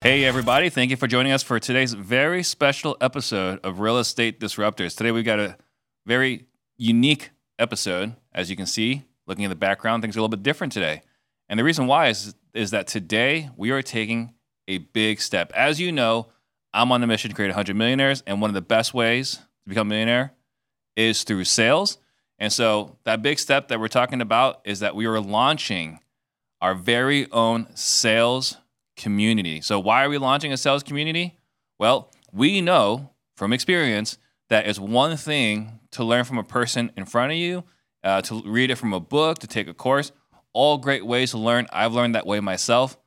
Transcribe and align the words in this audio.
Hey, 0.00 0.24
everybody. 0.24 0.70
Thank 0.70 0.92
you 0.92 0.96
for 0.96 1.08
joining 1.08 1.32
us 1.32 1.42
for 1.42 1.58
today's 1.58 1.92
very 1.92 2.44
special 2.44 2.96
episode 3.00 3.58
of 3.64 3.80
Real 3.80 3.98
Estate 3.98 4.38
Disruptors. 4.38 4.96
Today, 4.96 5.10
we've 5.10 5.24
got 5.24 5.40
a 5.40 5.56
very 6.06 6.46
unique 6.76 7.30
episode. 7.58 8.14
As 8.32 8.48
you 8.48 8.54
can 8.54 8.66
see, 8.66 9.02
looking 9.26 9.44
at 9.44 9.48
the 9.48 9.56
background, 9.56 10.04
things 10.04 10.14
are 10.14 10.20
a 10.20 10.22
little 10.22 10.36
bit 10.36 10.44
different 10.44 10.72
today. 10.72 11.02
And 11.48 11.58
the 11.58 11.64
reason 11.64 11.88
why 11.88 12.10
is, 12.10 12.36
is 12.54 12.70
that 12.70 12.86
today 12.86 13.50
we 13.56 13.72
are 13.72 13.82
taking 13.82 14.34
a 14.68 14.78
big 14.78 15.20
step. 15.20 15.50
As 15.52 15.80
you 15.80 15.90
know, 15.90 16.28
I'm 16.72 16.92
on 16.92 17.02
a 17.02 17.08
mission 17.08 17.30
to 17.30 17.34
create 17.34 17.48
100 17.48 17.74
millionaires, 17.74 18.22
and 18.24 18.40
one 18.40 18.50
of 18.50 18.54
the 18.54 18.60
best 18.60 18.94
ways 18.94 19.40
to 19.64 19.68
become 19.68 19.88
a 19.88 19.90
millionaire 19.90 20.32
is 20.94 21.24
through 21.24 21.42
sales. 21.42 21.98
And 22.38 22.52
so, 22.52 22.98
that 23.02 23.20
big 23.20 23.40
step 23.40 23.66
that 23.66 23.80
we're 23.80 23.88
talking 23.88 24.20
about 24.20 24.60
is 24.64 24.78
that 24.78 24.94
we 24.94 25.06
are 25.06 25.18
launching 25.18 25.98
our 26.60 26.76
very 26.76 27.28
own 27.32 27.66
sales 27.74 28.58
community. 28.98 29.62
So, 29.62 29.80
why 29.80 30.04
are 30.04 30.08
we 30.10 30.18
launching 30.18 30.52
a 30.52 30.56
sales 30.58 30.82
community? 30.82 31.38
Well, 31.78 32.10
we 32.32 32.60
know 32.60 33.10
from 33.36 33.52
experience 33.52 34.18
that 34.50 34.66
it's 34.66 34.78
one 34.78 35.16
thing 35.16 35.80
to 35.92 36.04
learn 36.04 36.24
from 36.24 36.38
a 36.38 36.44
person 36.44 36.92
in 36.96 37.06
front 37.06 37.32
of 37.32 37.38
you, 37.38 37.64
uh, 38.04 38.20
to 38.22 38.42
read 38.44 38.70
it 38.70 38.76
from 38.76 38.92
a 38.92 39.00
book, 39.00 39.38
to 39.38 39.46
take 39.46 39.68
a 39.68 39.74
course. 39.74 40.12
All 40.52 40.78
great 40.78 41.06
ways 41.06 41.30
to 41.30 41.38
learn. 41.38 41.66
I've 41.72 41.92
learned 41.92 42.14
that 42.14 42.26
way 42.26 42.40
myself. 42.40 42.98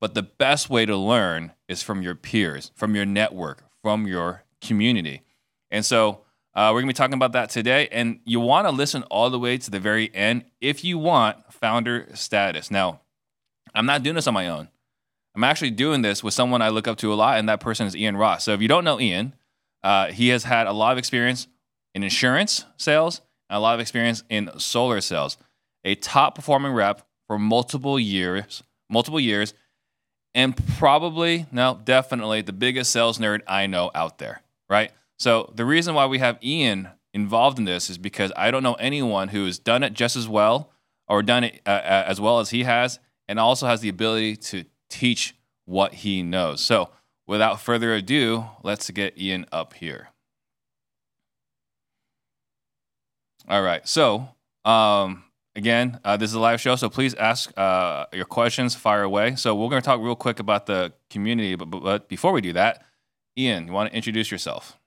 But 0.00 0.14
the 0.14 0.22
best 0.22 0.68
way 0.68 0.86
to 0.86 0.96
learn 0.96 1.52
is 1.68 1.82
from 1.82 2.02
your 2.02 2.14
peers, 2.14 2.72
from 2.74 2.94
your 2.94 3.06
network, 3.06 3.64
from 3.82 4.06
your 4.06 4.44
community. 4.60 5.22
And 5.70 5.84
so, 5.84 6.22
uh, 6.54 6.70
we're 6.72 6.80
gonna 6.80 6.90
be 6.90 6.94
talking 6.94 7.14
about 7.14 7.32
that 7.32 7.50
today. 7.50 7.88
And 7.92 8.20
you 8.24 8.40
wanna 8.40 8.70
listen 8.70 9.02
all 9.04 9.30
the 9.30 9.38
way 9.38 9.58
to 9.58 9.70
the 9.70 9.80
very 9.80 10.14
end 10.14 10.44
if 10.60 10.84
you 10.84 10.98
want 10.98 11.52
founder 11.52 12.08
status. 12.14 12.70
Now, 12.70 13.00
I'm 13.74 13.86
not 13.86 14.02
doing 14.02 14.16
this 14.16 14.26
on 14.26 14.34
my 14.34 14.48
own. 14.48 14.68
I'm 15.36 15.44
actually 15.44 15.70
doing 15.70 16.00
this 16.00 16.24
with 16.24 16.32
someone 16.32 16.62
I 16.62 16.70
look 16.70 16.88
up 16.88 16.96
to 16.98 17.12
a 17.12 17.14
lot, 17.14 17.38
and 17.38 17.46
that 17.50 17.60
person 17.60 17.86
is 17.86 17.94
Ian 17.94 18.16
Ross. 18.16 18.44
So 18.44 18.54
if 18.54 18.62
you 18.62 18.68
don't 18.68 18.84
know 18.84 18.98
Ian, 18.98 19.34
uh, 19.84 20.06
he 20.06 20.28
has 20.28 20.44
had 20.44 20.66
a 20.66 20.72
lot 20.72 20.92
of 20.92 20.98
experience 20.98 21.46
in 21.94 22.02
insurance 22.02 22.64
sales 22.78 23.20
and 23.50 23.58
a 23.58 23.60
lot 23.60 23.74
of 23.74 23.80
experience 23.80 24.24
in 24.30 24.50
solar 24.58 25.02
sales. 25.02 25.36
A 25.84 25.94
top 25.94 26.34
performing 26.34 26.72
rep 26.72 27.06
for 27.26 27.38
multiple 27.38 28.00
years, 28.00 28.62
multiple 28.88 29.20
years, 29.20 29.52
and 30.34 30.56
probably, 30.78 31.46
no, 31.52 31.80
definitely 31.84 32.40
the 32.40 32.52
biggest 32.54 32.90
sales 32.90 33.18
nerd 33.18 33.42
I 33.46 33.66
know 33.66 33.90
out 33.94 34.18
there, 34.18 34.42
right? 34.70 34.90
So 35.18 35.52
the 35.54 35.66
reason 35.66 35.94
why 35.94 36.06
we 36.06 36.18
have 36.18 36.42
Ian 36.42 36.88
involved 37.12 37.58
in 37.58 37.66
this 37.66 37.90
is 37.90 37.98
because 37.98 38.32
I 38.36 38.50
don't 38.50 38.62
know 38.62 38.74
anyone 38.74 39.28
who 39.28 39.44
has 39.44 39.58
done 39.58 39.82
it 39.82 39.92
just 39.92 40.16
as 40.16 40.28
well 40.28 40.72
or 41.08 41.22
done 41.22 41.44
it 41.44 41.60
uh, 41.66 41.70
uh 41.70 42.04
as 42.06 42.20
well 42.20 42.40
as 42.40 42.50
he 42.50 42.64
has, 42.64 42.98
and 43.28 43.38
also 43.38 43.66
has 43.66 43.80
the 43.80 43.88
ability 43.88 44.36
to 44.36 44.64
teach 44.88 45.34
what 45.64 45.94
he 45.94 46.22
knows. 46.22 46.60
So, 46.60 46.90
without 47.26 47.60
further 47.60 47.94
ado, 47.94 48.46
let's 48.62 48.88
get 48.90 49.18
Ian 49.18 49.46
up 49.52 49.74
here. 49.74 50.08
All 53.48 53.62
right. 53.62 53.86
So, 53.86 54.28
um, 54.64 55.24
again, 55.54 56.00
uh, 56.04 56.16
this 56.16 56.30
is 56.30 56.34
a 56.34 56.40
live 56.40 56.60
show, 56.60 56.76
so 56.76 56.88
please 56.88 57.14
ask 57.14 57.56
uh, 57.58 58.06
your 58.12 58.24
questions, 58.24 58.74
fire 58.74 59.02
away. 59.02 59.36
So, 59.36 59.54
we're 59.54 59.70
going 59.70 59.82
to 59.82 59.86
talk 59.86 60.00
real 60.00 60.16
quick 60.16 60.40
about 60.40 60.66
the 60.66 60.92
community, 61.10 61.54
but, 61.54 61.70
but, 61.70 61.82
but 61.82 62.08
before 62.08 62.32
we 62.32 62.40
do 62.40 62.52
that, 62.54 62.84
Ian, 63.38 63.66
you 63.66 63.72
want 63.72 63.90
to 63.90 63.96
introduce 63.96 64.30
yourself? 64.30 64.78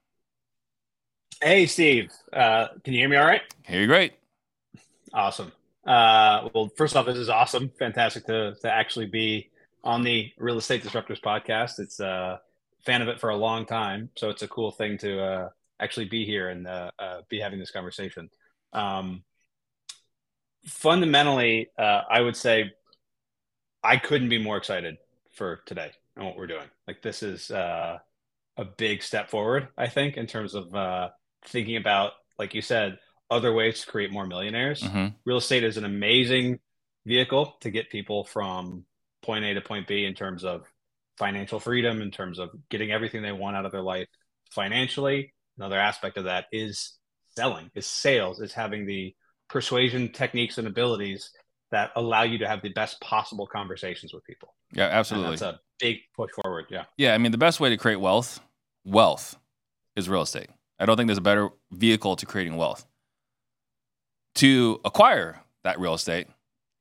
Hey, 1.41 1.67
Steve. 1.67 2.11
Uh, 2.33 2.67
can 2.83 2.93
you 2.93 2.99
hear 2.99 3.09
me 3.09 3.15
all 3.15 3.25
right? 3.25 3.41
Hear 3.63 3.81
you 3.81 3.87
great. 3.87 4.13
Awesome. 5.13 5.51
Uh, 5.85 6.49
well, 6.53 6.69
first 6.75 6.95
off, 6.95 7.05
this 7.05 7.17
is 7.17 7.29
awesome. 7.29 7.71
Fantastic 7.79 8.25
to, 8.25 8.55
to 8.61 8.71
actually 8.71 9.05
be 9.05 9.49
on 9.83 10.03
the 10.03 10.31
Real 10.37 10.57
Estate 10.57 10.83
Disruptors 10.83 11.21
podcast. 11.21 11.79
It's 11.79 11.99
a 11.99 12.07
uh, 12.07 12.37
fan 12.85 13.01
of 13.01 13.07
it 13.07 13.19
for 13.19 13.29
a 13.29 13.35
long 13.35 13.65
time, 13.65 14.09
so 14.15 14.29
it's 14.29 14.41
a 14.41 14.47
cool 14.47 14.71
thing 14.71 14.97
to 14.99 15.21
uh, 15.21 15.49
actually 15.79 16.05
be 16.05 16.25
here 16.25 16.49
and 16.49 16.67
uh, 16.67 16.91
uh, 16.99 17.21
be 17.29 17.39
having 17.39 17.59
this 17.59 17.71
conversation. 17.71 18.29
Um, 18.73 19.23
fundamentally, 20.65 21.69
uh, 21.77 22.01
I 22.09 22.21
would 22.21 22.35
say 22.35 22.71
I 23.83 23.97
couldn't 23.97 24.29
be 24.29 24.41
more 24.41 24.57
excited 24.57 24.97
for 25.33 25.61
today 25.65 25.91
and 26.15 26.25
what 26.25 26.37
we're 26.37 26.47
doing. 26.47 26.67
Like 26.87 27.01
this 27.01 27.23
is 27.23 27.49
uh, 27.49 27.99
a 28.57 28.65
big 28.65 29.03
step 29.03 29.29
forward, 29.29 29.69
I 29.77 29.87
think, 29.87 30.17
in 30.17 30.27
terms 30.27 30.55
of 30.55 31.11
thinking 31.45 31.77
about, 31.77 32.11
like 32.37 32.53
you 32.53 32.61
said, 32.61 32.99
other 33.31 33.53
ways 33.53 33.81
to 33.81 33.87
create 33.87 34.11
more 34.11 34.25
millionaires. 34.25 34.81
Mm-hmm. 34.81 35.15
Real 35.25 35.37
estate 35.37 35.63
is 35.63 35.77
an 35.77 35.85
amazing 35.85 36.59
vehicle 37.05 37.57
to 37.61 37.71
get 37.71 37.89
people 37.89 38.25
from 38.25 38.85
point 39.21 39.45
A 39.45 39.53
to 39.53 39.61
point 39.61 39.87
B 39.87 40.05
in 40.05 40.13
terms 40.13 40.43
of 40.43 40.63
financial 41.17 41.59
freedom, 41.59 42.01
in 42.01 42.11
terms 42.11 42.39
of 42.39 42.49
getting 42.69 42.91
everything 42.91 43.21
they 43.21 43.31
want 43.31 43.55
out 43.55 43.65
of 43.65 43.71
their 43.71 43.81
life 43.81 44.07
financially. 44.51 45.33
Another 45.57 45.77
aspect 45.77 46.17
of 46.17 46.23
that 46.23 46.45
is 46.51 46.97
selling, 47.35 47.69
is 47.75 47.85
sales, 47.85 48.39
is 48.39 48.53
having 48.53 48.85
the 48.85 49.13
persuasion 49.49 50.11
techniques 50.11 50.57
and 50.57 50.67
abilities 50.67 51.31
that 51.71 51.91
allow 51.95 52.23
you 52.23 52.37
to 52.37 52.47
have 52.47 52.61
the 52.61 52.69
best 52.69 52.99
possible 53.01 53.45
conversations 53.45 54.13
with 54.13 54.23
people. 54.23 54.55
Yeah, 54.71 54.85
absolutely. 54.85 55.33
And 55.33 55.39
that's 55.39 55.41
a 55.41 55.59
big 55.79 55.97
push 56.15 56.31
forward. 56.41 56.65
Yeah. 56.69 56.85
Yeah. 56.97 57.13
I 57.13 57.17
mean, 57.17 57.31
the 57.31 57.37
best 57.37 57.59
way 57.59 57.69
to 57.69 57.77
create 57.77 57.97
wealth, 57.97 58.39
wealth 58.85 59.37
is 59.95 60.09
real 60.09 60.21
estate. 60.21 60.47
I 60.79 60.85
don't 60.85 60.95
think 60.97 61.07
there's 61.07 61.17
a 61.17 61.21
better 61.21 61.49
vehicle 61.71 62.15
to 62.15 62.25
creating 62.25 62.55
wealth. 62.55 62.85
To 64.35 64.79
acquire 64.85 65.41
that 65.63 65.79
real 65.79 65.93
estate 65.93 66.27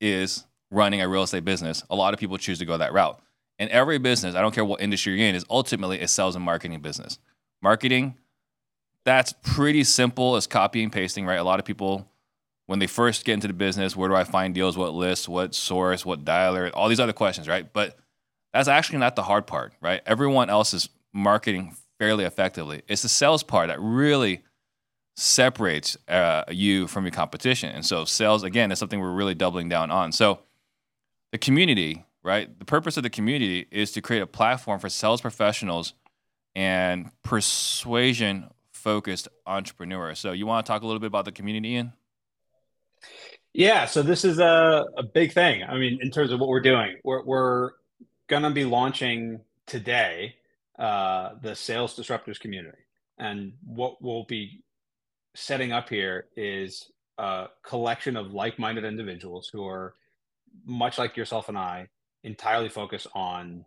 is 0.00 0.46
running 0.70 1.00
a 1.00 1.08
real 1.08 1.22
estate 1.22 1.44
business, 1.44 1.82
a 1.90 1.96
lot 1.96 2.14
of 2.14 2.20
people 2.20 2.38
choose 2.38 2.58
to 2.58 2.64
go 2.64 2.76
that 2.76 2.92
route. 2.92 3.20
And 3.58 3.70
every 3.70 3.98
business, 3.98 4.34
I 4.34 4.40
don't 4.40 4.54
care 4.54 4.64
what 4.64 4.80
industry 4.80 5.18
you're 5.18 5.28
in, 5.28 5.34
is 5.34 5.44
ultimately 5.50 6.00
a 6.00 6.08
sales 6.08 6.36
and 6.36 6.44
marketing 6.44 6.80
business. 6.80 7.18
Marketing, 7.60 8.16
that's 9.04 9.32
pretty 9.42 9.84
simple 9.84 10.36
as 10.36 10.46
copy 10.46 10.82
and 10.82 10.92
pasting, 10.92 11.26
right? 11.26 11.38
A 11.38 11.44
lot 11.44 11.58
of 11.58 11.64
people, 11.64 12.08
when 12.66 12.78
they 12.78 12.86
first 12.86 13.24
get 13.24 13.34
into 13.34 13.48
the 13.48 13.52
business, 13.52 13.96
where 13.96 14.08
do 14.08 14.14
I 14.14 14.24
find 14.24 14.54
deals? 14.54 14.76
What 14.76 14.94
list? 14.94 15.28
What 15.28 15.54
source? 15.54 16.06
What 16.06 16.24
dialer? 16.24 16.70
All 16.74 16.88
these 16.88 17.00
other 17.00 17.12
questions, 17.12 17.48
right? 17.48 17.70
But 17.72 17.98
that's 18.52 18.68
actually 18.68 18.98
not 18.98 19.16
the 19.16 19.22
hard 19.22 19.46
part, 19.46 19.72
right? 19.80 20.02
Everyone 20.06 20.50
else 20.50 20.72
is 20.72 20.88
marketing 21.12 21.74
fairly 21.98 22.24
effectively. 22.24 22.82
It's 22.86 23.02
the 23.02 23.08
sales 23.08 23.42
part 23.42 23.68
that 23.68 23.80
really 23.80 24.42
separates 25.16 25.96
uh, 26.06 26.44
you 26.48 26.86
from 26.86 27.04
your 27.04 27.10
competition. 27.10 27.70
And 27.74 27.84
so, 27.84 28.04
sales, 28.04 28.44
again, 28.44 28.70
is 28.70 28.78
something 28.78 29.00
we're 29.00 29.10
really 29.10 29.34
doubling 29.34 29.68
down 29.68 29.90
on. 29.90 30.12
So, 30.12 30.40
the 31.32 31.38
community, 31.38 32.04
right? 32.22 32.58
The 32.58 32.64
purpose 32.64 32.96
of 32.96 33.02
the 33.02 33.10
community 33.10 33.66
is 33.70 33.92
to 33.92 34.00
create 34.00 34.20
a 34.20 34.26
platform 34.26 34.80
for 34.80 34.88
sales 34.88 35.20
professionals 35.20 35.94
and 36.54 37.10
persuasion 37.22 38.50
focused 38.72 39.28
entrepreneurs. 39.46 40.18
So, 40.18 40.32
you 40.32 40.46
want 40.46 40.64
to 40.64 40.72
talk 40.72 40.82
a 40.82 40.86
little 40.86 41.00
bit 41.00 41.08
about 41.08 41.24
the 41.24 41.32
community, 41.32 41.70
Ian? 41.70 41.92
Yeah, 43.52 43.86
so 43.86 44.02
this 44.02 44.24
is 44.24 44.38
a, 44.38 44.84
a 44.96 45.02
big 45.02 45.32
thing. 45.32 45.64
I 45.64 45.76
mean, 45.78 45.98
in 46.00 46.10
terms 46.10 46.30
of 46.30 46.38
what 46.38 46.48
we're 46.48 46.60
doing, 46.60 46.96
we're, 47.02 47.24
we're 47.24 47.70
going 48.28 48.42
to 48.42 48.50
be 48.50 48.64
launching 48.64 49.40
today 49.66 50.36
uh, 50.78 51.30
the 51.42 51.54
Sales 51.56 51.98
Disruptors 51.98 52.38
community. 52.38 52.78
And 53.18 53.52
what 53.64 54.00
we'll 54.00 54.24
be 54.24 54.62
setting 55.34 55.72
up 55.72 55.88
here 55.88 56.26
is 56.36 56.90
a 57.18 57.48
collection 57.62 58.16
of 58.16 58.32
like 58.32 58.58
minded 58.58 58.84
individuals 58.84 59.48
who 59.52 59.66
are 59.66 59.94
much 60.64 60.98
like 60.98 61.16
yourself 61.16 61.48
and 61.48 61.58
I, 61.58 61.88
entirely 62.24 62.68
focus 62.68 63.06
on 63.14 63.64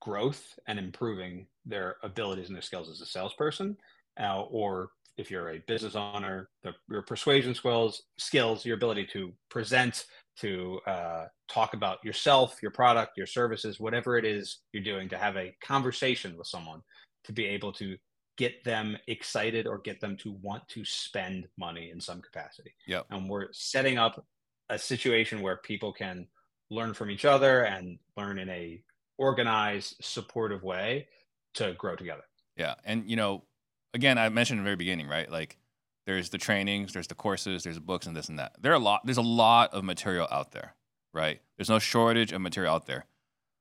growth 0.00 0.58
and 0.66 0.78
improving 0.78 1.46
their 1.64 1.96
abilities 2.02 2.48
and 2.48 2.56
their 2.56 2.62
skills 2.62 2.90
as 2.90 3.00
a 3.00 3.06
salesperson, 3.06 3.76
uh, 4.20 4.42
or 4.42 4.90
if 5.16 5.30
you're 5.30 5.50
a 5.50 5.62
business 5.66 5.94
owner, 5.94 6.48
the, 6.62 6.72
your 6.90 7.02
persuasion 7.02 7.54
skills, 7.54 8.02
skills, 8.18 8.64
your 8.64 8.76
ability 8.76 9.06
to 9.12 9.32
present, 9.50 10.06
to 10.38 10.80
uh, 10.86 11.26
talk 11.48 11.74
about 11.74 12.02
yourself, 12.02 12.56
your 12.62 12.70
product, 12.70 13.16
your 13.16 13.26
services, 13.26 13.78
whatever 13.78 14.16
it 14.16 14.24
is 14.24 14.60
you're 14.72 14.82
doing, 14.82 15.08
to 15.08 15.18
have 15.18 15.36
a 15.36 15.54
conversation 15.62 16.36
with 16.36 16.46
someone, 16.46 16.80
to 17.24 17.32
be 17.32 17.44
able 17.44 17.72
to 17.72 17.96
get 18.38 18.64
them 18.64 18.96
excited 19.06 19.66
or 19.66 19.78
get 19.78 20.00
them 20.00 20.16
to 20.16 20.32
want 20.40 20.66
to 20.68 20.84
spend 20.84 21.46
money 21.58 21.90
in 21.92 22.00
some 22.00 22.22
capacity. 22.22 22.72
Yeah. 22.86 23.02
And 23.10 23.28
we're 23.28 23.48
setting 23.52 23.98
up 23.98 24.24
a 24.72 24.78
situation 24.78 25.42
where 25.42 25.58
people 25.58 25.92
can 25.92 26.26
learn 26.70 26.94
from 26.94 27.10
each 27.10 27.26
other 27.26 27.64
and 27.64 27.98
learn 28.16 28.38
in 28.38 28.48
a 28.48 28.82
organized, 29.18 29.96
supportive 30.00 30.62
way 30.62 31.06
to 31.54 31.74
grow 31.74 31.94
together. 31.94 32.22
Yeah. 32.56 32.74
And 32.84 33.08
you 33.08 33.16
know, 33.16 33.44
again, 33.92 34.16
I 34.18 34.28
mentioned 34.30 34.58
in 34.58 34.64
the 34.64 34.68
very 34.68 34.76
beginning, 34.76 35.08
right? 35.08 35.30
Like 35.30 35.58
there's 36.06 36.30
the 36.30 36.38
trainings, 36.38 36.94
there's 36.94 37.06
the 37.06 37.14
courses, 37.14 37.64
there's 37.64 37.76
the 37.76 37.82
books 37.82 38.06
and 38.06 38.16
this 38.16 38.28
and 38.28 38.38
that. 38.38 38.56
There 38.60 38.72
are 38.72 38.76
a 38.76 38.78
lot 38.78 39.02
there's 39.04 39.18
a 39.18 39.22
lot 39.22 39.74
of 39.74 39.84
material 39.84 40.26
out 40.30 40.52
there, 40.52 40.74
right? 41.12 41.40
There's 41.56 41.70
no 41.70 41.78
shortage 41.78 42.32
of 42.32 42.40
material 42.40 42.74
out 42.74 42.86
there. 42.86 43.04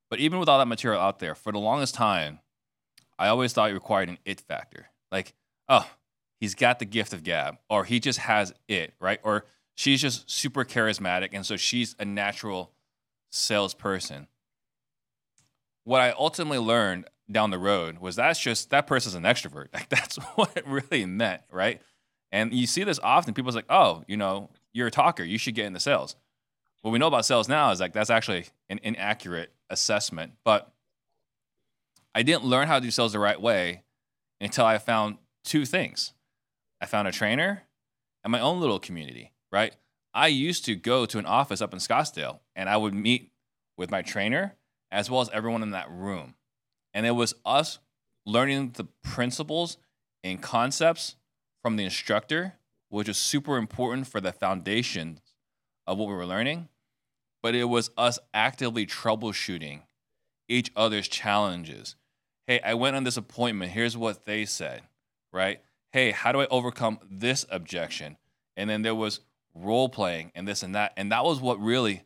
But 0.10 0.20
even 0.20 0.40
with 0.40 0.50
all 0.50 0.60
that 0.60 0.68
material 0.68 1.02
out 1.02 1.20
there, 1.20 1.36
for 1.36 1.52
the 1.52 1.60
longest 1.60 1.94
time, 1.94 2.40
I 3.20 3.28
always 3.28 3.54
thought 3.54 3.70
it 3.70 3.74
required 3.74 4.10
an 4.10 4.18
it 4.26 4.42
factor. 4.42 4.88
Like, 5.12 5.34
oh, 5.68 5.90
he's 6.40 6.56
got 6.56 6.80
the 6.80 6.86
gift 6.86 7.14
of 7.14 7.24
gab, 7.24 7.58
or 7.70 7.84
he 7.86 8.00
just 8.00 8.20
has 8.20 8.54
it, 8.68 8.94
right? 9.00 9.20
Or 9.24 9.46
she's 9.82 10.00
just 10.00 10.30
super 10.30 10.64
charismatic, 10.64 11.30
and 11.34 11.44
so 11.44 11.58
she's 11.58 11.96
a 11.98 12.06
natural 12.06 12.72
salesperson. 13.32 14.28
what 15.86 16.02
I 16.02 16.12
ultimately 16.12 16.60
learned 16.60 17.06
down 17.32 17.50
the 17.50 17.58
road 17.58 17.98
was 17.98 18.16
that's 18.16 18.40
just 18.40 18.70
that 18.70 18.86
person's 18.86 19.16
an 19.16 19.24
extrovert. 19.24 19.70
Like 19.74 19.90
that's 19.90 20.18
what 20.36 20.56
it 20.56 20.68
really 20.68 21.06
meant, 21.06 21.42
right? 21.52 21.82
And 22.32 22.54
you 22.54 22.68
see 22.68 22.84
this 22.84 23.00
often. 23.02 23.34
People's 23.34 23.56
like, 23.56 23.66
oh, 23.70 24.04
you 24.08 24.18
know, 24.18 24.52
you're 24.72 24.88
a 24.88 24.92
talker. 24.92 25.24
You 25.24 25.38
should 25.40 25.56
get 25.56 25.66
into 25.66 25.80
sales. 25.80 26.16
What 26.82 26.92
we 26.92 27.00
know 27.00 27.08
about 27.08 27.26
sales 27.26 27.50
now 27.50 27.72
is 27.72 27.80
like 27.80 27.94
that's 27.94 28.10
actually 28.10 28.46
an 28.70 28.80
inaccurate 28.84 29.52
assessment. 29.70 30.34
But 30.46 30.72
I 32.14 32.22
didn't 32.22 32.46
learn 32.46 32.68
how 32.68 32.78
to 32.78 32.86
do 32.86 32.92
sales 32.92 33.14
the 33.14 33.20
right 33.20 33.42
way 33.42 33.84
until 34.40 34.66
I 34.66 34.78
found 34.78 35.18
two 35.44 35.66
things. 35.66 36.14
I 36.80 36.86
found 36.86 37.08
a 37.08 37.12
trainer 37.12 37.64
and 38.24 38.32
my 38.32 38.40
own 38.40 38.60
little 38.60 38.80
community, 38.80 39.32
right? 39.52 39.76
I 40.14 40.28
used 40.28 40.66
to 40.66 40.76
go 40.76 41.06
to 41.06 41.20
an 41.20 41.26
office 41.26 41.62
up 41.62 41.74
in 41.74 41.80
Scottsdale 41.80 42.40
and 42.56 42.70
I 42.70 42.78
would 42.78 42.94
meet 42.94 43.32
with 43.78 43.92
my 43.92 44.02
trainer 44.02 44.56
as 44.92 45.10
well 45.10 45.22
as 45.22 45.30
everyone 45.30 45.64
in 45.64 45.72
that 45.72 45.90
room. 45.90 46.36
And 46.94 47.06
it 47.06 47.12
was 47.12 47.34
us 47.46 47.80
learning 48.26 48.72
the 48.76 48.86
principles 49.04 49.78
and 50.24 50.42
concepts 50.42 51.16
from 51.62 51.78
the 51.78 51.86
instructor, 51.86 52.56
which 52.90 53.08
is 53.08 53.18
super 53.18 53.58
important 53.58 54.08
for 54.08 54.20
the 54.20 54.32
foundation 54.32 55.20
of 55.88 55.98
what 55.98 56.10
we 56.10 56.14
were 56.14 56.26
learning. 56.26 56.68
But 57.42 57.56
it 57.56 57.66
was 57.66 57.90
us 57.98 58.20
actively 58.34 58.86
troubleshooting 58.86 59.82
each 60.48 60.72
other's 60.76 61.08
challenges. 61.08 61.96
Hey, 62.46 62.60
I 62.60 62.74
went 62.74 62.96
on 62.96 63.04
this 63.04 63.18
appointment. 63.18 63.72
Here's 63.72 63.96
what 63.96 64.26
they 64.26 64.46
said, 64.46 64.82
right? 65.32 65.62
Hey, 65.92 66.12
how 66.12 66.32
do 66.32 66.42
I 66.42 66.48
overcome 66.48 67.00
this 67.10 67.46
objection? 67.50 68.18
And 68.58 68.70
then 68.70 68.82
there 68.82 68.96
was 68.96 69.22
role 69.54 69.90
playing 69.90 70.32
and 70.36 70.48
this 70.48 70.64
and 70.64 70.76
that. 70.76 70.94
And 70.98 71.12
that 71.12 71.24
was 71.24 71.40
what 71.40 71.60
really 71.60 72.04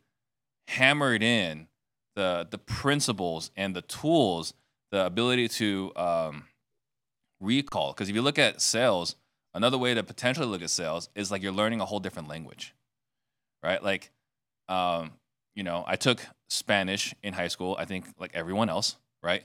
hammered 0.68 1.22
in 1.24 1.68
the 2.16 2.48
the 2.50 2.58
principles 2.58 3.52
and 3.56 3.76
the 3.76 3.82
tools, 3.82 4.54
the 4.92 5.06
ability 5.06 5.48
to 5.50 5.92
um, 5.96 6.46
recall. 7.40 7.94
Because 7.94 8.10
if 8.10 8.16
you 8.16 8.22
look 8.22 8.40
at 8.40 8.62
sales, 8.62 9.16
another 9.54 9.78
way 9.78 9.94
to 9.94 10.04
potentially 10.04 10.48
look 10.48 10.62
at 10.62 10.70
sales 10.70 11.10
is 11.16 11.32
like 11.32 11.42
you're 11.42 11.52
learning 11.52 11.82
a 11.82 11.86
whole 11.86 12.00
different 12.00 12.28
language, 12.28 12.74
right? 13.64 13.84
Like, 13.84 14.12
um, 14.68 15.12
you 15.56 15.64
know, 15.64 15.84
I 15.88 15.96
took 15.96 16.26
Spanish 16.50 17.14
in 17.24 17.34
high 17.34 17.48
school. 17.50 17.76
I 17.78 17.86
think 17.86 18.06
like 18.20 18.32
everyone 18.34 18.70
else, 18.70 18.98
right? 19.22 19.44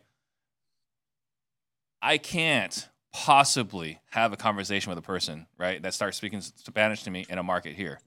I 2.03 2.19
can't 2.19 2.89
possibly 3.13 4.01
have 4.11 4.33
a 4.33 4.37
conversation 4.37 4.91
with 4.91 4.99
a 4.99 5.03
person, 5.03 5.47
right, 5.59 5.83
that 5.83 5.95
starts 5.95 6.17
speaking 6.17 6.41
Spanish 6.41 7.03
to 7.05 7.11
me 7.11 7.27
in 7.29 7.39
a 7.39 7.43
market 7.43 7.75
here. 7.75 8.01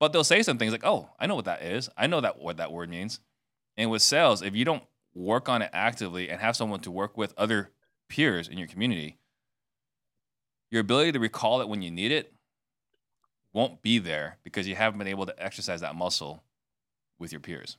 But 0.00 0.12
they'll 0.12 0.24
say 0.24 0.42
some 0.42 0.58
things 0.58 0.72
like, 0.72 0.84
"Oh, 0.84 1.10
I 1.18 1.26
know 1.26 1.36
what 1.36 1.44
that 1.44 1.62
is. 1.62 1.88
I 1.96 2.06
know 2.06 2.20
that 2.20 2.38
what 2.38 2.56
that 2.56 2.72
word 2.72 2.90
means." 2.90 3.20
And 3.76 3.90
with 3.90 4.02
sales, 4.02 4.42
if 4.42 4.54
you 4.54 4.64
don't 4.64 4.84
work 5.14 5.48
on 5.48 5.62
it 5.62 5.70
actively 5.72 6.30
and 6.30 6.40
have 6.40 6.56
someone 6.56 6.80
to 6.80 6.90
work 6.90 7.16
with 7.16 7.34
other 7.36 7.70
peers 8.08 8.48
in 8.48 8.58
your 8.58 8.68
community, 8.68 9.18
your 10.70 10.80
ability 10.80 11.12
to 11.12 11.20
recall 11.20 11.60
it 11.60 11.68
when 11.68 11.82
you 11.82 11.90
need 11.90 12.12
it 12.12 12.34
won't 13.52 13.82
be 13.82 13.98
there 13.98 14.38
because 14.42 14.66
you 14.66 14.74
haven't 14.74 14.98
been 14.98 15.06
able 15.06 15.26
to 15.26 15.42
exercise 15.42 15.80
that 15.82 15.94
muscle 15.94 16.42
with 17.18 17.32
your 17.32 17.40
peers. 17.40 17.76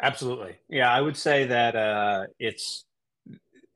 Absolutely. 0.00 0.56
Yeah, 0.68 0.92
I 0.92 1.00
would 1.00 1.16
say 1.16 1.46
that 1.46 1.74
uh, 1.74 2.26
it's 2.38 2.84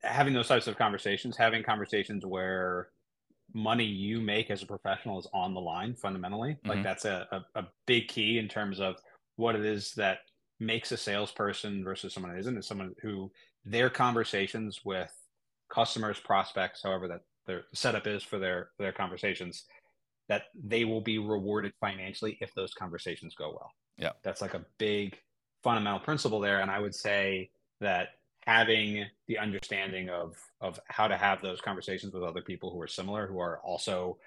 having 0.03 0.33
those 0.33 0.47
types 0.47 0.67
of 0.67 0.77
conversations, 0.77 1.37
having 1.37 1.63
conversations 1.63 2.25
where 2.25 2.89
money 3.53 3.85
you 3.85 4.21
make 4.21 4.51
as 4.51 4.61
a 4.61 4.65
professional 4.65 5.19
is 5.19 5.27
on 5.33 5.53
the 5.53 5.59
line 5.59 5.95
fundamentally. 5.95 6.51
Mm-hmm. 6.51 6.69
Like 6.69 6.83
that's 6.83 7.05
a, 7.05 7.27
a, 7.31 7.59
a, 7.59 7.67
big 7.87 8.07
key 8.07 8.37
in 8.37 8.47
terms 8.47 8.79
of 8.79 8.95
what 9.37 9.55
it 9.55 9.65
is 9.65 9.93
that 9.95 10.19
makes 10.59 10.91
a 10.91 10.97
salesperson 10.97 11.83
versus 11.83 12.13
someone 12.13 12.33
who 12.33 12.37
isn't 12.37 12.57
is 12.57 12.67
someone 12.67 12.93
who 13.01 13.31
their 13.65 13.89
conversations 13.89 14.81
with 14.85 15.11
customers, 15.69 16.19
prospects, 16.19 16.81
however 16.83 17.07
that 17.07 17.21
their 17.47 17.63
setup 17.73 18.05
is 18.05 18.23
for 18.23 18.37
their 18.37 18.69
for 18.77 18.83
their 18.83 18.91
conversations, 18.91 19.65
that 20.27 20.43
they 20.53 20.85
will 20.85 21.01
be 21.01 21.17
rewarded 21.17 21.73
financially 21.79 22.37
if 22.41 22.53
those 22.53 22.73
conversations 22.73 23.35
go 23.35 23.49
well. 23.49 23.71
Yeah. 23.97 24.11
That's 24.23 24.41
like 24.41 24.53
a 24.53 24.65
big 24.77 25.17
fundamental 25.63 25.99
principle 25.99 26.39
there. 26.39 26.61
And 26.61 26.69
I 26.71 26.79
would 26.79 26.95
say 26.95 27.49
that 27.81 28.09
having 28.49 29.05
the 29.27 29.37
understanding 29.37 30.09
of 30.09 30.35
of 30.59 30.79
how 30.87 31.07
to 31.07 31.15
have 31.15 31.39
those 31.39 31.61
conversations 31.61 32.13
with 32.13 32.23
other 32.23 32.41
people 32.41 32.71
who 32.71 32.81
are 32.81 32.87
similar, 32.87 33.27
who 33.27 33.39
are 33.39 33.59
also 33.59 34.17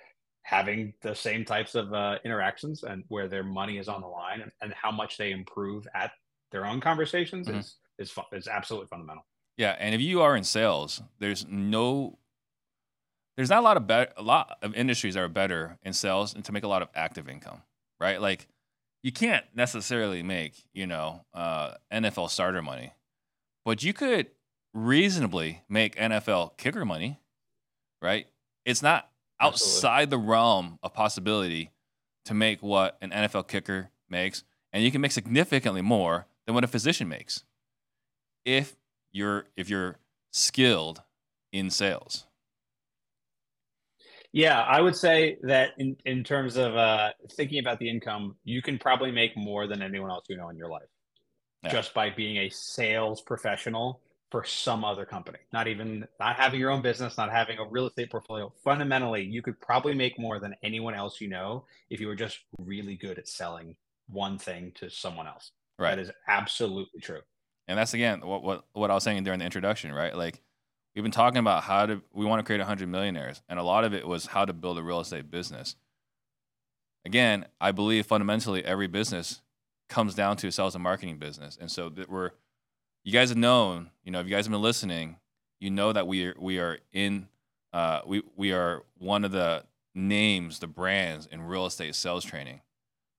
having 0.43 0.95
the 1.03 1.15
same 1.15 1.45
types 1.45 1.75
of 1.75 1.93
uh, 1.93 2.19
interactions 2.25 2.85
and 2.85 3.03
where 3.09 3.27
their 3.27 3.43
money 3.43 3.79
is 3.79 3.89
on 3.89 4.01
the 4.01 4.07
line 4.07 4.41
and, 4.41 4.53
and 4.61 4.73
how 4.75 4.93
much 4.93 5.17
they 5.17 5.33
improve 5.33 5.89
at 5.95 6.13
their 6.53 6.65
own 6.65 6.81
conversations 6.81 7.49
mm-hmm. 7.49 7.59
is 7.59 7.77
is 7.99 8.11
fu- 8.13 8.31
is 8.33 8.47
absolutely 8.47 8.87
fundamental. 8.87 9.25
Yeah, 9.57 9.75
and 9.81 9.93
if 9.93 10.01
you 10.01 10.23
are 10.23 10.37
in 10.37 10.45
sales, 10.45 11.03
there's 11.19 11.45
no 11.49 12.19
there's 13.37 13.51
not 13.51 13.59
a 13.59 13.67
lot 13.69 13.77
of 13.77 13.89
be- 13.89 14.15
a 14.17 14.23
lot 14.23 14.57
of 14.63 14.73
industries 14.77 15.15
that 15.15 15.21
are 15.21 15.29
better 15.29 15.79
in 15.83 15.93
sales 15.93 16.33
and 16.33 16.45
to 16.45 16.53
make 16.53 16.63
a 16.63 16.69
lot 16.69 16.83
of 16.83 16.89
active 16.95 17.29
income, 17.29 17.63
right? 17.99 18.21
Like 18.21 18.47
you 19.03 19.11
can't 19.11 19.45
necessarily 19.53 20.23
make, 20.23 20.55
you 20.73 20.87
know, 20.87 21.25
uh, 21.35 21.73
NFL 21.93 22.31
starter 22.31 22.63
money, 22.63 22.93
but 23.65 23.83
you 23.83 23.93
could 23.93 24.29
reasonably 24.75 25.63
make 25.69 25.97
NFL 25.97 26.57
kicker 26.57 26.85
money, 26.85 27.21
right? 28.01 28.27
It's 28.65 28.83
not 28.83 29.11
outside 29.41 30.03
Absolutely. 30.03 30.11
the 30.11 30.31
realm 30.31 30.79
of 30.83 30.95
possibility 30.95 31.71
to 32.25 32.35
make 32.35 32.63
what 32.63 32.97
an 33.01 33.11
NFL 33.11 33.49
kicker 33.49 33.91
makes, 34.09 34.45
and 34.73 34.85
you 34.85 34.91
can 34.91 35.01
make 35.01 35.13
significantly 35.13 35.83
more 35.83 36.27
than 36.47 36.55
what 36.55 36.65
a 36.65 36.69
physician 36.69 37.09
makes 37.09 37.45
if 38.45 38.77
you're 39.13 39.47
if 39.57 39.69
you're 39.69 39.99
skilled 40.33 41.03
in 41.53 41.71
sales. 41.71 42.27
Yeah, 44.35 44.63
I 44.63 44.81
would 44.81 44.97
say 44.97 45.37
that 45.43 45.73
in, 45.77 45.95
in 46.07 46.25
terms 46.25 46.57
of 46.57 46.75
uh, 46.75 47.11
thinking 47.33 47.59
about 47.59 47.79
the 47.79 47.91
income, 47.91 48.37
you 48.45 48.63
can 48.63 48.79
probably 48.79 49.11
make 49.11 49.37
more 49.37 49.67
than 49.67 49.83
anyone 49.83 50.11
else 50.11 50.25
you 50.29 50.39
know 50.39 50.49
in 50.49 50.57
your 50.57 50.71
life 50.71 50.89
yeah. 51.65 51.71
just 51.71 51.95
by 51.95 52.11
being 52.11 52.39
a 52.39 52.49
sales 52.49 53.21
professional 53.21 54.01
for 54.33 54.45
some 54.45 54.83
other 54.83 55.05
company. 55.05 55.39
Not 55.53 55.69
even 55.69 56.07
not 56.19 56.37
having 56.37 56.59
your 56.59 56.71
own 56.71 56.81
business, 56.81 57.19
not 57.19 57.31
having 57.31 57.59
a 57.59 57.67
real 57.67 57.87
estate 57.87 58.11
portfolio. 58.11 58.53
Fundamentally, 58.65 59.23
you 59.23 59.43
could 59.43 59.61
probably 59.61 59.95
make 59.95 60.19
more 60.19 60.41
than 60.41 60.57
anyone 60.63 60.95
else 60.95 61.21
you 61.21 61.29
know 61.29 61.67
if 61.91 62.01
you 62.01 62.09
were 62.09 62.17
just 62.17 62.39
really 62.59 62.97
good 62.97 63.19
at 63.19 63.29
selling 63.29 63.77
one 64.09 64.39
thing 64.39 64.73
to 64.77 64.89
someone 64.89 65.27
else. 65.27 65.53
Right. 65.79 65.91
That 65.91 65.99
is 65.99 66.11
absolutely 66.27 67.01
true. 67.01 67.21
And 67.69 67.79
that's 67.79 67.95
again 67.95 68.21
what 68.27 68.43
what 68.43 68.65
what 68.73 68.91
I 68.91 68.95
was 68.95 69.05
saying 69.05 69.23
during 69.23 69.39
the 69.39 69.45
introduction, 69.45 69.93
right? 69.93 70.17
Like 70.17 70.41
we've 70.95 71.05
been 71.05 71.13
talking 71.13 71.39
about 71.39 71.63
how 71.63 71.85
to 71.85 72.01
we 72.13 72.25
want 72.25 72.41
to 72.41 72.45
create 72.45 72.59
100 72.59 72.89
millionaires 72.89 73.43
and 73.51 73.59
a 73.59 73.63
lot 73.63 73.85
of 73.85 73.93
it 73.93 74.09
was 74.09 74.27
how 74.27 74.47
to 74.47 74.55
build 74.55 74.79
a 74.79 74.83
real 74.83 75.01
estate 75.01 75.31
business. 75.31 75.77
Again, 77.05 77.47
I 77.61 77.73
believe 77.73 78.07
fundamentally 78.07 78.65
every 78.65 78.87
business 78.87 79.43
comes 79.93 80.15
down 80.15 80.37
to 80.39 80.51
sales 80.51 80.75
and 80.75 80.83
marketing 80.83 81.19
business. 81.19 81.59
And 81.61 81.71
so 81.71 81.89
that 81.91 82.09
we're 82.09 82.31
you 83.05 83.13
guys 83.13 83.31
have 83.31 83.39
known, 83.39 83.91
you 84.05 84.13
know, 84.13 84.21
if 84.21 84.27
you 84.27 84.35
guys 84.35 84.47
have 84.47 84.53
been 84.53 84.63
listening, 84.63 85.17
you 85.61 85.71
know 85.71 85.93
that 85.93 86.07
we 86.07 86.27
are 86.27 86.35
we 86.39 86.59
are 86.59 86.79
in 86.93 87.29
uh, 87.73 88.01
we 88.07 88.23
we 88.37 88.53
are 88.53 88.83
one 88.99 89.25
of 89.25 89.33
the 89.33 89.65
names, 89.95 90.59
the 90.59 90.67
brands 90.67 91.27
in 91.27 91.43
real 91.43 91.67
estate 91.67 91.95
sales 91.95 92.25
training. 92.25 92.61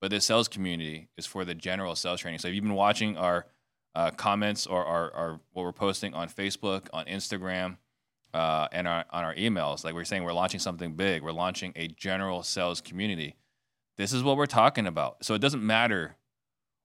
But 0.01 0.11
the 0.11 0.19
sales 0.19 0.47
community 0.47 1.07
is 1.17 1.25
for 1.25 1.45
the 1.45 1.55
general 1.55 1.95
sales 1.95 2.19
training. 2.19 2.39
So 2.39 2.49
if 2.49 2.55
you've 2.55 2.63
been 2.63 2.73
watching 2.73 3.17
our 3.17 3.45
uh, 3.95 4.11
comments 4.11 4.67
or 4.67 4.83
our, 4.83 5.13
our, 5.13 5.39
what 5.53 5.63
we're 5.63 5.71
posting 5.71 6.13
on 6.13 6.27
Facebook, 6.27 6.87
on 6.91 7.05
Instagram, 7.05 7.77
uh, 8.33 8.67
and 8.73 8.85
our, 8.85 9.05
on 9.11 9.23
our 9.23 9.33
emails, 9.35 9.85
like 9.85 9.93
we're 9.93 10.03
saying, 10.03 10.23
we're 10.23 10.33
launching 10.33 10.59
something 10.59 10.95
big. 10.95 11.21
We're 11.21 11.31
launching 11.31 11.71
a 11.77 11.87
general 11.87 12.43
sales 12.43 12.81
community. 12.81 13.37
This 13.95 14.11
is 14.11 14.23
what 14.23 14.35
we're 14.35 14.45
talking 14.45 14.87
about. 14.87 15.23
So 15.23 15.35
it 15.35 15.39
doesn't 15.39 15.65
matter 15.65 16.17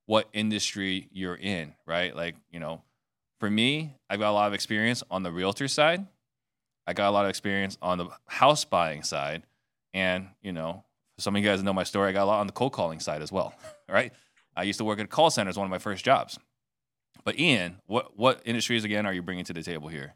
what 0.09 0.27
industry 0.33 1.07
you're 1.11 1.35
in, 1.35 1.75
right? 1.85 2.15
Like 2.15 2.35
you 2.49 2.59
know, 2.59 2.81
for 3.39 3.47
me, 3.47 3.95
I've 4.09 4.19
got 4.19 4.31
a 4.31 4.33
lot 4.33 4.47
of 4.47 4.55
experience 4.55 5.03
on 5.11 5.21
the 5.21 5.31
realtor 5.31 5.67
side. 5.67 6.07
I 6.87 6.93
got 6.93 7.09
a 7.09 7.11
lot 7.11 7.25
of 7.25 7.29
experience 7.29 7.77
on 7.79 7.99
the 7.99 8.07
house 8.25 8.65
buying 8.65 9.03
side. 9.03 9.43
And, 9.93 10.29
you 10.41 10.51
know, 10.51 10.83
some 11.19 11.35
of 11.35 11.43
you 11.43 11.47
guys 11.47 11.61
know 11.61 11.73
my 11.73 11.83
story. 11.83 12.09
I 12.09 12.11
got 12.13 12.23
a 12.23 12.25
lot 12.25 12.39
on 12.39 12.47
the 12.47 12.53
cold 12.53 12.73
calling 12.73 12.99
side 12.99 13.21
as 13.21 13.31
well, 13.31 13.53
right? 13.89 14.11
I 14.55 14.63
used 14.63 14.79
to 14.79 14.83
work 14.83 14.99
at 14.99 15.11
call 15.11 15.29
center 15.29 15.49
as 15.49 15.57
one 15.57 15.65
of 15.65 15.71
my 15.71 15.77
first 15.77 16.03
jobs. 16.03 16.39
But 17.23 17.39
Ian, 17.39 17.77
what 17.85 18.17
what 18.17 18.41
industries 18.45 18.83
again 18.83 19.05
are 19.05 19.13
you 19.13 19.21
bringing 19.21 19.45
to 19.45 19.53
the 19.53 19.61
table 19.61 19.89
here? 19.89 20.15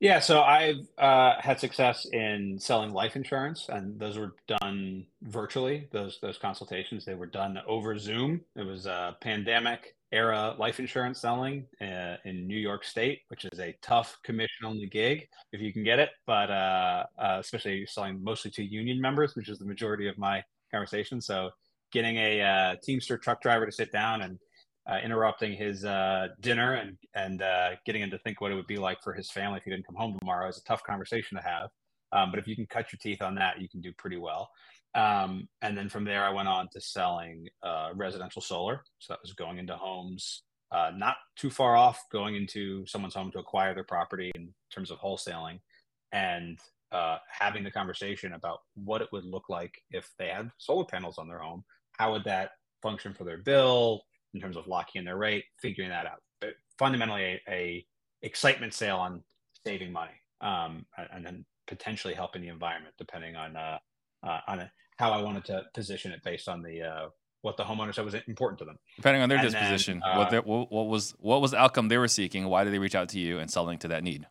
Yeah, 0.00 0.20
so 0.20 0.42
I've 0.42 0.86
uh, 0.96 1.34
had 1.40 1.58
success 1.58 2.06
in 2.12 2.56
selling 2.60 2.92
life 2.92 3.16
insurance, 3.16 3.66
and 3.68 3.98
those 3.98 4.16
were 4.16 4.36
done 4.46 5.06
virtually. 5.22 5.88
Those 5.90 6.20
those 6.22 6.38
consultations 6.38 7.04
they 7.04 7.16
were 7.16 7.26
done 7.26 7.58
over 7.66 7.98
Zoom. 7.98 8.42
It 8.54 8.64
was 8.64 8.86
a 8.86 9.16
pandemic 9.20 9.96
era 10.12 10.54
life 10.56 10.78
insurance 10.78 11.20
selling 11.20 11.66
uh, 11.80 12.16
in 12.24 12.46
New 12.46 12.56
York 12.56 12.84
State, 12.84 13.22
which 13.26 13.44
is 13.44 13.58
a 13.58 13.76
tough 13.82 14.16
commission 14.22 14.64
only 14.64 14.86
gig 14.86 15.26
if 15.52 15.60
you 15.60 15.72
can 15.72 15.82
get 15.82 15.98
it, 15.98 16.10
but 16.26 16.48
uh, 16.48 17.04
uh, 17.18 17.38
especially 17.40 17.84
selling 17.86 18.22
mostly 18.22 18.52
to 18.52 18.62
union 18.62 19.00
members, 19.00 19.34
which 19.34 19.48
is 19.48 19.58
the 19.58 19.66
majority 19.66 20.06
of 20.06 20.16
my 20.16 20.42
conversation. 20.70 21.20
So 21.20 21.50
getting 21.92 22.16
a 22.18 22.40
uh, 22.40 22.76
Teamster 22.84 23.18
truck 23.18 23.42
driver 23.42 23.66
to 23.66 23.72
sit 23.72 23.90
down 23.90 24.22
and 24.22 24.38
uh, 24.90 24.98
interrupting 25.04 25.52
his 25.52 25.84
uh, 25.84 26.28
dinner 26.40 26.74
and 26.74 26.96
and 27.14 27.42
uh, 27.42 27.70
getting 27.84 28.02
him 28.02 28.10
to 28.10 28.18
think 28.18 28.40
what 28.40 28.50
it 28.50 28.54
would 28.54 28.66
be 28.66 28.78
like 28.78 29.02
for 29.02 29.12
his 29.12 29.30
family 29.30 29.58
if 29.58 29.64
he 29.64 29.70
didn't 29.70 29.86
come 29.86 29.96
home 29.96 30.16
tomorrow 30.18 30.48
is 30.48 30.58
a 30.58 30.64
tough 30.64 30.82
conversation 30.82 31.36
to 31.36 31.42
have. 31.42 31.68
Um, 32.12 32.30
but 32.30 32.38
if 32.38 32.48
you 32.48 32.56
can 32.56 32.66
cut 32.66 32.90
your 32.90 32.98
teeth 33.02 33.20
on 33.20 33.34
that, 33.34 33.60
you 33.60 33.68
can 33.68 33.80
do 33.80 33.92
pretty 33.98 34.16
well. 34.16 34.48
Um, 34.94 35.46
and 35.60 35.76
then 35.76 35.90
from 35.90 36.04
there, 36.04 36.24
I 36.24 36.30
went 36.30 36.48
on 36.48 36.68
to 36.72 36.80
selling 36.80 37.46
uh, 37.62 37.90
residential 37.94 38.40
solar. 38.40 38.82
So 38.98 39.12
that 39.12 39.20
was 39.22 39.34
going 39.34 39.58
into 39.58 39.76
homes 39.76 40.42
uh, 40.70 40.90
not 40.94 41.16
too 41.36 41.50
far 41.50 41.76
off, 41.76 42.00
going 42.12 42.36
into 42.36 42.86
someone's 42.86 43.14
home 43.14 43.30
to 43.32 43.38
acquire 43.38 43.74
their 43.74 43.84
property 43.84 44.30
in 44.34 44.52
terms 44.72 44.90
of 44.90 44.98
wholesaling, 44.98 45.60
and 46.12 46.58
uh, 46.92 47.18
having 47.30 47.64
the 47.64 47.70
conversation 47.70 48.34
about 48.34 48.60
what 48.74 49.02
it 49.02 49.08
would 49.12 49.24
look 49.24 49.48
like 49.48 49.82
if 49.90 50.10
they 50.18 50.28
had 50.28 50.50
solar 50.58 50.84
panels 50.84 51.18
on 51.18 51.28
their 51.28 51.38
home. 51.38 51.64
How 51.92 52.12
would 52.12 52.24
that 52.24 52.50
function 52.82 53.14
for 53.14 53.24
their 53.24 53.38
bill 53.38 54.02
in 54.34 54.40
terms 54.40 54.56
of 54.56 54.66
locking 54.66 55.00
in 55.00 55.04
their 55.04 55.16
rate, 55.16 55.44
figuring 55.60 55.90
that 55.90 56.06
out. 56.06 56.22
But 56.40 56.50
fundamentally, 56.78 57.22
a, 57.22 57.40
a 57.48 57.86
excitement 58.22 58.74
sale 58.74 58.96
on 58.96 59.22
saving 59.64 59.92
money, 59.92 60.12
um, 60.40 60.86
and 61.12 61.24
then 61.24 61.44
potentially 61.66 62.14
helping 62.14 62.42
the 62.42 62.48
environment, 62.48 62.94
depending 62.98 63.36
on 63.36 63.56
uh, 63.56 63.78
uh, 64.26 64.40
on 64.46 64.70
how 64.98 65.12
I 65.12 65.22
wanted 65.22 65.44
to 65.46 65.62
position 65.74 66.12
it 66.12 66.22
based 66.24 66.48
on 66.48 66.62
the 66.62 66.82
uh, 66.82 67.08
what 67.42 67.56
the 67.56 67.64
homeowner 67.64 67.94
said 67.94 68.04
was 68.04 68.14
important 68.26 68.58
to 68.60 68.64
them. 68.64 68.78
Depending 68.96 69.22
on 69.22 69.28
their 69.28 69.38
and 69.38 69.50
disposition, 69.50 70.02
then, 70.04 70.18
what, 70.18 70.34
uh, 70.34 70.42
what, 70.42 70.72
what 70.72 70.88
was 70.88 71.14
what 71.18 71.40
was 71.40 71.52
the 71.52 71.58
outcome 71.58 71.88
they 71.88 71.98
were 71.98 72.08
seeking? 72.08 72.46
Why 72.46 72.64
did 72.64 72.72
they 72.72 72.78
reach 72.78 72.94
out 72.94 73.08
to 73.10 73.18
you 73.18 73.38
and 73.38 73.50
selling 73.50 73.78
to 73.80 73.88
that 73.88 74.02
need? 74.02 74.26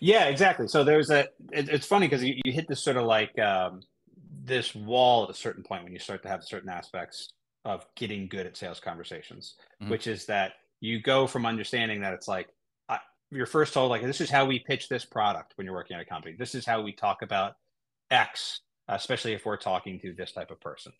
Yeah, 0.00 0.26
exactly. 0.26 0.68
So 0.68 0.84
there's 0.84 1.10
a. 1.10 1.28
It, 1.52 1.68
it's 1.68 1.86
funny 1.86 2.08
because 2.08 2.24
you, 2.24 2.34
you, 2.44 2.52
hit 2.52 2.66
this 2.68 2.82
sort 2.82 2.96
of 2.96 3.04
like 3.04 3.38
um, 3.38 3.82
this 4.44 4.74
wall 4.74 5.24
at 5.24 5.30
a 5.30 5.34
certain 5.34 5.62
point 5.62 5.84
when 5.84 5.92
you 5.92 5.98
start 5.98 6.22
to 6.22 6.28
have 6.28 6.42
certain 6.42 6.68
aspects 6.68 7.32
of 7.68 7.84
getting 7.96 8.26
good 8.26 8.46
at 8.46 8.56
sales 8.56 8.80
conversations, 8.80 9.56
mm-hmm. 9.80 9.90
which 9.90 10.06
is 10.06 10.24
that 10.24 10.54
you 10.80 11.00
go 11.00 11.26
from 11.26 11.44
understanding 11.44 12.00
that 12.00 12.14
it's 12.14 12.26
like 12.26 12.48
I, 12.88 12.98
you're 13.30 13.44
first 13.44 13.74
told 13.74 13.90
like 13.90 14.02
this 14.02 14.22
is 14.22 14.30
how 14.30 14.46
we 14.46 14.58
pitch 14.58 14.88
this 14.88 15.04
product 15.04 15.52
when 15.56 15.66
you're 15.66 15.74
working 15.74 15.94
at 15.94 16.02
a 16.02 16.06
company. 16.06 16.34
This 16.36 16.54
is 16.54 16.64
how 16.64 16.80
we 16.80 16.92
talk 16.92 17.20
about 17.20 17.56
X, 18.10 18.62
especially 18.88 19.34
if 19.34 19.44
we're 19.44 19.58
talking 19.58 20.00
to 20.00 20.14
this 20.14 20.32
type 20.32 20.50
of 20.50 20.58
person. 20.62 20.92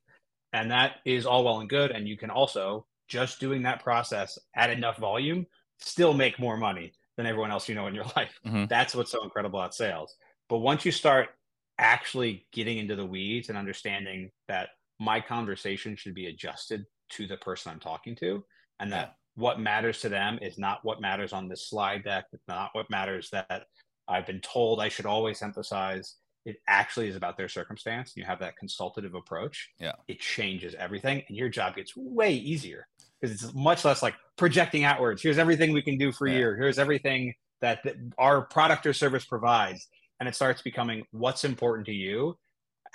And 0.52 0.70
that 0.70 0.96
is 1.06 1.24
all 1.24 1.42
well 1.42 1.60
and 1.60 1.70
good. 1.70 1.90
And 1.90 2.06
you 2.06 2.18
can 2.18 2.28
also 2.28 2.84
just 3.08 3.40
doing 3.40 3.62
that 3.62 3.82
process 3.82 4.38
at 4.54 4.68
enough 4.68 4.98
volume 4.98 5.46
still 5.80 6.12
make 6.12 6.38
more 6.38 6.58
money 6.58 6.92
than 7.16 7.24
everyone 7.24 7.50
else 7.50 7.66
you 7.66 7.74
know 7.74 7.86
in 7.86 7.94
your 7.94 8.04
life. 8.16 8.38
Mm-hmm. 8.46 8.66
That's 8.66 8.94
what's 8.94 9.10
so 9.10 9.24
incredible 9.24 9.58
about 9.58 9.74
sales. 9.74 10.16
But 10.50 10.58
once 10.58 10.84
you 10.84 10.92
start 10.92 11.30
actually 11.78 12.46
getting 12.52 12.76
into 12.76 12.94
the 12.94 13.06
weeds 13.06 13.48
and 13.48 13.56
understanding 13.56 14.30
that 14.48 14.70
my 14.98 15.20
conversation 15.20 15.96
should 15.96 16.14
be 16.14 16.26
adjusted 16.26 16.84
to 17.10 17.26
the 17.26 17.36
person 17.38 17.72
I'm 17.72 17.80
talking 17.80 18.16
to, 18.16 18.44
and 18.80 18.92
that 18.92 19.14
what 19.34 19.60
matters 19.60 20.00
to 20.00 20.08
them 20.08 20.38
is 20.42 20.58
not 20.58 20.80
what 20.82 21.00
matters 21.00 21.32
on 21.32 21.48
this 21.48 21.68
slide 21.68 22.04
deck. 22.04 22.24
It's 22.32 22.48
not 22.48 22.70
what 22.72 22.90
matters 22.90 23.30
that 23.30 23.66
I've 24.08 24.26
been 24.26 24.40
told 24.40 24.80
I 24.80 24.88
should 24.88 25.06
always 25.06 25.42
emphasize. 25.42 26.16
It 26.44 26.56
actually 26.66 27.08
is 27.08 27.16
about 27.16 27.36
their 27.36 27.48
circumstance. 27.48 28.14
You 28.16 28.24
have 28.24 28.40
that 28.40 28.56
consultative 28.56 29.14
approach. 29.14 29.70
Yeah. 29.78 29.92
It 30.08 30.20
changes 30.20 30.74
everything, 30.74 31.22
and 31.28 31.36
your 31.36 31.48
job 31.48 31.76
gets 31.76 31.96
way 31.96 32.32
easier 32.32 32.86
because 33.20 33.34
it's 33.34 33.54
much 33.54 33.84
less 33.84 34.02
like 34.02 34.14
projecting 34.36 34.84
outwards. 34.84 35.22
Here's 35.22 35.38
everything 35.38 35.72
we 35.72 35.82
can 35.82 35.98
do 35.98 36.12
for 36.12 36.26
yeah. 36.26 36.38
you. 36.38 36.54
Here's 36.54 36.78
everything 36.78 37.34
that, 37.60 37.82
that 37.84 37.96
our 38.18 38.42
product 38.42 38.86
or 38.86 38.92
service 38.92 39.24
provides. 39.24 39.88
And 40.20 40.28
it 40.28 40.34
starts 40.34 40.62
becoming 40.62 41.04
what's 41.12 41.44
important 41.44 41.86
to 41.86 41.92
you 41.92 42.36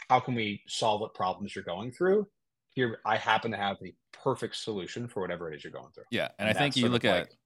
how 0.10 0.20
can 0.20 0.36
we 0.36 0.62
solve 0.68 1.02
what 1.02 1.14
problems 1.14 1.56
you're 1.56 1.64
going 1.64 1.92
through? 1.92 2.28
Here, 2.70 3.00
I 3.06 3.18
happen 3.18 3.52
to 3.52 3.58
have 3.58 3.78
the 3.82 3.94
perfect 4.12 4.56
solution 4.56 5.08
for 5.08 5.22
whatever 5.22 5.52
it 5.52 5.56
is 5.56 5.64
you're 5.64 5.74
going 5.74 5.92
through. 5.94 6.06
Yeah, 6.10 6.30
and, 6.40 6.50
and 6.50 6.58
I 6.58 6.60
think 6.60 6.76
you 6.76 6.90
look 6.90 7.06
at 7.06 7.20
like, 7.20 7.38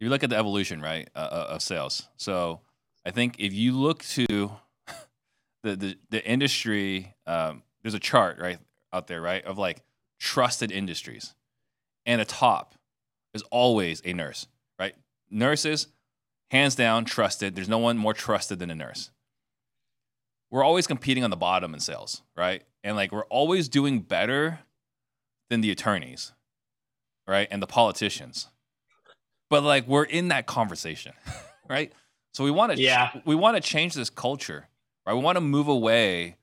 you 0.00 0.08
look 0.08 0.22
at 0.22 0.30
the 0.30 0.36
evolution, 0.36 0.80
right, 0.80 1.08
uh, 1.14 1.18
uh, 1.18 1.46
of 1.50 1.62
sales. 1.62 2.08
So 2.16 2.60
I 3.04 3.10
think 3.10 3.36
if 3.38 3.52
you 3.52 3.72
look 3.72 4.04
to 4.04 4.26
the 5.62 5.76
the, 5.76 5.98
the 6.10 6.24
industry, 6.24 7.14
um, 7.26 7.62
there's 7.82 7.94
a 7.94 8.00
chart 8.00 8.38
right 8.38 8.58
out 8.92 9.08
there, 9.08 9.20
right, 9.20 9.44
of 9.44 9.58
like 9.58 9.82
trusted 10.20 10.70
industries, 10.70 11.34
and 12.04 12.20
a 12.20 12.24
top 12.24 12.74
is 13.34 13.42
always 13.50 14.00
a 14.04 14.12
nurse, 14.12 14.46
right? 14.78 14.94
Nurses, 15.30 15.88
hands 16.50 16.76
down, 16.76 17.04
trusted. 17.04 17.56
There's 17.56 17.68
no 17.68 17.78
one 17.78 17.98
more 17.98 18.14
trusted 18.14 18.60
than 18.60 18.70
a 18.70 18.74
nurse 18.74 19.10
we're 20.56 20.64
always 20.64 20.86
competing 20.86 21.22
on 21.22 21.28
the 21.28 21.36
bottom 21.36 21.74
in 21.74 21.80
sales, 21.80 22.22
right? 22.34 22.62
And 22.82 22.96
like 22.96 23.12
we're 23.12 23.26
always 23.26 23.68
doing 23.68 24.00
better 24.00 24.60
than 25.50 25.60
the 25.60 25.70
attorneys, 25.70 26.32
right? 27.28 27.46
And 27.50 27.62
the 27.62 27.66
politicians. 27.66 28.48
But 29.50 29.64
like 29.64 29.86
we're 29.86 30.04
in 30.04 30.28
that 30.28 30.46
conversation, 30.46 31.12
right? 31.68 31.92
So 32.32 32.42
we 32.42 32.50
want 32.50 32.72
to 32.72 32.80
yeah. 32.80 33.10
we 33.26 33.34
want 33.34 33.58
to 33.58 33.60
change 33.60 33.92
this 33.92 34.08
culture, 34.08 34.66
right? 35.06 35.12
We 35.12 35.20
want 35.20 35.36
to 35.36 35.42
move 35.42 35.68
away 35.68 36.38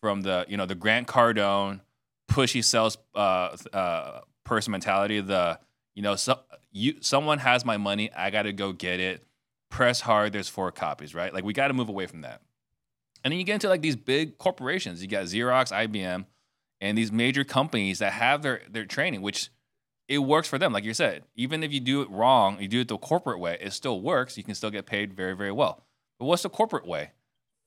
from 0.00 0.22
the, 0.22 0.46
you 0.48 0.56
know, 0.56 0.64
the 0.64 0.74
Grant 0.74 1.06
Cardone 1.06 1.82
pushy 2.30 2.64
sales 2.64 2.96
uh, 3.14 3.54
uh, 3.74 4.20
person 4.42 4.70
mentality, 4.70 5.20
the, 5.20 5.60
you 5.94 6.02
know, 6.02 6.16
so, 6.16 6.38
you 6.72 6.94
someone 7.02 7.36
has 7.36 7.66
my 7.66 7.76
money, 7.76 8.10
I 8.10 8.30
got 8.30 8.44
to 8.44 8.54
go 8.54 8.72
get 8.72 9.00
it. 9.00 9.22
Press 9.68 10.00
hard, 10.00 10.32
there's 10.32 10.48
four 10.48 10.72
copies, 10.72 11.14
right? 11.14 11.34
Like 11.34 11.44
we 11.44 11.52
got 11.52 11.68
to 11.68 11.74
move 11.74 11.90
away 11.90 12.06
from 12.06 12.22
that. 12.22 12.40
And 13.22 13.32
then 13.32 13.38
you 13.38 13.44
get 13.44 13.54
into 13.54 13.68
like 13.68 13.82
these 13.82 13.96
big 13.96 14.38
corporations. 14.38 15.02
You 15.02 15.08
got 15.08 15.24
Xerox, 15.24 15.72
IBM, 15.72 16.26
and 16.80 16.96
these 16.96 17.12
major 17.12 17.44
companies 17.44 17.98
that 17.98 18.12
have 18.12 18.42
their 18.42 18.62
their 18.68 18.84
training, 18.84 19.22
which 19.22 19.50
it 20.08 20.18
works 20.18 20.48
for 20.48 20.58
them. 20.58 20.72
Like 20.72 20.84
you 20.84 20.94
said, 20.94 21.24
even 21.36 21.62
if 21.62 21.72
you 21.72 21.80
do 21.80 22.02
it 22.02 22.10
wrong, 22.10 22.60
you 22.60 22.68
do 22.68 22.80
it 22.80 22.88
the 22.88 22.98
corporate 22.98 23.38
way, 23.38 23.56
it 23.60 23.72
still 23.72 24.00
works. 24.00 24.36
You 24.36 24.44
can 24.44 24.54
still 24.54 24.70
get 24.70 24.86
paid 24.86 25.14
very, 25.14 25.36
very 25.36 25.52
well. 25.52 25.84
But 26.18 26.26
what's 26.26 26.42
the 26.42 26.50
corporate 26.50 26.86
way? 26.86 27.12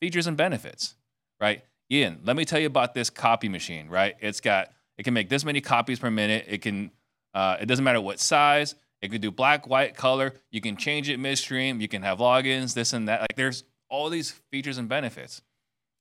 Features 0.02 0.28
and 0.28 0.36
benefits, 0.36 0.96
right? 1.40 1.64
Ian, 1.92 2.20
let 2.24 2.36
me 2.36 2.44
tell 2.44 2.60
you 2.60 2.68
about 2.68 2.94
this 2.94 3.10
copy 3.10 3.48
machine, 3.48 3.88
right? 3.88 4.16
It's 4.20 4.42
got 4.42 4.72
it 4.98 5.04
can 5.04 5.14
make 5.14 5.30
this 5.30 5.46
many 5.46 5.62
copies 5.62 6.00
per 6.00 6.12
minute. 6.12 6.46
It 6.48 6.62
can 6.62 6.92
uh, 7.34 7.58
it 7.62 7.66
doesn't 7.66 7.86
matter 7.86 8.02
what 8.02 8.20
size. 8.20 8.76
It 9.02 9.12
can 9.12 9.20
do 9.20 9.32
black, 9.32 9.68
white, 9.68 9.96
color. 9.96 10.34
You 10.50 10.62
can 10.62 10.78
change 10.78 11.10
it 11.10 11.20
midstream. 11.20 11.82
You 11.82 11.88
can 11.88 12.04
have 12.04 12.20
logins, 12.20 12.74
this 12.74 12.94
and 12.94 13.08
that. 13.08 13.22
Like 13.22 13.36
there's 13.36 13.64
all 13.94 14.10
these 14.10 14.32
features 14.52 14.80
and 14.80 14.90
benefits. 14.90 15.44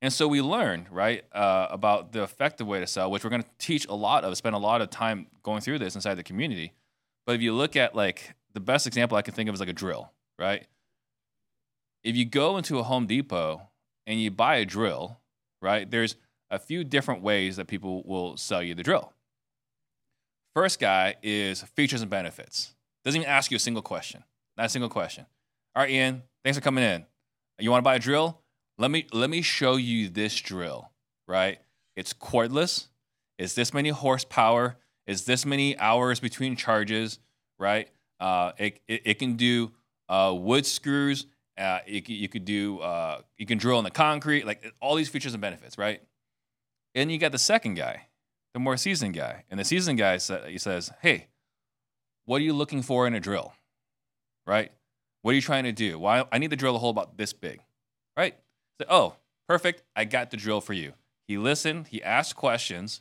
And 0.00 0.10
so 0.10 0.26
we 0.26 0.40
learned, 0.40 0.86
right, 0.90 1.24
uh, 1.30 1.66
about 1.70 2.12
the 2.12 2.22
effective 2.22 2.66
way 2.66 2.80
to 2.80 2.86
sell, 2.86 3.10
which 3.10 3.22
we're 3.22 3.30
going 3.30 3.42
to 3.42 3.48
teach 3.58 3.86
a 3.86 3.94
lot 3.94 4.24
of, 4.24 4.34
spend 4.36 4.54
a 4.54 4.58
lot 4.58 4.80
of 4.80 4.88
time 4.88 5.26
going 5.42 5.60
through 5.60 5.78
this 5.78 5.94
inside 5.94 6.14
the 6.14 6.22
community. 6.22 6.72
But 7.26 7.34
if 7.34 7.42
you 7.42 7.52
look 7.52 7.76
at 7.76 7.94
like 7.94 8.34
the 8.54 8.60
best 8.60 8.86
example 8.86 9.18
I 9.18 9.22
can 9.22 9.34
think 9.34 9.48
of 9.48 9.54
is 9.54 9.60
like 9.60 9.68
a 9.68 9.74
drill, 9.74 10.10
right? 10.38 10.66
If 12.02 12.16
you 12.16 12.24
go 12.24 12.56
into 12.56 12.78
a 12.78 12.82
Home 12.82 13.06
Depot 13.06 13.68
and 14.06 14.18
you 14.18 14.30
buy 14.30 14.56
a 14.56 14.64
drill, 14.64 15.20
right, 15.60 15.88
there's 15.88 16.16
a 16.50 16.58
few 16.58 16.84
different 16.84 17.22
ways 17.22 17.56
that 17.56 17.66
people 17.66 18.02
will 18.04 18.38
sell 18.38 18.62
you 18.62 18.74
the 18.74 18.82
drill. 18.82 19.12
First 20.56 20.80
guy 20.80 21.16
is 21.22 21.62
features 21.62 22.00
and 22.00 22.10
benefits. 22.10 22.74
Doesn't 23.04 23.20
even 23.20 23.30
ask 23.30 23.50
you 23.50 23.56
a 23.56 23.60
single 23.60 23.82
question. 23.82 24.24
Not 24.56 24.66
a 24.66 24.70
single 24.70 24.90
question. 24.90 25.26
All 25.76 25.82
right, 25.82 25.90
Ian, 25.90 26.22
thanks 26.42 26.58
for 26.58 26.64
coming 26.64 26.84
in. 26.84 27.04
You 27.58 27.70
want 27.70 27.82
to 27.82 27.84
buy 27.84 27.96
a 27.96 27.98
drill? 27.98 28.40
Let 28.78 28.90
me 28.90 29.06
let 29.12 29.30
me 29.30 29.42
show 29.42 29.76
you 29.76 30.08
this 30.08 30.38
drill, 30.40 30.90
right? 31.28 31.58
It's 31.96 32.12
cordless. 32.12 32.88
It's 33.38 33.54
this 33.54 33.74
many 33.74 33.90
horsepower. 33.90 34.76
It's 35.06 35.22
this 35.22 35.44
many 35.44 35.76
hours 35.78 36.20
between 36.20 36.56
charges, 36.56 37.18
right? 37.58 37.88
Uh, 38.20 38.52
it, 38.56 38.80
it, 38.88 39.02
it 39.04 39.18
can 39.18 39.34
do 39.36 39.72
uh, 40.08 40.34
wood 40.36 40.64
screws. 40.64 41.26
Uh, 41.58 41.80
you 41.86 42.28
could 42.28 42.44
do 42.44 42.80
uh, 42.80 43.20
you 43.36 43.46
can 43.46 43.58
drill 43.58 43.78
in 43.78 43.84
the 43.84 43.90
concrete, 43.90 44.46
like 44.46 44.72
all 44.80 44.94
these 44.94 45.08
features 45.08 45.34
and 45.34 45.40
benefits, 45.40 45.76
right? 45.76 46.00
And 46.94 47.10
you 47.12 47.18
got 47.18 47.32
the 47.32 47.38
second 47.38 47.74
guy, 47.74 48.08
the 48.54 48.60
more 48.60 48.76
seasoned 48.76 49.14
guy, 49.14 49.44
and 49.50 49.60
the 49.60 49.64
seasoned 49.64 49.98
guy 49.98 50.16
sa- 50.16 50.44
he 50.46 50.58
says, 50.58 50.90
"Hey, 51.02 51.28
what 52.24 52.40
are 52.40 52.44
you 52.44 52.52
looking 52.52 52.82
for 52.82 53.06
in 53.06 53.14
a 53.14 53.20
drill? 53.20 53.52
Right? 54.46 54.72
What 55.22 55.32
are 55.32 55.34
you 55.34 55.40
trying 55.40 55.64
to 55.64 55.72
do? 55.72 55.98
Why 55.98 56.24
I 56.30 56.38
need 56.38 56.50
to 56.50 56.56
drill 56.56 56.76
a 56.76 56.78
hole 56.78 56.90
about 56.90 57.16
this 57.16 57.32
big, 57.32 57.60
right? 58.16 58.36
So, 58.80 58.86
oh, 58.90 59.16
perfect. 59.48 59.82
I 59.96 60.04
got 60.04 60.30
the 60.30 60.36
drill 60.36 60.60
for 60.60 60.72
you. 60.72 60.92
He 61.26 61.38
listened, 61.38 61.88
he 61.88 62.02
asked 62.02 62.36
questions, 62.36 63.00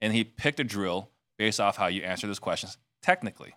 and 0.00 0.12
he 0.12 0.22
picked 0.22 0.60
a 0.60 0.64
drill 0.64 1.10
based 1.38 1.58
off 1.58 1.76
how 1.76 1.86
you 1.86 2.02
answer 2.02 2.26
those 2.26 2.38
questions 2.38 2.78
technically. 3.02 3.54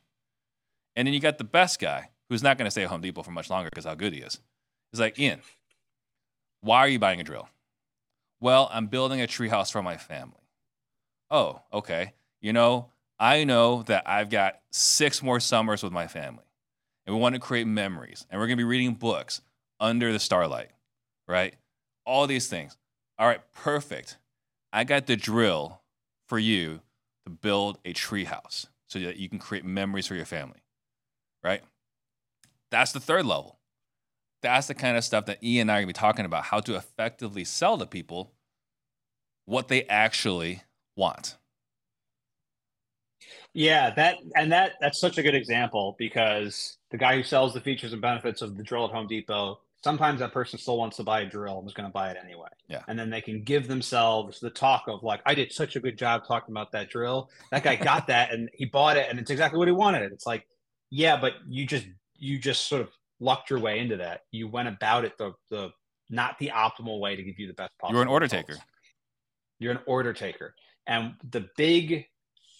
And 0.95 1.07
then 1.07 1.13
you 1.13 1.19
got 1.19 1.37
the 1.37 1.43
best 1.43 1.79
guy 1.79 2.09
who's 2.29 2.43
not 2.43 2.57
going 2.57 2.65
to 2.65 2.71
stay 2.71 2.83
at 2.83 2.89
Home 2.89 3.01
Depot 3.01 3.23
for 3.23 3.31
much 3.31 3.49
longer 3.49 3.69
because 3.69 3.85
how 3.85 3.95
good 3.95 4.13
he 4.13 4.19
is. 4.19 4.39
He's 4.91 4.99
like, 4.99 5.19
Ian, 5.19 5.41
why 6.61 6.79
are 6.79 6.87
you 6.87 6.99
buying 6.99 7.19
a 7.19 7.23
drill? 7.23 7.49
Well, 8.39 8.69
I'm 8.71 8.87
building 8.87 9.21
a 9.21 9.27
treehouse 9.27 9.71
for 9.71 9.83
my 9.83 9.97
family. 9.97 10.33
Oh, 11.29 11.61
okay. 11.73 12.13
You 12.41 12.53
know, 12.53 12.87
I 13.19 13.43
know 13.43 13.83
that 13.83 14.03
I've 14.07 14.29
got 14.29 14.59
six 14.71 15.21
more 15.21 15.39
summers 15.39 15.83
with 15.83 15.91
my 15.91 16.07
family 16.07 16.43
and 17.09 17.17
we 17.17 17.21
want 17.23 17.33
to 17.33 17.41
create 17.41 17.65
memories. 17.65 18.27
And 18.29 18.39
we're 18.39 18.45
going 18.45 18.59
to 18.59 18.63
be 18.63 18.69
reading 18.69 18.93
books 18.93 19.41
under 19.79 20.13
the 20.13 20.19
starlight, 20.19 20.69
right? 21.27 21.55
All 22.05 22.27
these 22.27 22.47
things. 22.47 22.77
All 23.17 23.25
right, 23.25 23.41
perfect. 23.51 24.19
I 24.71 24.83
got 24.83 25.07
the 25.07 25.15
drill 25.15 25.81
for 26.27 26.37
you 26.37 26.81
to 27.25 27.31
build 27.31 27.79
a 27.83 27.95
treehouse. 27.95 28.67
so 28.85 28.99
that 28.99 29.17
you 29.17 29.27
can 29.27 29.39
create 29.39 29.65
memories 29.65 30.05
for 30.05 30.13
your 30.13 30.25
family, 30.25 30.61
right? 31.43 31.63
That's 32.69 32.91
the 32.91 32.99
third 32.99 33.25
level. 33.25 33.57
That's 34.43 34.67
the 34.67 34.75
kind 34.75 34.95
of 34.95 35.03
stuff 35.03 35.25
that 35.25 35.43
Ian 35.43 35.61
and 35.61 35.71
I 35.71 35.77
are 35.77 35.81
gonna 35.81 35.87
be 35.87 35.93
talking 35.93 36.25
about 36.25 36.43
how 36.43 36.59
to 36.59 36.75
effectively 36.75 37.43
sell 37.43 37.79
to 37.79 37.87
people 37.87 38.33
what 39.45 39.67
they 39.67 39.83
actually 39.85 40.61
want. 40.95 41.37
Yeah, 43.53 43.93
that 43.95 44.17
and 44.35 44.51
that 44.51 44.73
that's 44.79 44.99
such 44.99 45.17
a 45.17 45.23
good 45.23 45.35
example 45.35 45.95
because 45.97 46.77
the 46.91 46.97
guy 46.97 47.15
who 47.15 47.23
sells 47.23 47.53
the 47.53 47.61
features 47.61 47.93
and 47.93 48.01
benefits 48.01 48.41
of 48.41 48.57
the 48.57 48.63
drill 48.63 48.85
at 48.85 48.91
Home 48.91 49.07
Depot, 49.07 49.59
sometimes 49.83 50.19
that 50.19 50.31
person 50.31 50.59
still 50.59 50.77
wants 50.77 50.97
to 50.97 51.03
buy 51.03 51.21
a 51.21 51.25
drill 51.25 51.57
and 51.57 51.65
was 51.65 51.73
going 51.73 51.87
to 51.87 51.93
buy 51.93 52.11
it 52.11 52.17
anyway. 52.23 52.49
Yeah. 52.67 52.83
And 52.87 52.97
then 52.97 53.09
they 53.09 53.21
can 53.21 53.43
give 53.43 53.67
themselves 53.67 54.39
the 54.39 54.49
talk 54.49 54.83
of 54.87 55.03
like, 55.03 55.21
I 55.25 55.33
did 55.33 55.51
such 55.51 55.75
a 55.75 55.79
good 55.79 55.97
job 55.97 56.23
talking 56.27 56.53
about 56.53 56.71
that 56.73 56.89
drill. 56.89 57.29
That 57.51 57.63
guy 57.63 57.75
got 57.75 58.07
that 58.07 58.31
and 58.31 58.49
he 58.53 58.65
bought 58.65 58.97
it 58.97 59.07
and 59.09 59.19
it's 59.19 59.31
exactly 59.31 59.57
what 59.57 59.67
he 59.67 59.71
wanted. 59.71 60.11
It's 60.11 60.25
like, 60.25 60.45
yeah, 60.91 61.19
but 61.19 61.33
you 61.47 61.65
just 61.65 61.87
you 62.17 62.37
just 62.37 62.67
sort 62.67 62.81
of 62.81 62.89
lucked 63.19 63.49
your 63.49 63.59
way 63.59 63.79
into 63.79 63.97
that. 63.97 64.21
You 64.31 64.47
went 64.47 64.67
about 64.67 65.05
it 65.05 65.17
the 65.17 65.33
the 65.49 65.71
not 66.09 66.37
the 66.39 66.51
optimal 66.53 66.99
way 66.99 67.15
to 67.15 67.23
give 67.23 67.37
you 67.37 67.47
the 67.47 67.53
best 67.53 67.71
possible. 67.79 67.95
You're 67.95 68.03
an 68.03 68.09
order 68.09 68.25
results. 68.25 68.47
taker. 68.47 68.61
You're 69.59 69.71
an 69.71 69.79
order 69.85 70.13
taker. 70.13 70.55
And 70.87 71.13
the 71.29 71.47
big 71.55 72.05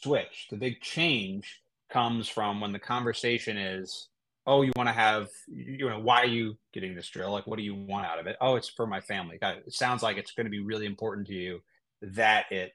switch, 0.02 0.48
the 0.50 0.58
big 0.58 0.82
change 0.82 1.62
comes 1.92 2.28
from 2.28 2.62
when 2.62 2.72
the 2.72 2.80
conversation 2.80 3.58
is, 3.58 4.10
oh, 4.46 4.62
you 4.62 4.72
want 4.76 4.90
to 4.90 4.94
have, 4.94 5.28
you 5.48 5.90
know, 5.90 6.00
why 6.00 6.22
are 6.22 6.28
you 6.28 6.58
getting 6.74 6.96
this 6.96 7.10
drill? 7.10 7.32
Like, 7.32 7.48
what 7.48 7.58
do 7.58 7.64
you 7.64 7.76
want 7.76 8.06
out 8.06 8.20
of 8.20 8.28
it? 8.28 8.36
Oh, 8.42 8.56
it's 8.56 8.70
for 8.70 8.88
my 8.88 9.02
family. 9.02 9.38
God, 9.40 9.58
It 9.66 9.74
sounds 9.74 10.02
like 10.04 10.18
it's 10.18 10.32
going 10.32 10.46
to 10.46 10.52
be 10.52 10.60
really 10.60 10.86
important 10.86 11.28
to 11.28 11.34
you 11.34 11.62
that 12.02 12.52
it 12.52 12.72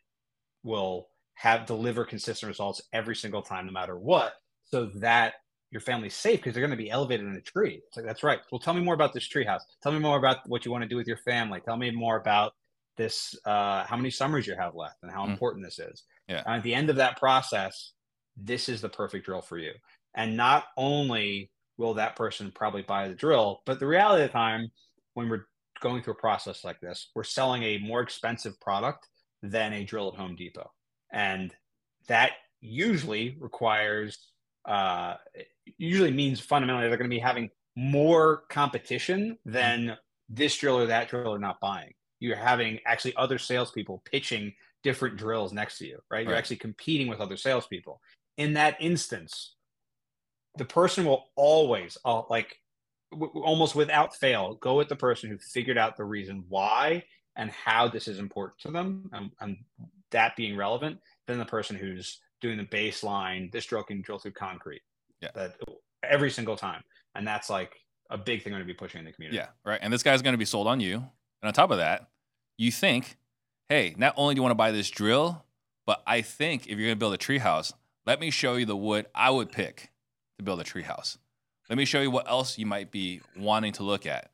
will 0.63 1.09
have 1.35 1.67
deliver 1.67 2.05
consistent 2.05 2.49
results 2.49 2.83
every 2.93 3.17
single 3.17 3.43
time, 3.43 3.67
no 3.67 3.73
matter 3.73 3.99
what, 3.99 4.35
so 4.65 4.87
that 4.97 5.35
your 5.71 5.81
family's 5.81 6.15
safe 6.15 6.39
because 6.39 6.55
they're 6.55 6.61
going 6.67 6.71
to 6.71 6.83
be 6.83 6.91
elevated 6.91 7.27
in 7.27 7.35
a 7.35 7.41
tree. 7.41 7.83
It's 7.89 7.97
like, 7.97 8.07
that's 8.07 8.23
right. 8.23 8.39
Well, 8.53 8.61
tell 8.61 8.75
me 8.75 8.83
more 8.83 8.95
about 8.95 9.13
this 9.13 9.27
tree 9.27 9.45
house. 9.45 9.63
Tell 9.83 9.91
me 9.91 9.99
more 9.99 10.17
about 10.17 10.49
what 10.49 10.65
you 10.65 10.71
want 10.71 10.83
to 10.83 10.89
do 10.89 10.97
with 10.97 11.09
your 11.09 11.17
family. 11.19 11.61
Tell 11.65 11.77
me 11.77 11.91
more 11.91 12.17
about 12.17 12.53
this, 12.97 13.35
uh, 13.45 13.85
how 13.85 13.97
many 13.97 14.11
summers 14.11 14.47
you 14.47 14.55
have 14.55 14.77
left 14.77 15.03
and 15.03 15.11
how 15.11 15.27
Mm. 15.27 15.33
important 15.33 15.65
this 15.65 15.81
is. 15.81 16.05
Yeah. 16.29 16.43
And 16.47 16.57
at 16.57 16.63
the 16.63 16.75
end 16.75 16.91
of 16.91 16.97
that 16.97 17.19
process, 17.19 17.93
this 18.37 18.69
is 18.69 18.81
the 18.81 18.89
perfect 18.89 19.27
drill 19.27 19.43
for 19.43 19.59
you. 19.59 19.73
And 20.15 20.37
not 20.37 20.65
only 20.77 21.51
will 21.77 21.95
that 21.95 22.17
person 22.17 22.53
probably 22.55 22.83
buy 22.83 23.09
the 23.09 23.15
drill, 23.15 23.63
but 23.67 23.81
the 23.81 23.87
reality 23.87 24.23
of 24.23 24.29
the 24.29 24.33
time, 24.33 24.71
when 25.15 25.29
we're 25.29 25.47
going 25.81 26.03
through 26.03 26.15
a 26.15 26.17
process 26.17 26.65
like 26.65 26.81
this, 26.81 27.11
we're 27.15 27.25
selling 27.25 27.63
a 27.63 27.79
more 27.79 28.01
expensive 28.01 28.59
product 28.61 29.09
than 29.43 29.73
a 29.73 29.85
drill 29.85 30.09
at 30.09 30.19
Home 30.19 30.37
Depot. 30.37 30.71
And 31.13 31.55
that 32.09 32.33
usually 32.61 33.37
requires, 33.41 34.31
uh, 34.67 35.15
usually 35.77 36.13
means 36.13 36.41
fundamentally 36.41 36.89
they're 36.89 36.97
going 36.97 37.11
to 37.11 37.15
be 37.15 37.21
having 37.21 37.51
more 37.77 38.45
competition 38.49 39.37
than 39.45 39.97
this 40.29 40.57
drill 40.57 40.79
or 40.79 40.87
that 40.87 41.09
drill 41.09 41.35
are 41.35 41.39
not 41.39 41.61
buying. 41.61 41.93
You're 42.21 42.37
having 42.37 42.79
actually 42.87 43.15
other 43.17 43.39
salespeople 43.39 44.03
pitching 44.05 44.55
different 44.85 45.17
drills 45.17 45.53
next 45.53 45.79
to 45.79 45.87
you, 45.87 45.99
right? 46.11 46.25
You're 46.27 46.37
actually 46.37 46.57
competing 46.57 47.09
with 47.09 47.21
other 47.21 47.37
salespeople. 47.37 48.01
In 48.37 48.53
that 48.55 48.77
instance, 48.81 49.57
the 50.57 50.65
person 50.65 51.05
will 51.05 51.25
always, 51.35 51.99
uh, 52.05 52.23
like, 52.31 52.61
w- 53.11 53.33
w- 53.33 53.45
almost 53.45 53.75
without 53.75 54.15
fail, 54.15 54.55
go 54.55 54.77
with 54.77 54.89
the 54.89 54.97
person 54.97 55.31
who 55.31 55.39
figured 55.39 55.79
out 55.79 55.97
the 55.97 56.05
reason 56.05 56.45
why 56.49 57.03
and 57.37 57.51
how 57.51 57.89
this 57.89 58.07
is 58.07 58.19
important 58.21 58.61
to 58.61 58.71
them, 58.71 59.11
and, 59.13 59.31
and 59.41 59.57
that 60.13 60.37
being 60.37 60.57
relevant, 60.57 60.99
than 61.27 61.39
the 61.39 61.45
person 61.45 61.75
who's 61.75 62.21
doing 62.41 62.59
the 62.59 62.65
baseline. 62.65 63.51
This 63.51 63.67
drill 63.67 63.83
can 63.83 64.03
drill 64.03 64.19
through 64.19 64.33
concrete. 64.33 64.83
Yeah. 65.21 65.31
That 65.35 65.57
every 66.05 66.31
single 66.31 66.57
time, 66.57 66.83
and 67.15 67.27
that's 67.27 67.51
like 67.51 67.73
a 68.11 68.19
big 68.19 68.43
thing 68.43 68.53
I'm 68.53 68.59
going 68.59 68.69
to 68.69 68.73
be 68.73 68.77
pushing 68.77 69.01
in 69.01 69.07
the 69.07 69.13
community. 69.13 69.39
Yeah, 69.39 69.49
right. 69.65 69.81
And 69.83 69.93
this 69.93 70.03
guy's 70.03 70.23
going 70.23 70.35
to 70.35 70.39
be 70.39 70.45
sold 70.45 70.69
on 70.69 70.79
you. 70.79 70.97
And 70.97 71.49
on 71.49 71.53
top 71.53 71.71
of 71.71 71.79
that, 71.79 72.09
you 72.59 72.71
think, 72.71 73.17
hey, 73.69 73.95
not 73.97 74.15
only 74.17 74.35
do 74.35 74.39
you 74.39 74.43
want 74.43 74.53
to 74.53 74.57
buy 74.57 74.71
this 74.71 74.91
drill, 74.91 75.45
but 75.87 76.03
I 76.07 76.23
think 76.23 76.67
if 76.67 76.71
you're 76.71 76.89
going 76.89 76.91
to 76.91 76.97
build 76.97 77.15
a 77.15 77.19
treehouse, 77.19 77.73
let 78.07 78.21
me 78.21 78.31
show 78.31 78.55
you 78.55 78.67
the 78.67 78.77
wood 78.77 79.07
I 79.15 79.31
would 79.31 79.51
pick 79.51 79.91
to 80.39 80.45
build 80.45 80.61
a 80.61 80.65
treehouse. 80.65 81.19
Let 81.69 81.79
me 81.79 81.85
show 81.85 82.01
you 82.01 82.11
what 82.11 82.29
else 82.29 82.59
you 82.59 82.67
might 82.67 82.91
be 82.91 83.21
wanting 83.37 83.73
to 83.75 83.83
look 83.83 84.07
at. 84.07 84.31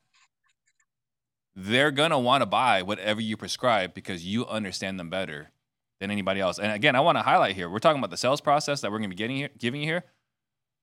They're 1.55 1.91
going 1.91 2.11
to 2.11 2.17
want 2.17 2.41
to 2.41 2.45
buy 2.45 2.81
whatever 2.81 3.21
you 3.21 3.37
prescribe 3.37 3.93
because 3.93 4.25
you 4.25 4.45
understand 4.47 4.99
them 4.99 5.09
better 5.09 5.51
than 5.99 6.11
anybody 6.11 6.39
else. 6.39 6.59
And 6.59 6.71
again, 6.71 6.95
I 6.95 7.01
want 7.01 7.17
to 7.17 7.21
highlight 7.21 7.55
here, 7.55 7.69
we're 7.69 7.79
talking 7.79 7.99
about 7.99 8.09
the 8.09 8.17
sales 8.17 8.41
process 8.41 8.81
that 8.81 8.91
we're 8.91 8.97
going 8.97 9.09
to 9.09 9.15
be 9.15 9.19
getting 9.19 9.37
here, 9.37 9.49
giving 9.57 9.81
you 9.81 9.87
here, 9.87 10.03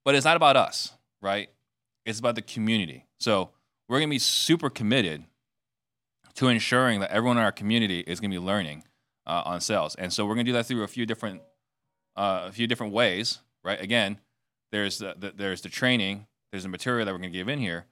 but 0.04 0.14
it's 0.14 0.24
not 0.24 0.36
about 0.36 0.56
us, 0.56 0.92
right? 1.20 1.48
It's 2.06 2.18
about 2.18 2.34
the 2.34 2.42
community. 2.42 3.06
So 3.18 3.50
we're 3.88 3.98
going 3.98 4.08
to 4.08 4.14
be 4.14 4.18
super 4.18 4.70
committed 4.70 5.24
to 6.38 6.46
ensuring 6.46 7.00
that 7.00 7.10
everyone 7.10 7.36
in 7.36 7.42
our 7.42 7.50
community 7.50 7.98
is 7.98 8.20
going 8.20 8.30
to 8.30 8.40
be 8.40 8.44
learning 8.44 8.84
uh, 9.26 9.42
on 9.44 9.60
sales. 9.60 9.96
And 9.96 10.12
so 10.12 10.24
we're 10.24 10.34
going 10.34 10.46
to 10.46 10.52
do 10.52 10.56
that 10.56 10.66
through 10.66 10.84
a 10.84 10.88
few 10.88 11.04
different 11.04 11.42
uh, 12.14 12.44
a 12.46 12.52
few 12.52 12.68
different 12.68 12.92
ways, 12.92 13.40
right? 13.64 13.80
Again, 13.80 14.20
there's 14.70 14.98
the, 14.98 15.16
the 15.18 15.32
there's 15.34 15.62
the 15.62 15.68
training, 15.68 16.28
there's 16.52 16.62
the 16.62 16.68
material 16.68 17.06
that 17.06 17.12
we're 17.12 17.18
going 17.18 17.32
to 17.32 17.36
give 17.36 17.48
in 17.48 17.58
here, 17.58 17.86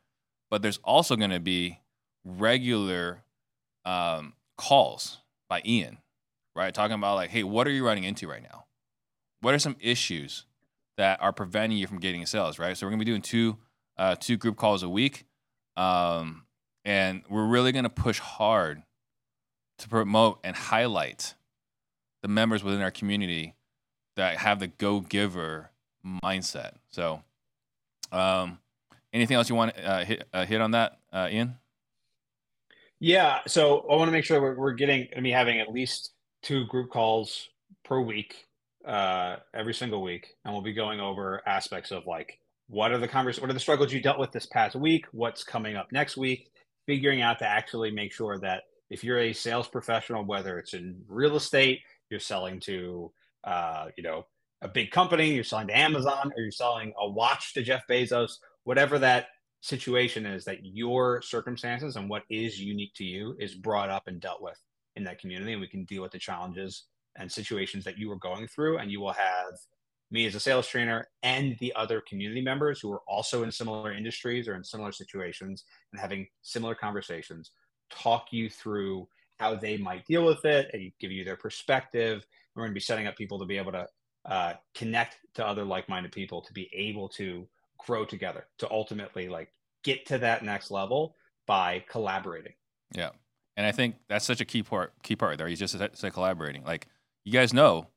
but 0.48 0.62
there's 0.62 0.78
also 0.84 1.16
going 1.16 1.30
to 1.30 1.40
be 1.40 1.80
regular 2.24 3.24
um, 3.84 4.34
calls 4.56 5.18
by 5.48 5.60
Ian, 5.66 5.98
right? 6.54 6.72
Talking 6.72 6.94
about 6.94 7.16
like, 7.16 7.30
hey, 7.30 7.42
what 7.42 7.66
are 7.66 7.72
you 7.72 7.84
running 7.84 8.04
into 8.04 8.28
right 8.28 8.42
now? 8.42 8.66
What 9.40 9.54
are 9.54 9.58
some 9.58 9.74
issues 9.80 10.46
that 10.98 11.20
are 11.20 11.32
preventing 11.32 11.78
you 11.78 11.88
from 11.88 11.98
getting 11.98 12.24
sales, 12.26 12.60
right? 12.60 12.76
So 12.76 12.86
we're 12.86 12.90
going 12.90 13.00
to 13.00 13.04
be 13.04 13.10
doing 13.10 13.22
two 13.22 13.56
uh, 13.98 14.14
two 14.14 14.36
group 14.36 14.56
calls 14.56 14.84
a 14.84 14.88
week. 14.88 15.24
Um, 15.76 16.45
and 16.86 17.24
we're 17.28 17.44
really 17.44 17.72
going 17.72 17.82
to 17.82 17.90
push 17.90 18.20
hard 18.20 18.82
to 19.78 19.88
promote 19.88 20.38
and 20.44 20.54
highlight 20.54 21.34
the 22.22 22.28
members 22.28 22.62
within 22.62 22.80
our 22.80 22.92
community 22.92 23.54
that 24.14 24.38
have 24.38 24.60
the 24.60 24.68
go 24.68 25.00
giver 25.00 25.72
mindset. 26.24 26.76
So, 26.88 27.22
um, 28.12 28.60
anything 29.12 29.36
else 29.36 29.50
you 29.50 29.56
want 29.56 29.76
to 29.76 29.84
uh, 29.84 30.04
hit, 30.04 30.28
uh, 30.32 30.46
hit 30.46 30.60
on 30.60 30.70
that, 30.70 31.00
uh, 31.12 31.28
Ian? 31.30 31.56
Yeah. 33.00 33.40
So 33.46 33.80
I 33.90 33.96
want 33.96 34.08
to 34.08 34.12
make 34.12 34.24
sure 34.24 34.40
we're, 34.40 34.54
we're 34.54 34.72
getting 34.72 35.08
to 35.14 35.20
be 35.20 35.32
having 35.32 35.60
at 35.60 35.70
least 35.70 36.12
two 36.42 36.66
group 36.66 36.90
calls 36.90 37.48
per 37.84 38.00
week, 38.00 38.46
uh, 38.86 39.36
every 39.52 39.74
single 39.74 40.02
week, 40.02 40.28
and 40.44 40.54
we'll 40.54 40.62
be 40.62 40.72
going 40.72 41.00
over 41.00 41.42
aspects 41.46 41.90
of 41.90 42.06
like 42.06 42.38
what 42.68 42.92
are 42.92 42.98
the 42.98 43.08
convers 43.08 43.40
what 43.40 43.50
are 43.50 43.52
the 43.52 43.60
struggles 43.60 43.92
you 43.92 44.00
dealt 44.00 44.20
with 44.20 44.30
this 44.30 44.46
past 44.46 44.76
week, 44.76 45.06
what's 45.10 45.42
coming 45.42 45.76
up 45.76 45.90
next 45.92 46.16
week, 46.16 46.50
figuring 46.86 47.22
out 47.22 47.38
to 47.40 47.46
actually 47.46 47.90
make 47.90 48.12
sure 48.12 48.38
that 48.38 48.64
if 48.90 49.02
you're 49.02 49.18
a 49.18 49.32
sales 49.32 49.68
professional, 49.68 50.24
whether 50.24 50.58
it's 50.58 50.74
in 50.74 51.02
real 51.08 51.36
estate, 51.36 51.80
you're 52.10 52.20
selling 52.20 52.60
to, 52.60 53.12
uh, 53.44 53.86
you 53.96 54.02
know, 54.02 54.26
a 54.62 54.68
big 54.68 54.90
company, 54.90 55.34
you're 55.34 55.44
selling 55.44 55.66
to 55.68 55.76
Amazon, 55.76 56.32
or 56.36 56.42
you're 56.42 56.50
selling 56.50 56.92
a 56.98 57.08
watch 57.08 57.52
to 57.54 57.62
Jeff 57.62 57.86
Bezos, 57.88 58.38
whatever 58.64 58.98
that 58.98 59.26
situation 59.60 60.24
is 60.24 60.44
that 60.44 60.64
your 60.64 61.20
circumstances 61.22 61.96
and 61.96 62.08
what 62.08 62.22
is 62.30 62.60
unique 62.60 62.94
to 62.94 63.04
you 63.04 63.36
is 63.40 63.54
brought 63.54 63.90
up 63.90 64.04
and 64.06 64.20
dealt 64.20 64.40
with 64.40 64.58
in 64.94 65.04
that 65.04 65.18
community 65.18 65.52
and 65.52 65.60
we 65.60 65.66
can 65.66 65.84
deal 65.84 66.02
with 66.02 66.12
the 66.12 66.18
challenges 66.18 66.84
and 67.16 67.30
situations 67.30 67.84
that 67.84 67.98
you 67.98 68.10
are 68.10 68.16
going 68.16 68.46
through 68.46 68.78
and 68.78 68.90
you 68.90 69.00
will 69.00 69.12
have 69.12 69.54
me 70.10 70.26
as 70.26 70.34
a 70.34 70.40
sales 70.40 70.68
trainer 70.68 71.08
and 71.22 71.56
the 71.58 71.72
other 71.74 72.02
community 72.08 72.40
members 72.40 72.80
who 72.80 72.92
are 72.92 73.02
also 73.08 73.42
in 73.42 73.50
similar 73.50 73.92
industries 73.92 74.46
or 74.46 74.54
in 74.54 74.62
similar 74.62 74.92
situations 74.92 75.64
and 75.92 76.00
having 76.00 76.26
similar 76.42 76.74
conversations 76.74 77.50
talk 77.90 78.26
you 78.30 78.48
through 78.48 79.06
how 79.38 79.54
they 79.54 79.76
might 79.76 80.06
deal 80.06 80.24
with 80.24 80.44
it 80.44 80.70
and 80.72 80.92
give 81.00 81.10
you 81.10 81.24
their 81.24 81.36
perspective 81.36 82.26
we're 82.54 82.62
going 82.62 82.70
to 82.70 82.74
be 82.74 82.80
setting 82.80 83.06
up 83.06 83.16
people 83.16 83.38
to 83.38 83.44
be 83.44 83.58
able 83.58 83.72
to 83.72 83.86
uh, 84.24 84.54
connect 84.74 85.18
to 85.34 85.46
other 85.46 85.64
like-minded 85.64 86.10
people 86.10 86.40
to 86.40 86.52
be 86.52 86.70
able 86.72 87.08
to 87.08 87.46
grow 87.78 88.04
together 88.04 88.46
to 88.58 88.70
ultimately 88.70 89.28
like 89.28 89.52
get 89.84 90.06
to 90.06 90.18
that 90.18 90.42
next 90.44 90.70
level 90.70 91.14
by 91.46 91.84
collaborating. 91.88 92.52
Yeah. 92.92 93.10
And 93.56 93.66
I 93.66 93.72
think 93.72 93.96
that's 94.08 94.24
such 94.24 94.40
a 94.40 94.44
key 94.44 94.62
part 94.62 94.92
key 95.02 95.16
part 95.16 95.38
there. 95.38 95.48
You 95.48 95.56
just 95.56 95.78
said, 95.78 96.12
collaborating. 96.12 96.64
Like 96.64 96.88
you 97.24 97.32
guys 97.32 97.54
know, 97.54 97.88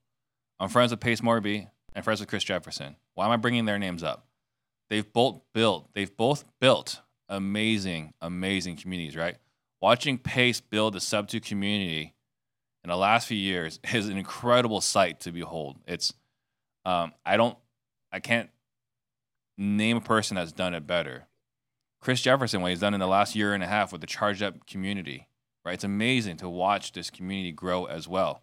I'm 0.60 0.70
friends 0.70 0.92
with 0.92 1.00
Pace 1.00 1.22
Morby 1.22 1.68
and 2.00 2.06
friends 2.06 2.22
with 2.22 2.30
Chris 2.30 2.44
Jefferson. 2.44 2.96
Why 3.14 3.26
am 3.26 3.32
I 3.32 3.38
bringing 3.38 3.66
their 3.66 3.78
names 3.78 4.04
up? 4.04 4.26
They've 4.90 5.12
both 5.12 5.42
built. 5.54 5.90
They've 5.94 6.16
both 6.16 6.46
built 6.60 7.02
amazing, 7.28 8.14
amazing 8.22 8.78
communities. 8.78 9.16
Right. 9.16 9.36
Watching 9.82 10.18
Pace 10.18 10.62
build 10.62 10.94
the 10.94 11.02
sub 11.02 11.28
two 11.28 11.40
community 11.40 12.16
in 12.84 12.90
the 12.90 12.98
last 12.98 13.28
few 13.28 13.38
years 13.38 13.80
is 13.94 14.08
an 14.08 14.18
incredible 14.18 14.82
sight 14.82 15.20
to 15.22 15.32
behold. 15.32 15.78
It's 15.86 16.14
um, 16.86 17.14
I 17.26 17.38
don't 17.38 17.58
I 18.12 18.20
can't 18.20 18.50
name 19.58 19.98
a 19.98 20.02
person 20.02 20.36
that's 20.36 20.54
done 20.54 20.74
it 20.74 20.88
better. 20.88 21.28
Chris 22.02 22.22
Jefferson, 22.22 22.62
what 22.62 22.70
he's 22.70 22.80
done 22.80 22.94
in 22.94 23.02
the 23.02 23.08
last 23.08 23.36
year 23.36 23.54
and 23.54 23.62
a 23.62 23.68
half 23.68 23.92
with 23.92 24.00
the 24.00 24.08
charged 24.08 24.42
up 24.42 24.66
community, 24.66 25.28
right? 25.66 25.74
It's 25.74 25.84
amazing 25.84 26.38
to 26.38 26.48
watch 26.48 26.94
this 26.94 27.10
community 27.10 27.52
grow 27.52 27.86
as 27.86 28.08
well. 28.08 28.42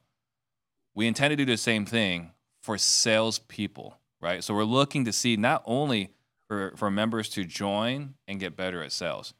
We 0.94 1.06
intend 1.06 1.32
to 1.32 1.36
do 1.36 1.46
the 1.46 1.56
same 1.56 1.86
thing 1.86 2.32
for 2.66 2.76
salespeople, 2.76 3.96
right? 4.20 4.42
So 4.42 4.52
we're 4.52 4.64
looking 4.64 5.04
to 5.04 5.12
see 5.12 5.36
not 5.36 5.62
only 5.64 6.10
for, 6.48 6.72
for 6.76 6.90
members 6.90 7.28
to 7.30 7.44
join 7.44 8.14
and 8.26 8.40
get 8.40 8.56
better 8.56 8.82
at 8.82 8.90
sales. 8.90 9.34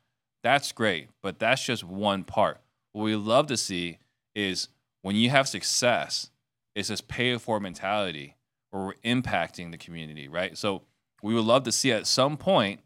That's 0.45 0.71
great, 0.71 1.09
but 1.25 1.41
that's 1.41 1.65
just 1.65 1.83
one 1.83 2.23
part. 2.23 2.61
What 2.93 3.03
we 3.03 3.17
love 3.17 3.49
to 3.49 3.57
see 3.57 3.99
is 4.37 4.69
when 5.03 5.17
you 5.17 5.29
have 5.31 5.49
success, 5.49 6.31
it's 6.77 6.87
this 6.87 7.01
pay 7.01 7.33
it 7.33 7.41
forward 7.41 7.65
mentality 7.65 8.37
where 8.71 8.85
we're 8.85 8.95
impacting 9.05 9.73
the 9.73 9.77
community, 9.77 10.29
right? 10.29 10.57
So 10.57 10.83
we 11.21 11.35
would 11.35 11.45
love 11.45 11.65
to 11.65 11.73
see 11.73 11.91
at 11.91 12.07
some 12.07 12.37
point, 12.37 12.79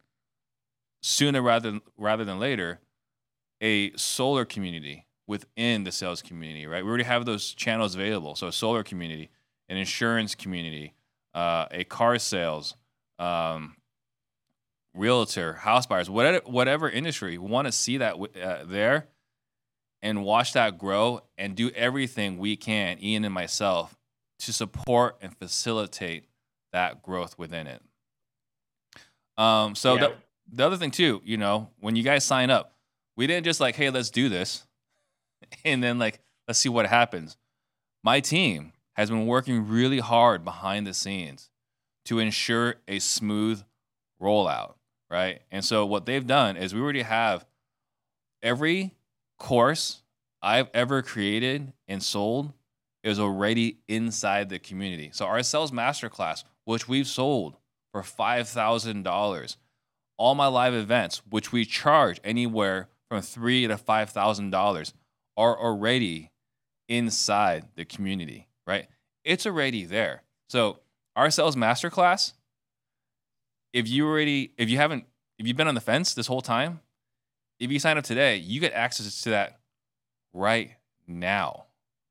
sooner 1.03 1.43
rather 1.43 1.81
rather 1.99 2.25
than 2.25 2.39
later, 2.39 2.81
a 3.61 3.95
solar 3.97 4.47
community 4.47 5.07
within 5.27 5.85
the 5.85 5.93
sales 5.93 6.23
community, 6.23 6.67
right? 6.67 6.83
We 6.83 6.89
already 6.89 7.05
have 7.05 7.27
those 7.27 7.53
channels 7.53 7.95
available. 7.95 8.37
So 8.37 8.47
a 8.47 8.53
solar 8.53 8.83
community, 8.83 9.29
an 9.71 9.77
insurance 9.77 10.35
community, 10.35 10.93
uh, 11.33 11.67
a 11.71 11.85
car 11.85 12.19
sales, 12.19 12.75
um, 13.19 13.77
realtor, 14.95 15.55
house 15.55 15.87
buyers, 15.87 16.11
whatever, 16.11 16.41
whatever 16.45 16.91
industry, 16.91 17.39
we 17.39 17.49
want 17.49 17.67
to 17.67 17.73
see 17.73 17.97
that 17.99 18.17
uh, 18.43 18.65
there 18.65 19.07
and 20.03 20.25
watch 20.25 20.55
that 20.55 20.77
grow 20.77 21.21
and 21.39 21.55
do 21.55 21.71
everything 21.71 22.37
we 22.37 22.57
can, 22.57 22.99
Ian 23.03 23.25
and 23.25 23.33
myself, 23.33 23.97
to 24.41 24.53
support 24.53 25.17
and 25.23 25.37
facilitate 25.37 26.25
that 26.73 27.03
growth 27.03 27.39
within 27.39 27.67
it. 27.69 27.81
Um, 29.39 29.75
so 29.77 29.95
yeah. 29.95 30.01
the, 30.01 30.15
the 30.53 30.67
other 30.67 30.77
thing 30.77 30.91
too, 30.91 31.23
you 31.25 31.37
know, 31.37 31.71
when 31.79 31.95
you 31.95 32.03
guys 32.03 32.25
sign 32.25 32.51
up, 32.51 32.75
we 33.17 33.29
didn't 33.29 33.45
just 33.45 33.61
like, 33.61 33.77
hey, 33.77 33.91
let's 33.91 34.11
do 34.11 34.29
this, 34.29 34.67
and 35.65 35.83
then 35.83 35.99
like 35.99 36.21
let's 36.49 36.59
see 36.59 36.69
what 36.69 36.87
happens. 36.87 37.37
My 38.03 38.19
team 38.21 38.73
has 39.01 39.09
been 39.09 39.25
working 39.25 39.67
really 39.67 39.99
hard 39.99 40.45
behind 40.45 40.87
the 40.87 40.93
scenes 40.93 41.49
to 42.05 42.19
ensure 42.19 42.75
a 42.87 42.99
smooth 42.99 43.63
rollout, 44.21 44.75
right? 45.11 45.41
And 45.51 45.65
so 45.65 45.87
what 45.87 46.05
they've 46.05 46.27
done 46.27 46.59
is 46.59 46.75
we 46.75 46.83
already 46.83 47.01
have 47.01 47.47
every 48.43 48.95
course 49.39 50.03
I've 50.43 50.69
ever 50.75 51.01
created 51.01 51.73
and 51.89 52.03
sold 52.03 52.53
is 53.03 53.19
already 53.19 53.79
inside 53.89 54.51
the 54.51 54.59
community. 54.59 55.09
So 55.15 55.25
our 55.25 55.43
sales 55.43 55.71
masterclass, 55.71 56.45
which 56.67 56.87
we've 56.87 57.07
sold 57.09 57.57
for 57.93 58.03
$5,000, 58.03 59.57
all 60.19 60.35
my 60.35 60.47
live 60.47 60.75
events, 60.75 61.23
which 61.31 61.53
we 61.53 61.65
charge 61.65 62.21
anywhere 62.23 62.89
from 63.09 63.23
three 63.23 63.67
to 63.67 63.79
five 63.79 64.11
thousand 64.11 64.51
dollars, 64.51 64.93
are 65.39 65.59
already 65.59 66.33
inside 66.87 67.65
the 67.77 67.87
community, 67.87 68.47
right? 68.71 68.87
It's 69.25 69.47
already 69.47 69.85
there. 69.85 70.23
So 70.49 70.79
our 71.17 71.31
sales 71.31 71.57
masterclass, 71.57 72.33
if 73.73 73.89
you 73.89 74.07
already, 74.07 74.53
if 74.57 74.71
you 74.71 74.77
haven't, 74.77 75.07
if 75.39 75.47
you've 75.47 75.57
been 75.57 75.69
on 75.69 75.75
the 75.75 75.81
fence 75.81 76.15
this 76.15 76.29
whole 76.29 76.41
time, 76.41 76.81
if 77.59 77.73
you 77.73 77.81
sign 77.81 77.99
up 77.99 78.05
today, 78.05 78.37
you 78.37 78.61
get 78.61 78.73
access 78.73 79.23
to 79.23 79.31
that 79.31 79.59
right 80.33 80.71
now, 81.09 81.65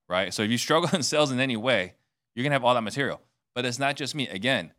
right? 0.09 0.33
So 0.33 0.43
if 0.43 0.51
you 0.51 0.57
struggle 0.57 0.89
in 0.93 1.01
sales 1.01 1.31
in 1.31 1.39
any 1.39 1.55
way, 1.55 1.93
you're 2.35 2.43
gonna 2.43 2.55
have 2.55 2.65
all 2.65 2.75
that 2.75 2.81
material. 2.81 3.21
But 3.55 3.65
it's 3.65 3.79
not 3.79 3.95
just 3.95 4.13
me. 4.13 4.27
Again, 4.27 4.73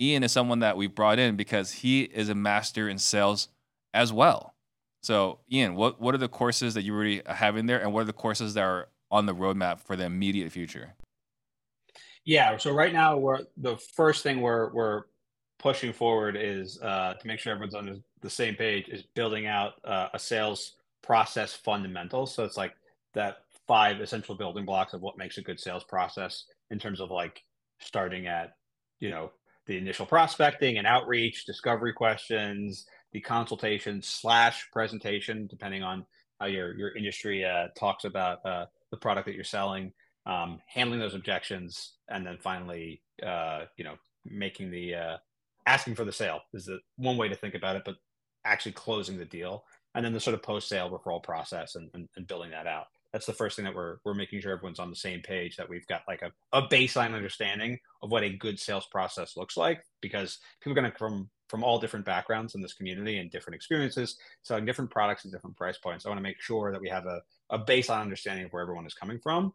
Ian 0.00 0.24
is 0.24 0.32
someone 0.32 0.60
that 0.60 0.78
we 0.78 0.86
brought 0.86 1.18
in 1.18 1.36
because 1.36 1.72
he 1.72 2.02
is 2.02 2.30
a 2.30 2.34
master 2.34 2.88
in 2.88 2.98
sales 2.98 3.48
as 3.92 4.12
well. 4.12 4.54
So, 5.02 5.40
Ian, 5.52 5.74
what 5.76 6.00
what 6.00 6.14
are 6.14 6.18
the 6.18 6.28
courses 6.28 6.74
that 6.74 6.82
you 6.82 6.94
already 6.94 7.22
have 7.26 7.56
in 7.56 7.66
there, 7.66 7.80
and 7.80 7.92
what 7.92 8.00
are 8.00 8.06
the 8.06 8.12
courses 8.12 8.54
that 8.54 8.62
are 8.62 8.88
on 9.10 9.26
the 9.26 9.34
roadmap 9.34 9.80
for 9.80 9.96
the 9.96 10.04
immediate 10.04 10.50
future? 10.50 10.94
Yeah. 12.24 12.56
So 12.58 12.72
right 12.72 12.92
now, 12.92 13.16
we're 13.16 13.40
the 13.56 13.76
first 13.94 14.22
thing 14.22 14.40
we're 14.40 14.72
we're 14.72 15.04
pushing 15.58 15.92
forward 15.92 16.36
is 16.38 16.80
uh, 16.82 17.14
to 17.14 17.26
make 17.26 17.38
sure 17.38 17.52
everyone's 17.52 17.74
on 17.74 18.02
the 18.20 18.30
same 18.30 18.54
page 18.54 18.88
is 18.88 19.02
building 19.14 19.46
out 19.46 19.74
uh, 19.84 20.08
a 20.14 20.18
sales 20.18 20.76
process 21.02 21.54
fundamentals. 21.54 22.34
So 22.34 22.44
it's 22.44 22.56
like 22.56 22.74
that 23.14 23.38
five 23.66 24.00
essential 24.00 24.34
building 24.34 24.64
blocks 24.64 24.94
of 24.94 25.00
what 25.00 25.18
makes 25.18 25.38
a 25.38 25.42
good 25.42 25.60
sales 25.60 25.84
process 25.84 26.44
in 26.70 26.78
terms 26.78 27.00
of 27.00 27.10
like 27.10 27.42
starting 27.78 28.26
at, 28.26 28.56
you 29.00 29.10
know, 29.10 29.30
the 29.66 29.76
initial 29.76 30.06
prospecting 30.06 30.78
and 30.78 30.86
outreach, 30.86 31.46
discovery 31.46 31.92
questions, 31.92 32.86
the 33.12 33.20
consultation 33.20 34.02
slash 34.02 34.68
presentation, 34.72 35.46
depending 35.46 35.82
on 35.82 36.04
how 36.40 36.46
your 36.46 36.76
your 36.76 36.96
industry 36.96 37.44
uh, 37.44 37.68
talks 37.78 38.04
about 38.04 38.44
uh, 38.44 38.66
the 38.90 38.96
product 38.96 39.26
that 39.26 39.34
you're 39.34 39.44
selling, 39.44 39.92
um, 40.26 40.60
handling 40.66 41.00
those 41.00 41.14
objections, 41.14 41.94
and 42.08 42.26
then 42.26 42.38
finally, 42.40 43.02
uh, 43.24 43.64
you 43.76 43.84
know, 43.84 43.94
making 44.24 44.70
the 44.70 44.94
uh, 44.94 45.16
asking 45.66 45.94
for 45.94 46.04
the 46.04 46.12
sale 46.12 46.40
is 46.52 46.66
the 46.66 46.78
one 46.96 47.16
way 47.16 47.28
to 47.28 47.34
think 47.34 47.54
about 47.54 47.76
it, 47.76 47.82
but 47.84 47.96
actually 48.44 48.72
closing 48.72 49.18
the 49.18 49.24
deal 49.24 49.64
and 49.94 50.04
then 50.04 50.12
the 50.12 50.20
sort 50.20 50.34
of 50.34 50.42
post 50.42 50.68
sale 50.68 50.90
referral 50.90 51.22
process 51.22 51.74
and, 51.74 51.90
and, 51.94 52.08
and, 52.16 52.26
building 52.26 52.50
that 52.50 52.66
out. 52.66 52.86
That's 53.12 53.26
the 53.26 53.32
first 53.32 53.56
thing 53.56 53.64
that 53.64 53.74
we're, 53.74 53.96
we're 54.04 54.14
making 54.14 54.40
sure 54.40 54.52
everyone's 54.52 54.78
on 54.78 54.88
the 54.88 54.96
same 54.96 55.20
page 55.20 55.56
that 55.56 55.68
we've 55.68 55.86
got 55.88 56.02
like 56.06 56.22
a, 56.22 56.30
a 56.56 56.62
baseline 56.68 57.14
understanding 57.14 57.78
of 58.02 58.10
what 58.10 58.22
a 58.22 58.30
good 58.30 58.58
sales 58.58 58.86
process 58.86 59.36
looks 59.36 59.56
like 59.56 59.82
because 60.00 60.38
people 60.60 60.78
are 60.78 60.80
going 60.80 60.90
to 60.90 60.96
come 60.96 61.28
from 61.48 61.64
all 61.64 61.80
different 61.80 62.06
backgrounds 62.06 62.54
in 62.54 62.62
this 62.62 62.72
community 62.72 63.18
and 63.18 63.32
different 63.32 63.56
experiences, 63.56 64.16
selling 64.42 64.64
different 64.64 64.92
products 64.92 65.24
at 65.24 65.32
different 65.32 65.56
price 65.56 65.78
points. 65.78 66.06
I 66.06 66.08
want 66.08 66.18
to 66.18 66.22
make 66.22 66.40
sure 66.40 66.70
that 66.70 66.80
we 66.80 66.88
have 66.88 67.06
a, 67.06 67.20
a 67.50 67.58
baseline 67.58 68.02
understanding 68.02 68.44
of 68.44 68.52
where 68.52 68.62
everyone 68.62 68.86
is 68.86 68.94
coming 68.94 69.18
from. 69.20 69.52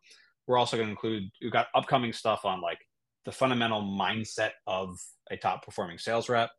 We're 0.48 0.58
also 0.58 0.78
going 0.78 0.88
to 0.88 0.92
include, 0.92 1.30
we've 1.42 1.52
got 1.52 1.68
upcoming 1.76 2.14
stuff 2.14 2.46
on 2.46 2.62
like 2.62 2.80
the 3.26 3.32
fundamental 3.32 3.82
mindset 3.82 4.52
of 4.68 4.98
a 5.32 5.38
top 5.38 5.66
performing 5.66 5.98
sales 5.98 6.30
rep, 6.30 6.52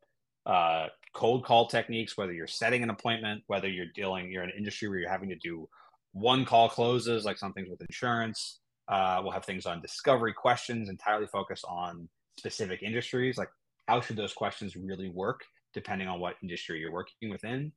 uh, 0.44 0.86
cold 1.14 1.44
call 1.44 1.66
techniques, 1.66 2.16
whether 2.16 2.32
you're 2.32 2.46
setting 2.46 2.82
an 2.82 2.90
appointment, 2.90 3.42
whether 3.46 3.68
you're 3.68 3.86
dealing, 3.94 4.30
you're 4.30 4.42
in 4.42 4.50
an 4.50 4.56
industry 4.56 4.88
where 4.88 4.98
you're 4.98 5.10
having 5.10 5.28
to 5.28 5.36
do 5.36 5.68
one 6.12 6.44
call 6.44 6.68
closes, 6.68 7.24
like 7.24 7.38
some 7.38 7.52
things 7.52 7.68
with 7.68 7.80
insurance. 7.80 8.60
Uh, 8.88 9.20
we'll 9.22 9.32
have 9.32 9.44
things 9.44 9.66
on 9.66 9.80
discovery 9.80 10.32
questions 10.32 10.88
entirely 10.88 11.26
focused 11.26 11.64
on 11.68 12.08
specific 12.38 12.82
industries, 12.82 13.38
like 13.38 13.48
how 13.88 14.00
should 14.00 14.16
those 14.16 14.32
questions 14.32 14.76
really 14.76 15.08
work 15.08 15.40
depending 15.74 16.08
on 16.08 16.18
what 16.20 16.34
industry 16.42 16.80
you're 16.80 16.92
working 16.92 17.30
within, 17.30 17.70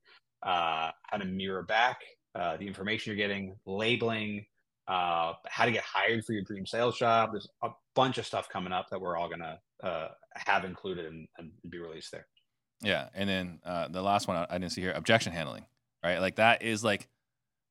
uh, 0.44 0.90
how 1.04 1.18
to 1.18 1.26
mirror 1.26 1.64
back 1.64 1.98
uh, 2.36 2.56
the 2.58 2.66
information 2.66 3.12
you're 3.12 3.28
getting, 3.28 3.56
labeling, 3.66 4.46
uh, 4.90 5.34
how 5.48 5.66
to 5.66 5.72
get 5.72 5.84
hired 5.84 6.26
for 6.26 6.34
your 6.34 6.42
dream 6.42 6.66
sales 6.66 6.98
job. 6.98 7.32
There's 7.32 7.48
a 7.62 7.70
bunch 7.96 8.18
of 8.18 8.26
stuff 8.26 8.50
coming 8.50 8.74
up 8.74 8.90
that 8.90 9.00
we're 9.00 9.16
all 9.16 9.28
going 9.28 9.42
to 9.42 9.60
uh, 9.88 10.08
have 10.34 10.66
included 10.66 11.06
and, 11.06 11.28
and, 11.38 11.52
be 11.70 11.78
released 11.78 12.12
there. 12.12 12.26
Yeah. 12.82 13.10
And 13.14 13.30
then 13.30 13.60
uh, 13.64 13.88
the 13.88 14.02
last 14.02 14.28
one 14.28 14.36
I 14.50 14.58
didn't 14.58 14.72
see 14.72 14.82
here 14.82 14.92
objection 14.92 15.32
handling, 15.32 15.66
right? 16.04 16.20
Like 16.20 16.38
that 16.38 16.64
is 16.64 16.84
like 16.84 17.08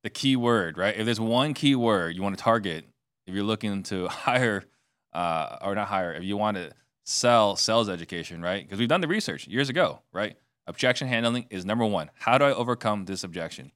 the 0.05 0.11
key 0.11 0.37
word, 0.37 0.79
right? 0.79 0.97
If 0.97 1.05
there's 1.05 1.21
one 1.21 1.55
key 1.55 1.75
word 1.75 2.15
you 2.15 2.23
want 2.23 2.39
to 2.39 2.43
target, 2.43 2.85
if 3.27 3.35
you're 3.35 3.45
looking 3.45 3.83
to 3.85 4.09
hire 4.09 4.65
uh, 5.13 5.59
or 5.61 5.75
not 5.75 5.89
hire, 5.89 6.13
if 6.13 6.23
you 6.23 6.37
want 6.37 6.57
to 6.57 6.71
sell 7.05 7.57
sales 7.57 7.89
education, 7.89 8.41
right? 8.41 8.63
Because 8.63 8.79
we've 8.79 8.89
done 8.89 9.01
the 9.01 9.09
research 9.09 9.49
years 9.49 9.69
ago, 9.69 10.03
right? 10.13 10.37
Objection 10.69 11.09
handling 11.09 11.47
is 11.51 11.65
number 11.65 11.85
one. 11.85 12.11
How 12.15 12.39
do 12.39 12.45
I 12.45 12.53
overcome 12.53 13.07
this 13.07 13.25
objection? 13.25 13.73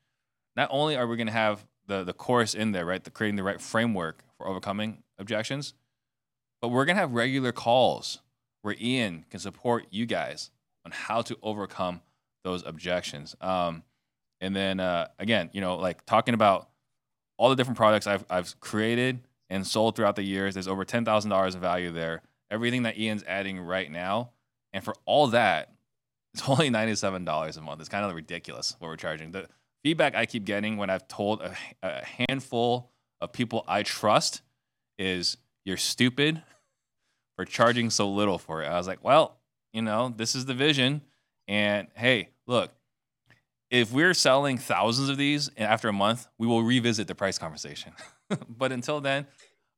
Not 0.55 0.69
only 0.71 0.97
are 0.97 1.07
we 1.07 1.17
going 1.17 1.27
to 1.27 1.33
have 1.33 1.67
the 1.87 2.05
the 2.05 2.13
course 2.13 2.55
in 2.55 2.73
there, 2.73 2.87
right? 2.87 3.03
The 3.03 3.11
creating 3.11 3.37
the 3.37 3.43
right 3.43 3.61
framework 3.61 4.25
for 4.37 4.49
overcoming 4.49 5.03
objections. 5.19 5.75
But 6.61 6.69
we're 6.69 6.85
gonna 6.85 7.01
have 7.01 7.13
regular 7.13 7.53
calls 7.53 8.21
where 8.63 8.77
Ian 8.81 9.25
can 9.31 9.41
support 9.41 9.87
you 9.91 10.07
guys 10.07 10.51
on 10.85 10.93
how 10.93 11.23
to 11.23 11.37
overcome 11.43 12.01
those 12.45 12.65
objections. 12.65 13.37
Um, 13.41 13.83
and 14.41 14.55
then 14.55 14.81
uh, 14.81 15.09
again, 15.19 15.51
you 15.53 15.61
know, 15.61 15.77
like 15.77 16.05
talking 16.07 16.35
about 16.35 16.69
all 17.37 17.51
the 17.51 17.57
different 17.57 17.77
products 17.77 18.07
I've 18.07 18.25
I've 18.31 18.59
created 18.61 19.21
and 19.51 19.67
sold 19.67 19.97
throughout 19.97 20.17
the 20.17 20.23
years. 20.23 20.55
There's 20.55 20.69
over 20.69 20.85
ten 20.85 21.05
thousand 21.05 21.31
dollars 21.31 21.55
of 21.55 21.61
value 21.61 21.91
there. 21.91 22.23
Everything 22.51 22.83
that 22.83 22.99
Ian's 22.99 23.25
adding 23.27 23.59
right 23.61 23.91
now, 23.91 24.31
and 24.73 24.85
for 24.85 24.95
all 25.05 25.29
that, 25.29 25.73
it's 26.35 26.43
only 26.49 26.71
ninety 26.71 26.95
seven 26.95 27.25
dollars 27.25 27.57
a 27.57 27.61
month. 27.61 27.81
It's 27.81 27.89
kind 27.89 28.05
of 28.05 28.15
ridiculous 28.15 28.77
what 28.79 28.89
we're 28.89 28.97
charging. 28.97 29.31
The 29.33 29.49
feedback 29.83 30.15
I 30.15 30.27
keep 30.27 30.45
getting 30.45 30.77
when 30.77 30.91
I've 30.91 31.07
told 31.09 31.43
a, 31.43 31.55
a 31.83 32.05
handful 32.29 32.91
of 33.21 33.33
people 33.33 33.65
I 33.67 33.83
trust 33.83 34.43
is 34.99 35.37
you're 35.65 35.77
stupid 35.77 36.43
for 37.37 37.45
charging 37.45 37.91
so 37.91 38.11
little 38.11 38.39
for 38.39 38.63
it. 38.63 38.67
I 38.67 38.77
was 38.77 38.87
like, 38.87 39.03
well, 39.03 39.39
you 39.73 39.83
know, 39.83 40.13
this 40.15 40.35
is 40.35 40.45
the 40.45 40.55
vision. 40.55 41.03
And 41.49 41.89
hey, 41.95 42.31
look, 42.47 42.73
if 43.71 43.93
we're 43.93 44.15
selling 44.15 44.59
thousands 44.59 45.09
of 45.09 45.17
these 45.17 45.51
after 45.57 45.89
a 45.89 45.93
month, 45.93 46.29
we 46.39 46.47
will 46.47 46.63
revisit 46.63 47.09
the 47.09 47.15
price 47.15 47.39
conversation. 47.39 47.93
but 48.49 48.71
until 48.71 49.01
then, 49.01 49.27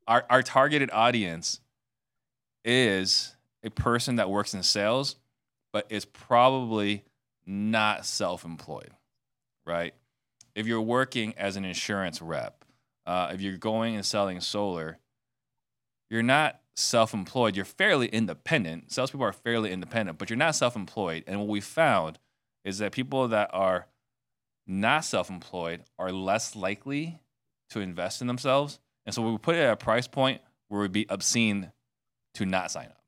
our, 0.06 0.24
our 0.28 0.42
targeted 0.42 0.90
audience 0.92 1.60
is 2.64 3.36
a 3.62 3.70
person 3.70 4.16
that 4.16 4.28
works 4.28 4.52
in 4.52 4.62
sales, 4.62 5.16
but 5.72 5.86
is 5.90 6.04
probably 6.04 7.04
not 7.46 8.04
self 8.04 8.44
employed 8.44 8.90
right? 9.66 9.94
If 10.54 10.66
you're 10.66 10.80
working 10.80 11.34
as 11.36 11.56
an 11.56 11.64
insurance 11.64 12.22
rep, 12.22 12.64
uh, 13.06 13.30
if 13.32 13.40
you're 13.40 13.56
going 13.56 13.96
and 13.96 14.04
selling 14.04 14.40
solar, 14.40 14.98
you're 16.10 16.22
not 16.22 16.60
self-employed, 16.76 17.56
you're 17.56 17.64
fairly 17.64 18.08
independent. 18.08 18.92
Salespeople 18.92 19.26
are 19.26 19.32
fairly 19.32 19.70
independent, 19.70 20.18
but 20.18 20.30
you're 20.30 20.36
not 20.36 20.54
self-employed. 20.54 21.24
And 21.26 21.38
what 21.40 21.48
we 21.48 21.60
found 21.60 22.18
is 22.64 22.78
that 22.78 22.92
people 22.92 23.28
that 23.28 23.50
are 23.52 23.86
not 24.66 25.04
self-employed 25.04 25.82
are 25.98 26.12
less 26.12 26.56
likely 26.56 27.20
to 27.70 27.80
invest 27.80 28.20
in 28.20 28.26
themselves. 28.26 28.80
And 29.06 29.14
so 29.14 29.22
we 29.22 29.36
put 29.38 29.56
it 29.56 29.60
at 29.60 29.72
a 29.72 29.76
price 29.76 30.06
point 30.06 30.40
where 30.68 30.80
it 30.80 30.84
would 30.84 30.92
be 30.92 31.06
obscene 31.08 31.72
to 32.34 32.46
not 32.46 32.70
sign 32.70 32.86
up. 32.86 33.02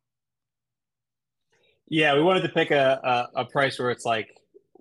Yeah, 1.89 2.15
we 2.15 2.23
wanted 2.23 2.43
to 2.43 2.49
pick 2.51 2.71
a, 2.71 3.29
a, 3.35 3.41
a 3.41 3.45
price 3.45 3.79
where 3.79 3.91
it's 3.91 4.05
like, 4.05 4.36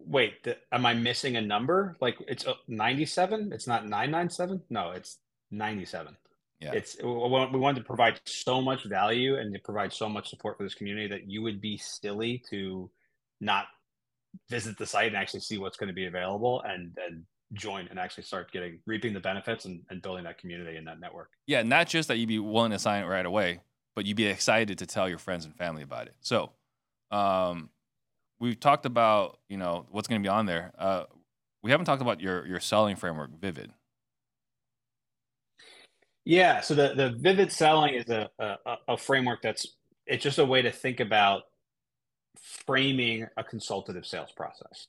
wait, 0.07 0.43
the, 0.43 0.57
am 0.71 0.85
I 0.85 0.93
missing 0.93 1.35
a 1.35 1.41
number? 1.41 1.95
Like 1.99 2.17
it's 2.27 2.45
97? 2.67 3.51
It's 3.53 3.67
not 3.67 3.83
997? 3.83 4.61
No, 4.69 4.91
it's 4.91 5.17
97. 5.51 6.15
Yeah. 6.61 6.71
It's 6.73 6.97
we 7.01 7.09
wanted 7.09 7.79
to 7.79 7.85
provide 7.85 8.19
so 8.25 8.61
much 8.61 8.85
value 8.85 9.37
and 9.37 9.53
to 9.53 9.59
provide 9.59 9.91
so 9.91 10.07
much 10.07 10.29
support 10.29 10.57
for 10.57 10.63
this 10.63 10.73
community 10.73 11.07
that 11.07 11.29
you 11.29 11.41
would 11.41 11.59
be 11.59 11.77
silly 11.77 12.43
to 12.49 12.89
not 13.41 13.65
visit 14.49 14.77
the 14.77 14.85
site 14.85 15.07
and 15.07 15.17
actually 15.17 15.41
see 15.41 15.57
what's 15.57 15.77
going 15.77 15.89
to 15.89 15.93
be 15.93 16.05
available 16.05 16.61
and 16.65 16.97
and 17.05 17.23
join 17.53 17.87
and 17.89 17.99
actually 17.99 18.23
start 18.23 18.51
getting 18.51 18.79
reaping 18.85 19.13
the 19.13 19.19
benefits 19.19 19.65
and, 19.65 19.81
and 19.89 20.01
building 20.01 20.23
that 20.23 20.37
community 20.37 20.77
and 20.77 20.87
that 20.87 20.99
network. 20.99 21.29
Yeah, 21.45 21.63
not 21.63 21.87
just 21.87 22.07
that 22.07 22.17
you'd 22.17 22.27
be 22.27 22.39
willing 22.39 22.71
to 22.71 22.79
sign 22.79 23.03
it 23.03 23.07
right 23.07 23.25
away, 23.25 23.59
but 23.95 24.05
you'd 24.05 24.17
be 24.17 24.25
excited 24.25 24.77
to 24.79 24.85
tell 24.85 25.07
your 25.07 25.17
friends 25.17 25.45
and 25.45 25.55
family 25.55 25.83
about 25.83 26.07
it. 26.07 26.15
So, 26.21 26.51
um, 27.11 27.69
we've 28.45 28.59
talked 28.59 28.85
about 28.85 29.39
you 29.49 29.57
know 29.57 29.85
what's 29.89 30.07
going 30.07 30.21
to 30.21 30.25
be 30.25 30.31
on 30.31 30.45
there. 30.45 30.71
Uh, 30.77 31.03
we 31.63 31.71
haven't 31.71 31.85
talked 31.85 32.01
about 32.01 32.21
your 32.21 32.45
your 32.45 32.59
selling 32.59 32.95
framework, 32.95 33.31
Vivid. 33.39 33.71
Yeah, 36.23 36.61
so 36.61 36.75
the 36.75 36.93
the 36.95 37.09
Vivid 37.17 37.51
selling 37.51 37.95
is 37.95 38.09
a, 38.09 38.29
a 38.39 38.77
a 38.89 38.97
framework 38.97 39.41
that's 39.41 39.67
it's 40.05 40.23
just 40.23 40.37
a 40.37 40.45
way 40.45 40.61
to 40.61 40.71
think 40.71 40.99
about 40.99 41.43
framing 42.65 43.27
a 43.37 43.43
consultative 43.43 44.05
sales 44.05 44.31
process. 44.35 44.87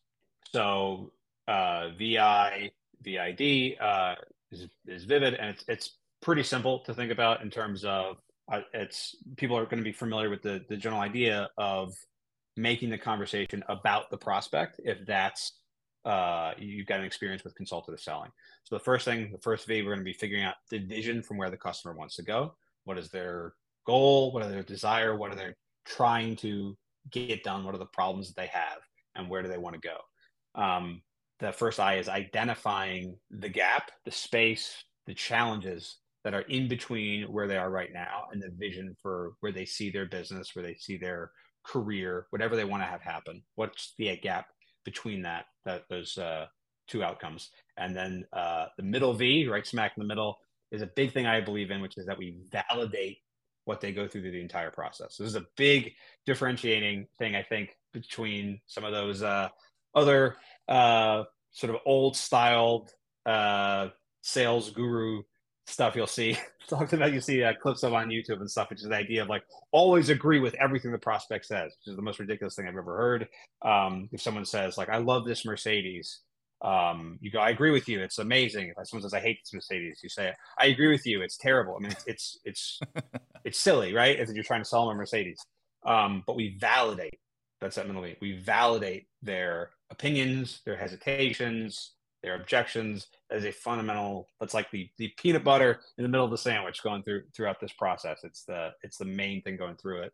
So 0.53 1.12
uh, 1.49 1.90
VI 1.99 2.71
VID 3.03 3.77
uh, 3.81 4.14
is, 4.51 4.69
is 4.87 5.05
Vivid, 5.05 5.35
and 5.35 5.51
it's 5.51 5.64
it's 5.69 5.97
pretty 6.21 6.42
simple 6.42 6.81
to 6.81 6.95
think 6.95 7.11
about 7.11 7.42
in 7.42 7.51
terms 7.51 7.85
of 7.85 8.16
uh, 8.53 8.61
it's 8.75 9.16
people 9.37 9.57
are 9.57 9.64
going 9.64 9.79
to 9.79 9.85
be 9.85 9.92
familiar 9.92 10.29
with 10.29 10.42
the 10.42 10.64
the 10.69 10.77
general 10.77 11.01
idea 11.01 11.49
of 11.57 11.95
making 12.57 12.90
the 12.90 12.99
conversation 12.99 13.62
about 13.69 14.11
the 14.11 14.16
prospect 14.16 14.81
if 14.85 14.99
that's 15.07 15.53
uh, 16.05 16.53
you've 16.57 16.87
got 16.87 17.01
an 17.01 17.07
experience 17.07 17.42
with 17.42 17.57
consultative 17.57 18.01
selling. 18.01 18.31
So 18.62 18.77
the 18.77 18.85
first 18.85 19.05
thing, 19.05 19.33
the 19.33 19.38
first 19.38 19.66
V, 19.66 19.83
we're 19.83 19.90
going 19.90 19.99
to 19.99 20.05
be 20.05 20.12
figuring 20.12 20.45
out 20.45 20.55
the 20.71 20.79
vision 20.79 21.21
from 21.21 21.37
where 21.37 21.51
the 21.51 21.57
customer 21.57 21.95
wants 21.95 22.14
to 22.16 22.23
go. 22.23 22.55
What 22.85 22.97
is 22.97 23.11
their 23.11 23.55
goal? 23.87 24.33
What 24.33 24.45
are 24.45 24.49
their 24.49 24.62
desire? 24.62 25.16
What 25.16 25.33
are 25.33 25.35
they 25.35 25.53
trying 25.85 26.37
to 26.37 26.77
get 27.11 27.42
done? 27.42 27.64
What 27.64 27.75
are 27.75 27.79
the 27.79 27.87
problems 27.87 28.29
that 28.29 28.40
they 28.40 28.47
have? 28.47 28.79
And 29.16 29.29
where 29.29 29.42
do 29.42 29.49
they 29.49 29.59
want 29.59 29.75
to 29.75 29.88
go? 29.88 30.61
Um, 30.62 31.03
the 31.40 31.53
first 31.53 31.81
I 31.81 31.97
is 31.97 32.09
identifying 32.09 33.16
the 33.31 33.49
gap, 33.49 33.90
the 34.05 34.12
space, 34.12 34.85
the 35.07 35.14
challenges 35.14 35.99
that 36.25 36.35
are 36.35 36.42
in 36.42 36.69
between 36.69 37.25
where 37.33 37.47
they 37.47 37.57
are 37.57 37.71
right 37.71 37.92
now 37.92 38.25
and 38.33 38.42
the 38.42 38.51
vision 38.57 38.97
for 39.03 39.33
where 39.40 39.53
they 39.53 39.64
see 39.64 39.90
their 39.90 40.07
business, 40.07 40.55
where 40.55 40.64
they 40.64 40.75
see 40.75 40.97
their 40.97 41.31
career, 41.66 42.26
whatever 42.31 42.57
they 42.57 42.64
want 42.64 42.83
to 42.83 42.87
have 42.87 43.02
happen. 43.02 43.42
What's 43.57 43.94
the 43.98 44.16
gap 44.16 44.46
between 44.85 45.22
that 45.22 45.46
that 45.64 45.85
those 45.90 46.16
uh, 46.16 46.46
two 46.88 47.02
outcomes. 47.02 47.50
And 47.76 47.94
then 47.94 48.24
uh, 48.33 48.66
the 48.76 48.83
middle 48.83 49.12
V, 49.12 49.48
right 49.48 49.66
smack 49.66 49.92
in 49.96 50.02
the 50.02 50.07
middle, 50.07 50.38
is 50.70 50.83
a 50.83 50.87
big 50.87 51.12
thing 51.12 51.26
I 51.26 51.40
believe 51.40 51.70
in, 51.70 51.81
which 51.81 51.98
is 51.98 52.07
that 52.07 52.18
we 52.18 52.38
validate 52.50 53.18
what 53.64 53.81
they 53.81 53.92
go 53.92 54.07
through 54.07 54.22
through 54.22 54.33
the 54.33 54.40
entire 54.40 54.70
process. 54.70 55.16
This 55.16 55.29
is 55.29 55.35
a 55.35 55.46
big 55.57 55.92
differentiating 56.24 57.07
thing, 57.18 57.35
I 57.35 57.42
think, 57.42 57.76
between 57.92 58.61
some 58.66 58.85
of 58.85 58.92
those 58.92 59.22
uh, 59.22 59.48
other 59.94 60.37
uh, 60.68 61.24
sort 61.50 61.74
of 61.74 61.81
old 61.85 62.16
styled 62.16 62.90
uh, 63.26 63.88
sales 64.22 64.70
guru 64.70 65.22
stuff 65.66 65.96
you'll 65.96 66.07
see. 66.07 66.37
Talked 66.68 66.94
about 66.94 67.12
you 67.12 67.20
see 67.20 67.44
uh, 67.44 67.52
clips 67.62 67.85
of 67.85 67.94
on 67.94 68.09
youtube 68.09 68.40
and 68.40 68.50
stuff 68.50 68.70
which 68.70 68.81
is 68.81 68.88
the 68.88 68.96
idea 68.96 69.22
of 69.22 69.29
like 69.29 69.44
always 69.70 70.09
agree 70.09 70.40
with 70.40 70.55
everything 70.55 70.90
the 70.90 70.98
prospect 70.98 71.46
says 71.46 71.76
which 71.79 71.92
is 71.92 71.94
the 71.94 72.02
most 72.02 72.18
ridiculous 72.18 72.57
thing 72.57 72.66
i've 72.66 72.76
ever 72.76 72.96
heard. 72.96 73.29
Um, 73.62 74.09
if 74.11 74.20
someone 74.20 74.44
says 74.44 74.76
like 74.76 74.88
i 74.88 74.96
love 74.96 75.24
this 75.24 75.44
mercedes 75.44 76.22
um, 76.62 77.18
you 77.20 77.31
go 77.31 77.38
i 77.38 77.50
agree 77.50 77.70
with 77.70 77.88
you. 77.88 78.00
It's 78.00 78.18
amazing. 78.18 78.72
If 78.76 78.88
someone 78.88 79.02
says 79.02 79.14
i 79.14 79.20
hate 79.20 79.38
this 79.44 79.55
mercedes 79.55 80.00
you 80.02 80.09
say 80.09 80.33
i 80.59 80.66
agree 80.66 80.88
with 80.88 81.07
you. 81.07 81.22
It's 81.22 81.37
terrible. 81.37 81.76
I 81.76 81.83
mean 81.83 81.92
it's 81.92 82.05
it's 82.07 82.38
it's, 82.44 82.81
it's 83.44 83.61
silly 83.61 83.94
right? 83.94 84.18
As 84.18 84.29
if 84.29 84.35
you're 84.35 84.44
trying 84.44 84.62
to 84.62 84.68
sell 84.68 84.87
them 84.87 84.96
a 84.96 84.98
mercedes. 84.98 85.38
Um, 85.85 86.24
but 86.26 86.35
we 86.35 86.57
validate 86.59 87.20
that's 87.61 87.76
that 87.76 87.87
middle 87.87 88.05
we 88.20 88.38
validate 88.38 89.07
their 89.22 89.70
opinions 89.90 90.61
their 90.64 90.76
hesitations 90.76 91.92
their 92.27 92.35
objections 92.35 93.07
as 93.31 93.45
a 93.45 93.53
fundamental 93.53 94.27
that's 94.41 94.53
like 94.53 94.69
the 94.73 94.91
the 94.99 95.12
peanut 95.17 95.45
butter 95.45 95.79
in 95.97 96.03
the 96.03 96.09
middle 96.09 96.25
of 96.25 96.33
the 96.33 96.37
sandwich 96.37 96.83
going 96.83 97.01
through 97.05 97.23
throughout 97.33 97.61
this 97.61 97.73
process. 97.73 98.19
It's 98.25 98.43
the 98.43 98.71
it's 98.83 98.99
the 98.99 99.05
main 99.05 99.41
thing 99.43 99.57
going 99.57 99.77
through 99.77 100.03
it. 100.03 100.12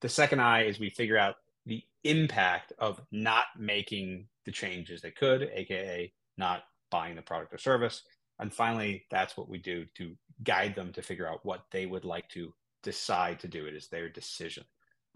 The 0.00 0.08
second 0.08 0.40
I 0.40 0.62
is 0.62 0.78
we 0.78 0.88
figure 0.88 1.18
out 1.18 1.34
the 1.66 1.82
impact 2.04 2.72
of 2.78 3.00
not 3.10 3.46
making 3.58 4.28
the 4.46 4.52
changes 4.52 5.02
they 5.02 5.10
could 5.10 5.50
aka 5.52 6.12
not 6.36 6.62
buying 6.92 7.16
the 7.16 7.22
product 7.22 7.52
or 7.52 7.58
service. 7.58 8.04
And 8.38 8.54
finally 8.54 9.04
that's 9.10 9.36
what 9.36 9.48
we 9.48 9.58
do 9.58 9.84
to 9.96 10.16
guide 10.44 10.76
them 10.76 10.92
to 10.92 11.02
figure 11.02 11.28
out 11.28 11.44
what 11.44 11.64
they 11.72 11.86
would 11.86 12.04
like 12.04 12.28
to 12.30 12.54
decide 12.84 13.40
to 13.40 13.48
do. 13.48 13.66
It 13.66 13.74
is 13.74 13.88
their 13.88 14.08
decision. 14.08 14.64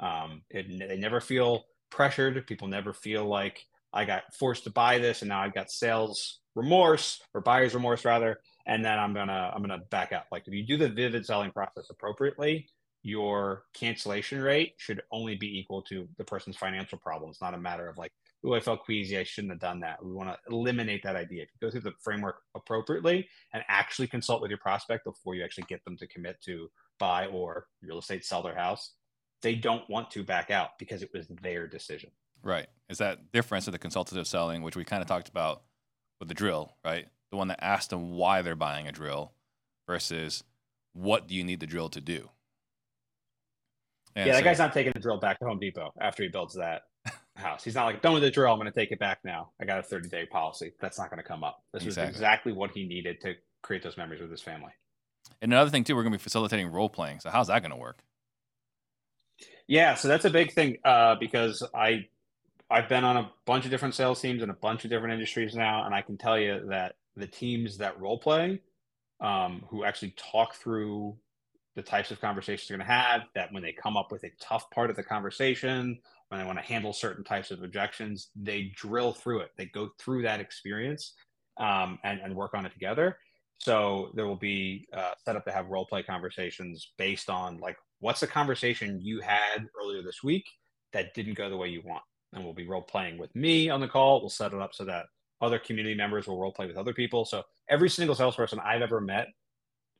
Um, 0.00 0.42
it, 0.50 0.66
they 0.88 0.96
never 0.96 1.20
feel 1.20 1.66
pressured. 1.88 2.44
People 2.48 2.66
never 2.66 2.92
feel 2.92 3.24
like 3.26 3.64
I 3.92 4.04
got 4.04 4.34
forced 4.34 4.64
to 4.64 4.70
buy 4.70 4.98
this 4.98 5.22
and 5.22 5.28
now 5.28 5.40
I've 5.40 5.54
got 5.54 5.70
sales 5.70 6.40
remorse 6.54 7.20
or 7.34 7.40
buyer's 7.40 7.74
remorse 7.74 8.04
rather. 8.04 8.40
And 8.66 8.84
then 8.84 8.98
I'm 8.98 9.14
gonna 9.14 9.52
I'm 9.54 9.62
gonna 9.62 9.82
back 9.90 10.12
out. 10.12 10.24
Like 10.30 10.46
if 10.46 10.54
you 10.54 10.66
do 10.66 10.76
the 10.76 10.88
vivid 10.88 11.26
selling 11.26 11.50
process 11.50 11.86
appropriately, 11.90 12.68
your 13.02 13.64
cancellation 13.74 14.40
rate 14.40 14.74
should 14.76 15.02
only 15.10 15.34
be 15.34 15.58
equal 15.58 15.82
to 15.82 16.08
the 16.18 16.24
person's 16.24 16.56
financial 16.56 16.98
problems, 16.98 17.38
not 17.40 17.54
a 17.54 17.58
matter 17.58 17.88
of 17.88 17.98
like, 17.98 18.12
oh, 18.44 18.54
I 18.54 18.60
felt 18.60 18.84
queasy, 18.84 19.18
I 19.18 19.24
shouldn't 19.24 19.52
have 19.52 19.60
done 19.60 19.80
that. 19.80 20.04
We 20.04 20.12
want 20.12 20.28
to 20.30 20.38
eliminate 20.48 21.02
that 21.02 21.16
idea. 21.16 21.42
If 21.42 21.48
you 21.52 21.66
go 21.66 21.70
through 21.70 21.80
the 21.80 21.96
framework 22.00 22.36
appropriately 22.54 23.28
and 23.52 23.64
actually 23.68 24.06
consult 24.06 24.40
with 24.40 24.50
your 24.50 24.58
prospect 24.58 25.04
before 25.04 25.34
you 25.34 25.42
actually 25.42 25.66
get 25.68 25.84
them 25.84 25.96
to 25.96 26.06
commit 26.06 26.40
to 26.44 26.70
buy 27.00 27.26
or 27.26 27.66
real 27.82 27.98
estate 27.98 28.24
sell 28.24 28.42
their 28.42 28.54
house, 28.54 28.94
they 29.42 29.56
don't 29.56 29.88
want 29.90 30.10
to 30.12 30.22
back 30.22 30.52
out 30.52 30.70
because 30.78 31.02
it 31.02 31.10
was 31.12 31.26
their 31.42 31.66
decision. 31.66 32.10
Right. 32.42 32.66
Is 32.88 32.98
that 32.98 33.32
difference 33.32 33.66
of 33.66 33.72
the 33.72 33.78
consultative 33.78 34.26
selling, 34.26 34.62
which 34.62 34.76
we 34.76 34.84
kind 34.84 35.02
of 35.02 35.08
talked 35.08 35.28
about 35.28 35.62
with 36.18 36.28
the 36.28 36.34
drill, 36.34 36.76
right? 36.84 37.06
The 37.30 37.36
one 37.36 37.48
that 37.48 37.62
asks 37.62 37.88
them 37.88 38.12
why 38.12 38.42
they're 38.42 38.56
buying 38.56 38.86
a 38.86 38.92
drill 38.92 39.32
versus 39.86 40.44
what 40.92 41.26
do 41.26 41.34
you 41.34 41.44
need 41.44 41.60
the 41.60 41.66
drill 41.66 41.88
to 41.90 42.00
do? 42.00 42.28
And 44.14 44.26
yeah, 44.26 44.34
that 44.34 44.40
so, 44.40 44.44
guy's 44.44 44.58
not 44.58 44.72
taking 44.74 44.92
the 44.92 45.00
drill 45.00 45.18
back 45.18 45.38
to 45.38 45.46
Home 45.46 45.58
Depot 45.58 45.92
after 45.98 46.22
he 46.22 46.28
builds 46.28 46.54
that 46.54 46.82
house. 47.36 47.64
He's 47.64 47.74
not 47.74 47.86
like, 47.86 48.02
done 48.02 48.12
with 48.12 48.22
the 48.22 48.30
drill. 48.30 48.52
I'm 48.52 48.58
going 48.58 48.70
to 48.70 48.78
take 48.78 48.92
it 48.92 48.98
back 48.98 49.20
now. 49.24 49.52
I 49.60 49.64
got 49.64 49.78
a 49.78 49.82
30 49.82 50.08
day 50.08 50.26
policy. 50.26 50.72
That's 50.80 50.98
not 50.98 51.08
going 51.08 51.22
to 51.22 51.26
come 51.26 51.42
up. 51.42 51.62
This 51.72 51.84
exactly. 51.84 52.08
was 52.08 52.16
exactly 52.16 52.52
what 52.52 52.72
he 52.72 52.84
needed 52.86 53.20
to 53.22 53.34
create 53.62 53.82
those 53.82 53.96
memories 53.96 54.20
with 54.20 54.30
his 54.30 54.42
family. 54.42 54.72
And 55.40 55.52
another 55.52 55.70
thing, 55.70 55.84
too, 55.84 55.96
we're 55.96 56.02
going 56.02 56.12
to 56.12 56.18
be 56.18 56.22
facilitating 56.22 56.70
role 56.70 56.90
playing. 56.90 57.20
So, 57.20 57.30
how's 57.30 57.46
that 57.46 57.62
going 57.62 57.70
to 57.70 57.76
work? 57.76 58.02
Yeah, 59.66 59.94
so 59.94 60.08
that's 60.08 60.24
a 60.24 60.30
big 60.30 60.52
thing 60.52 60.76
uh, 60.84 61.14
because 61.18 61.66
I 61.74 62.08
I've 62.72 62.88
been 62.88 63.04
on 63.04 63.18
a 63.18 63.30
bunch 63.44 63.66
of 63.66 63.70
different 63.70 63.94
sales 63.94 64.18
teams 64.22 64.42
in 64.42 64.48
a 64.48 64.54
bunch 64.54 64.84
of 64.84 64.90
different 64.90 65.12
industries 65.12 65.54
now, 65.54 65.84
and 65.84 65.94
I 65.94 66.00
can 66.00 66.16
tell 66.16 66.38
you 66.38 66.64
that 66.70 66.94
the 67.16 67.26
teams 67.26 67.76
that 67.76 68.00
role 68.00 68.18
play, 68.18 68.62
um, 69.20 69.62
who 69.68 69.84
actually 69.84 70.14
talk 70.16 70.54
through 70.54 71.14
the 71.76 71.82
types 71.82 72.10
of 72.10 72.18
conversations 72.18 72.68
they're 72.68 72.78
going 72.78 72.88
to 72.88 72.92
have, 72.92 73.24
that 73.34 73.52
when 73.52 73.62
they 73.62 73.72
come 73.72 73.98
up 73.98 74.10
with 74.10 74.24
a 74.24 74.30
tough 74.40 74.70
part 74.70 74.88
of 74.88 74.96
the 74.96 75.02
conversation, 75.02 75.98
when 76.28 76.40
they 76.40 76.46
want 76.46 76.58
to 76.58 76.64
handle 76.64 76.94
certain 76.94 77.22
types 77.22 77.50
of 77.50 77.62
objections, 77.62 78.30
they 78.34 78.72
drill 78.74 79.12
through 79.12 79.40
it. 79.40 79.50
They 79.58 79.66
go 79.66 79.90
through 79.98 80.22
that 80.22 80.40
experience 80.40 81.12
um, 81.60 81.98
and, 82.04 82.20
and 82.20 82.34
work 82.34 82.54
on 82.54 82.64
it 82.64 82.72
together. 82.72 83.18
So 83.58 84.12
there 84.14 84.26
will 84.26 84.36
be 84.36 84.88
uh, 84.96 85.12
set 85.26 85.36
up 85.36 85.44
to 85.44 85.52
have 85.52 85.68
role 85.68 85.84
play 85.84 86.02
conversations 86.02 86.92
based 86.96 87.28
on 87.28 87.60
like 87.60 87.76
what's 88.00 88.20
the 88.20 88.26
conversation 88.26 88.98
you 88.98 89.20
had 89.20 89.68
earlier 89.78 90.02
this 90.02 90.22
week 90.22 90.46
that 90.94 91.12
didn't 91.12 91.34
go 91.34 91.50
the 91.50 91.56
way 91.56 91.68
you 91.68 91.82
want 91.84 92.02
and 92.32 92.44
we'll 92.44 92.54
be 92.54 92.66
role 92.66 92.82
playing 92.82 93.18
with 93.18 93.34
me 93.34 93.68
on 93.68 93.80
the 93.80 93.88
call. 93.88 94.20
We'll 94.20 94.30
set 94.30 94.52
it 94.52 94.60
up 94.60 94.74
so 94.74 94.84
that 94.84 95.06
other 95.40 95.58
community 95.58 95.94
members 95.94 96.26
will 96.26 96.38
role 96.38 96.52
play 96.52 96.66
with 96.66 96.76
other 96.76 96.94
people. 96.94 97.24
So 97.24 97.42
every 97.68 97.90
single 97.90 98.14
salesperson 98.14 98.60
I've 98.60 98.82
ever 98.82 99.00
met 99.00 99.28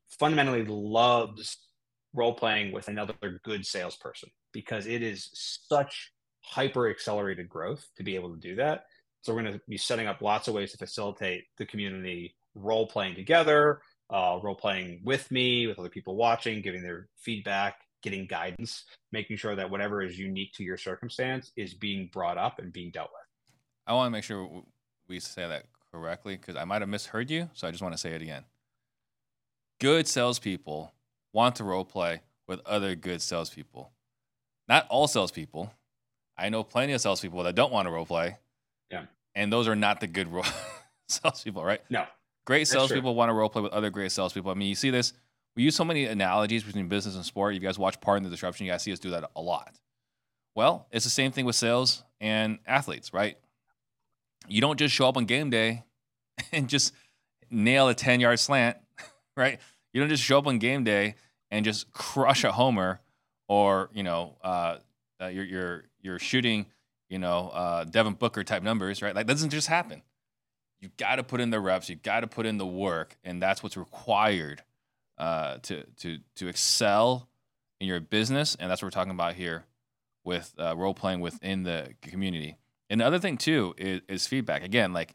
fundamentally 0.08 0.64
loves 0.64 1.58
role 2.14 2.34
playing 2.34 2.72
with 2.72 2.88
another 2.88 3.40
good 3.44 3.66
salesperson 3.66 4.30
because 4.52 4.86
it 4.86 5.02
is 5.02 5.30
such 5.32 6.12
hyper 6.42 6.90
accelerated 6.90 7.48
growth 7.48 7.86
to 7.96 8.02
be 8.02 8.14
able 8.14 8.30
to 8.34 8.40
do 8.40 8.56
that. 8.56 8.84
So 9.22 9.32
we're 9.34 9.42
going 9.42 9.54
to 9.54 9.60
be 9.68 9.78
setting 9.78 10.06
up 10.06 10.20
lots 10.20 10.48
of 10.48 10.54
ways 10.54 10.72
to 10.72 10.78
facilitate 10.78 11.44
the 11.56 11.66
community 11.66 12.34
role 12.54 12.86
playing 12.86 13.14
together, 13.14 13.80
uh, 14.10 14.38
role 14.42 14.54
playing 14.54 15.00
with 15.04 15.30
me, 15.30 15.66
with 15.66 15.78
other 15.78 15.88
people 15.88 16.16
watching, 16.16 16.60
giving 16.60 16.82
their 16.82 17.08
feedback 17.16 17.76
getting 18.02 18.26
guidance, 18.26 18.84
making 19.12 19.36
sure 19.36 19.54
that 19.54 19.70
whatever 19.70 20.02
is 20.02 20.18
unique 20.18 20.52
to 20.54 20.62
your 20.62 20.76
circumstance 20.76 21.52
is 21.56 21.74
being 21.74 22.10
brought 22.12 22.38
up 22.38 22.58
and 22.58 22.72
being 22.72 22.90
dealt 22.90 23.10
with. 23.12 23.26
I 23.86 23.94
want 23.94 24.08
to 24.08 24.10
make 24.10 24.24
sure 24.24 24.62
we 25.08 25.20
say 25.20 25.46
that 25.48 25.64
correctly 25.92 26.36
because 26.36 26.56
I 26.56 26.64
might 26.64 26.82
have 26.82 26.88
misheard 26.88 27.30
you. 27.30 27.48
So 27.54 27.66
I 27.66 27.70
just 27.70 27.82
want 27.82 27.94
to 27.94 27.98
say 27.98 28.12
it 28.12 28.22
again. 28.22 28.44
Good 29.80 30.06
salespeople 30.06 30.92
want 31.32 31.56
to 31.56 31.64
role 31.64 31.84
play 31.84 32.20
with 32.46 32.60
other 32.66 32.94
good 32.94 33.22
salespeople. 33.22 33.90
Not 34.68 34.86
all 34.88 35.08
salespeople. 35.08 35.72
I 36.36 36.48
know 36.48 36.62
plenty 36.62 36.92
of 36.92 37.00
salespeople 37.00 37.42
that 37.44 37.54
don't 37.54 37.72
want 37.72 37.86
to 37.86 37.90
role 37.90 38.06
play. 38.06 38.38
Yeah. 38.90 39.04
And 39.34 39.52
those 39.52 39.68
are 39.68 39.76
not 39.76 40.00
the 40.00 40.06
good 40.06 40.32
role 40.32 40.44
salespeople, 41.08 41.64
right? 41.64 41.80
No. 41.90 42.04
Great 42.44 42.66
salespeople 42.66 43.14
want 43.14 43.28
to 43.28 43.34
role 43.34 43.48
play 43.48 43.62
with 43.62 43.72
other 43.72 43.90
great 43.90 44.12
salespeople. 44.12 44.50
I 44.50 44.54
mean, 44.54 44.68
you 44.68 44.74
see 44.74 44.90
this. 44.90 45.12
We 45.54 45.62
use 45.62 45.76
so 45.76 45.84
many 45.84 46.06
analogies 46.06 46.64
between 46.64 46.88
business 46.88 47.14
and 47.14 47.24
sport. 47.24 47.54
If 47.54 47.62
You 47.62 47.68
guys 47.68 47.78
watch 47.78 48.00
Pardon 48.00 48.24
the 48.24 48.30
Disruption. 48.30 48.66
You 48.66 48.72
guys 48.72 48.82
see 48.82 48.92
us 48.92 48.98
do 48.98 49.10
that 49.10 49.30
a 49.36 49.40
lot. 49.40 49.78
Well, 50.54 50.86
it's 50.90 51.04
the 51.04 51.10
same 51.10 51.32
thing 51.32 51.44
with 51.44 51.56
sales 51.56 52.04
and 52.20 52.58
athletes, 52.66 53.12
right? 53.12 53.38
You 54.48 54.60
don't 54.60 54.78
just 54.78 54.94
show 54.94 55.08
up 55.08 55.16
on 55.16 55.24
game 55.24 55.50
day 55.50 55.84
and 56.52 56.68
just 56.68 56.92
nail 57.50 57.88
a 57.88 57.94
10 57.94 58.20
yard 58.20 58.38
slant, 58.38 58.76
right? 59.36 59.58
You 59.92 60.00
don't 60.00 60.08
just 60.08 60.22
show 60.22 60.38
up 60.38 60.46
on 60.46 60.58
game 60.58 60.84
day 60.84 61.16
and 61.50 61.64
just 61.64 61.92
crush 61.92 62.44
a 62.44 62.52
homer 62.52 63.00
or, 63.48 63.90
you 63.92 64.02
know, 64.02 64.36
uh, 64.42 64.78
uh, 65.20 65.26
you're, 65.26 65.44
you're, 65.44 65.84
you're 66.00 66.18
shooting, 66.18 66.66
you 67.08 67.18
know, 67.18 67.50
uh, 67.50 67.84
Devin 67.84 68.14
Booker 68.14 68.42
type 68.42 68.62
numbers, 68.62 69.02
right? 69.02 69.14
Like 69.14 69.26
that 69.26 69.34
doesn't 69.34 69.50
just 69.50 69.68
happen. 69.68 70.02
You 70.80 70.88
got 70.96 71.16
to 71.16 71.22
put 71.22 71.40
in 71.40 71.50
the 71.50 71.60
reps, 71.60 71.88
you 71.88 71.96
got 71.96 72.20
to 72.20 72.26
put 72.26 72.44
in 72.44 72.58
the 72.58 72.66
work, 72.66 73.16
and 73.22 73.40
that's 73.40 73.62
what's 73.62 73.76
required 73.76 74.62
uh, 75.18 75.58
to 75.62 75.84
to 75.98 76.18
to 76.36 76.48
excel 76.48 77.28
in 77.80 77.88
your 77.88 78.00
business, 78.00 78.56
and 78.58 78.70
that's 78.70 78.82
what 78.82 78.86
we're 78.86 78.90
talking 78.90 79.12
about 79.12 79.34
here 79.34 79.64
with 80.24 80.54
uh, 80.58 80.76
role 80.76 80.94
playing 80.94 81.20
within 81.20 81.64
the 81.64 81.94
community. 82.00 82.56
And 82.88 83.00
the 83.00 83.06
other 83.06 83.18
thing 83.18 83.36
too 83.38 83.74
is, 83.76 84.02
is 84.08 84.26
feedback. 84.26 84.62
Again, 84.62 84.92
like 84.92 85.14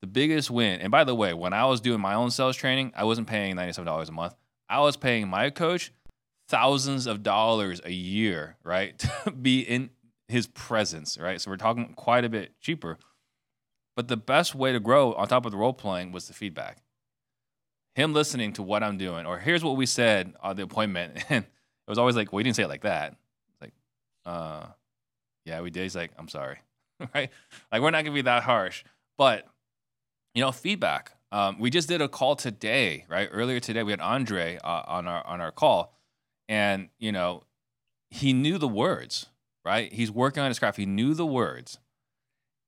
the 0.00 0.06
biggest 0.06 0.50
win. 0.50 0.80
And 0.80 0.90
by 0.90 1.04
the 1.04 1.14
way, 1.14 1.34
when 1.34 1.52
I 1.52 1.64
was 1.64 1.80
doing 1.80 2.00
my 2.00 2.14
own 2.14 2.30
sales 2.30 2.56
training, 2.56 2.92
I 2.96 3.04
wasn't 3.04 3.26
paying 3.26 3.56
ninety 3.56 3.72
seven 3.72 3.86
dollars 3.86 4.08
a 4.08 4.12
month. 4.12 4.34
I 4.68 4.80
was 4.80 4.96
paying 4.96 5.28
my 5.28 5.50
coach 5.50 5.92
thousands 6.48 7.06
of 7.06 7.22
dollars 7.22 7.80
a 7.84 7.92
year, 7.92 8.56
right, 8.62 8.98
to 9.24 9.30
be 9.30 9.60
in 9.60 9.90
his 10.28 10.46
presence, 10.46 11.18
right. 11.18 11.40
So 11.40 11.50
we're 11.50 11.56
talking 11.56 11.94
quite 11.94 12.24
a 12.24 12.28
bit 12.28 12.52
cheaper. 12.60 12.98
But 13.94 14.08
the 14.08 14.16
best 14.16 14.54
way 14.54 14.72
to 14.72 14.80
grow 14.80 15.14
on 15.14 15.26
top 15.26 15.46
of 15.46 15.52
the 15.52 15.58
role 15.58 15.72
playing 15.72 16.12
was 16.12 16.28
the 16.28 16.34
feedback. 16.34 16.82
Him 17.96 18.12
listening 18.12 18.52
to 18.52 18.62
what 18.62 18.82
I'm 18.82 18.98
doing, 18.98 19.24
or 19.24 19.38
here's 19.38 19.64
what 19.64 19.76
we 19.76 19.86
said 19.86 20.34
on 20.42 20.56
the 20.56 20.62
appointment. 20.62 21.24
And 21.30 21.44
it 21.44 21.90
was 21.90 21.98
always 21.98 22.16
like, 22.16 22.32
well, 22.32 22.40
you 22.40 22.44
didn't 22.44 22.56
say 22.56 22.64
it 22.64 22.68
like 22.68 22.82
that. 22.82 23.14
It's 23.52 23.62
like, 23.62 23.72
uh, 24.26 24.66
yeah, 25.44 25.60
we 25.60 25.70
did. 25.70 25.84
He's 25.84 25.94
like, 25.94 26.10
I'm 26.18 26.28
sorry. 26.28 26.58
right? 27.14 27.30
Like, 27.70 27.80
we're 27.80 27.90
not 27.90 28.04
to 28.04 28.10
be 28.10 28.22
that 28.22 28.42
harsh. 28.42 28.82
But, 29.16 29.46
you 30.34 30.42
know, 30.42 30.50
feedback. 30.50 31.12
Um, 31.32 31.58
we 31.58 31.70
just 31.70 31.88
did 31.88 32.02
a 32.02 32.08
call 32.08 32.36
today, 32.36 33.04
right? 33.08 33.28
Earlier 33.32 33.60
today, 33.60 33.82
we 33.82 33.92
had 33.92 34.00
Andre 34.00 34.58
uh, 34.62 34.82
on 34.86 35.06
our 35.06 35.26
on 35.26 35.40
our 35.40 35.50
call, 35.50 35.98
and 36.48 36.88
you 36.98 37.12
know, 37.12 37.44
he 38.10 38.32
knew 38.32 38.58
the 38.58 38.68
words, 38.68 39.26
right? 39.64 39.92
He's 39.92 40.10
working 40.10 40.42
on 40.42 40.48
his 40.48 40.58
craft. 40.58 40.76
He 40.76 40.86
knew 40.86 41.14
the 41.14 41.26
words, 41.26 41.78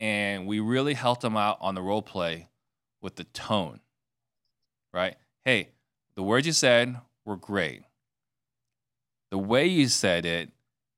and 0.00 0.46
we 0.46 0.58
really 0.58 0.94
helped 0.94 1.22
him 1.22 1.36
out 1.36 1.58
on 1.60 1.74
the 1.74 1.82
role 1.82 2.02
play 2.02 2.48
with 3.00 3.14
the 3.16 3.24
tone, 3.24 3.80
right? 4.92 5.16
Hey, 5.44 5.70
the 6.14 6.22
words 6.22 6.46
you 6.46 6.52
said 6.52 6.96
were 7.24 7.36
great. 7.36 7.82
The 9.30 9.38
way 9.38 9.66
you 9.66 9.88
said 9.88 10.24
it 10.24 10.50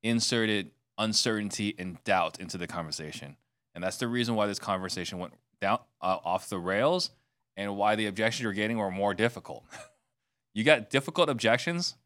inserted 0.03 0.71
uncertainty 0.99 1.75
and 1.79 2.03
doubt 2.05 2.39
into 2.41 2.59
the 2.59 2.67
conversation. 2.67 3.37
And 3.75 3.83
that's 3.83 3.97
the 3.97 4.09
reason 4.09 4.35
why 4.35 4.47
this 4.47 4.59
conversation 4.59 5.19
went 5.19 5.35
down 5.61 5.81
uh, 6.01 6.19
off 6.25 6.49
the 6.49 6.59
rails 6.59 7.11
and 7.57 7.77
why 7.77 7.97
the 7.97 8.07
objections 8.07 8.43
you're 8.43 8.53
getting 8.53 8.79
were 8.79 8.91
more 8.91 9.15
difficult. 9.15 9.65
you 10.55 10.65
got 10.65 10.91
difficult 10.91 11.29
objections 11.29 11.97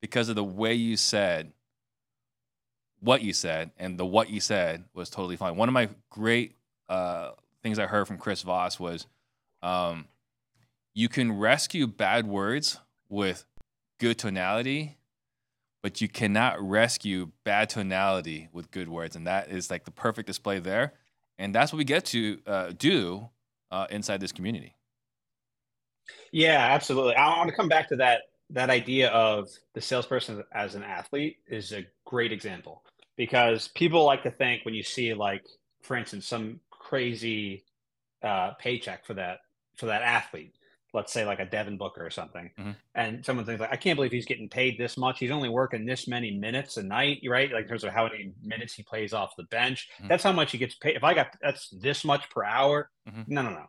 because 0.00 0.28
of 0.28 0.36
the 0.36 0.44
way 0.44 0.74
you 0.74 0.96
said 0.96 1.52
what 3.04 3.22
you 3.22 3.34
said, 3.34 3.70
and 3.76 3.98
the 3.98 4.06
what 4.06 4.30
you 4.30 4.40
said 4.40 4.84
was 4.94 5.10
totally 5.10 5.36
fine. 5.36 5.56
One 5.56 5.68
of 5.68 5.74
my 5.74 5.90
great 6.08 6.56
uh, 6.88 7.32
things 7.62 7.78
I 7.78 7.86
heard 7.86 8.06
from 8.06 8.16
Chris 8.16 8.40
Voss 8.42 8.80
was 8.80 9.06
um, 9.62 10.06
you 10.94 11.08
can 11.08 11.36
rescue 11.36 11.86
bad 11.86 12.26
words 12.26 12.78
with 13.08 13.44
good 13.98 14.18
tonality, 14.18 14.96
but 15.82 16.00
you 16.00 16.08
cannot 16.08 16.60
rescue 16.62 17.30
bad 17.44 17.68
tonality 17.68 18.48
with 18.52 18.70
good 18.70 18.88
words. 18.88 19.16
And 19.16 19.26
that 19.26 19.50
is 19.50 19.70
like 19.70 19.84
the 19.84 19.90
perfect 19.90 20.26
display 20.26 20.60
there. 20.60 20.94
And 21.38 21.54
that's 21.54 21.72
what 21.72 21.78
we 21.78 21.84
get 21.84 22.04
to 22.06 22.38
uh, 22.46 22.72
do 22.78 23.28
uh, 23.72 23.86
inside 23.90 24.20
this 24.20 24.32
community. 24.32 24.76
Yeah, 26.30 26.68
absolutely. 26.72 27.16
I 27.16 27.28
want 27.36 27.50
to 27.50 27.56
come 27.56 27.68
back 27.68 27.88
to 27.88 27.96
that 27.96 28.22
that 28.50 28.68
idea 28.68 29.08
of 29.08 29.48
the 29.72 29.80
salesperson 29.80 30.44
as 30.52 30.74
an 30.74 30.82
athlete 30.82 31.38
is 31.48 31.72
a 31.72 31.84
great 32.04 32.30
example 32.30 32.84
because 33.16 33.68
people 33.68 34.04
like 34.04 34.22
to 34.22 34.30
think 34.30 34.64
when 34.64 34.74
you 34.74 34.82
see 34.82 35.14
like 35.14 35.46
for 35.80 35.96
instance 35.96 36.26
some 36.26 36.60
crazy 36.70 37.64
uh, 38.22 38.52
paycheck 38.58 39.04
for 39.06 39.14
that 39.14 39.38
for 39.76 39.86
that 39.86 40.02
athlete 40.02 40.54
let's 40.94 41.12
say 41.12 41.26
like 41.26 41.40
a 41.40 41.44
Devin 41.44 41.76
Booker 41.76 42.06
or 42.06 42.10
something, 42.10 42.50
mm-hmm. 42.58 42.70
and 42.94 43.24
someone 43.24 43.44
thinks 43.44 43.60
like, 43.60 43.72
I 43.72 43.76
can't 43.76 43.96
believe 43.96 44.12
he's 44.12 44.24
getting 44.24 44.48
paid 44.48 44.78
this 44.78 44.96
much. 44.96 45.18
He's 45.18 45.30
only 45.30 45.48
working 45.48 45.84
this 45.84 46.08
many 46.08 46.30
minutes 46.30 46.76
a 46.76 46.82
night, 46.82 47.20
right? 47.28 47.52
Like 47.52 47.64
in 47.64 47.68
terms 47.68 47.84
of 47.84 47.92
how 47.92 48.04
many 48.04 48.32
minutes 48.42 48.72
he 48.72 48.82
plays 48.82 49.12
off 49.12 49.36
the 49.36 49.44
bench. 49.44 49.88
Mm-hmm. 49.98 50.08
That's 50.08 50.22
how 50.22 50.32
much 50.32 50.52
he 50.52 50.58
gets 50.58 50.76
paid. 50.76 50.96
If 50.96 51.04
I 51.04 51.12
got 51.12 51.28
that's 51.42 51.68
this 51.68 52.04
much 52.04 52.30
per 52.30 52.44
hour, 52.44 52.90
mm-hmm. 53.08 53.22
no, 53.26 53.42
no, 53.42 53.50
no. 53.50 53.66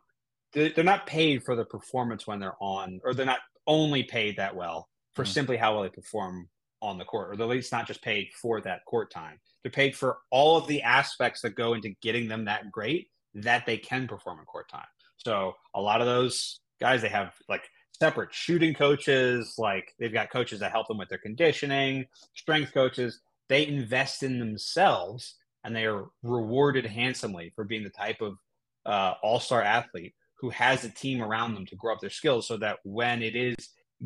They're 0.53 0.85
not 0.85 1.05
paid 1.05 1.43
for 1.43 1.57
the 1.57 1.65
performance 1.65 2.25
when 2.25 2.39
they're 2.39 2.55
on, 2.61 3.01
or 3.03 3.13
they're 3.13 3.25
not 3.25 3.39
only 3.67 4.03
paid 4.03 4.38
that 4.38 4.55
well 4.55 4.88
for 5.13 5.23
mm-hmm. 5.23 5.31
simply 5.31 5.57
how 5.57 5.73
well 5.73 5.83
they 5.83 5.89
perform 5.89 6.47
on 6.81 6.97
the 6.97 7.03
court, 7.03 7.29
or 7.29 7.41
at 7.41 7.49
least 7.49 7.71
not 7.71 7.88
just 7.88 8.01
paid 8.01 8.29
for 8.39 8.61
that 8.61 8.85
court 8.85 9.11
time. 9.11 9.39
They're 9.63 9.71
paid 9.71 9.95
for 9.95 10.19
all 10.29 10.57
of 10.57 10.67
the 10.67 10.83
aspects 10.83 11.41
that 11.41 11.55
go 11.55 11.73
into 11.73 11.95
getting 12.01 12.27
them 12.27 12.45
that 12.45 12.71
great 12.71 13.09
that 13.33 13.65
they 13.65 13.77
can 13.77 14.07
perform 14.07 14.39
in 14.39 14.45
court 14.45 14.69
time. 14.69 14.85
So 15.17 15.55
a 15.73 15.81
lot 15.81 16.01
of 16.01 16.07
those 16.07 16.59
guys, 16.79 17.01
they 17.01 17.09
have 17.09 17.33
like 17.47 17.63
separate 17.99 18.33
shooting 18.33 18.73
coaches, 18.73 19.55
like 19.57 19.93
they've 19.99 20.13
got 20.13 20.31
coaches 20.31 20.59
that 20.59 20.71
help 20.71 20.88
them 20.88 20.97
with 20.97 21.09
their 21.09 21.17
conditioning, 21.17 22.05
strength 22.33 22.73
coaches. 22.73 23.21
They 23.47 23.67
invest 23.67 24.23
in 24.23 24.39
themselves 24.39 25.35
and 25.63 25.75
they 25.75 25.85
are 25.85 26.05
rewarded 26.23 26.85
handsomely 26.85 27.51
for 27.55 27.63
being 27.63 27.83
the 27.83 27.89
type 27.89 28.21
of 28.21 28.38
uh, 28.85 29.13
all-star 29.23 29.61
athlete 29.61 30.13
who 30.39 30.49
has 30.49 30.83
a 30.83 30.89
team 30.89 31.21
around 31.21 31.53
them 31.53 31.65
to 31.65 31.75
grow 31.75 31.93
up 31.93 32.01
their 32.01 32.09
skills 32.09 32.47
so 32.47 32.57
that 32.57 32.77
when 32.83 33.23
it 33.23 33.35
is 33.35 33.55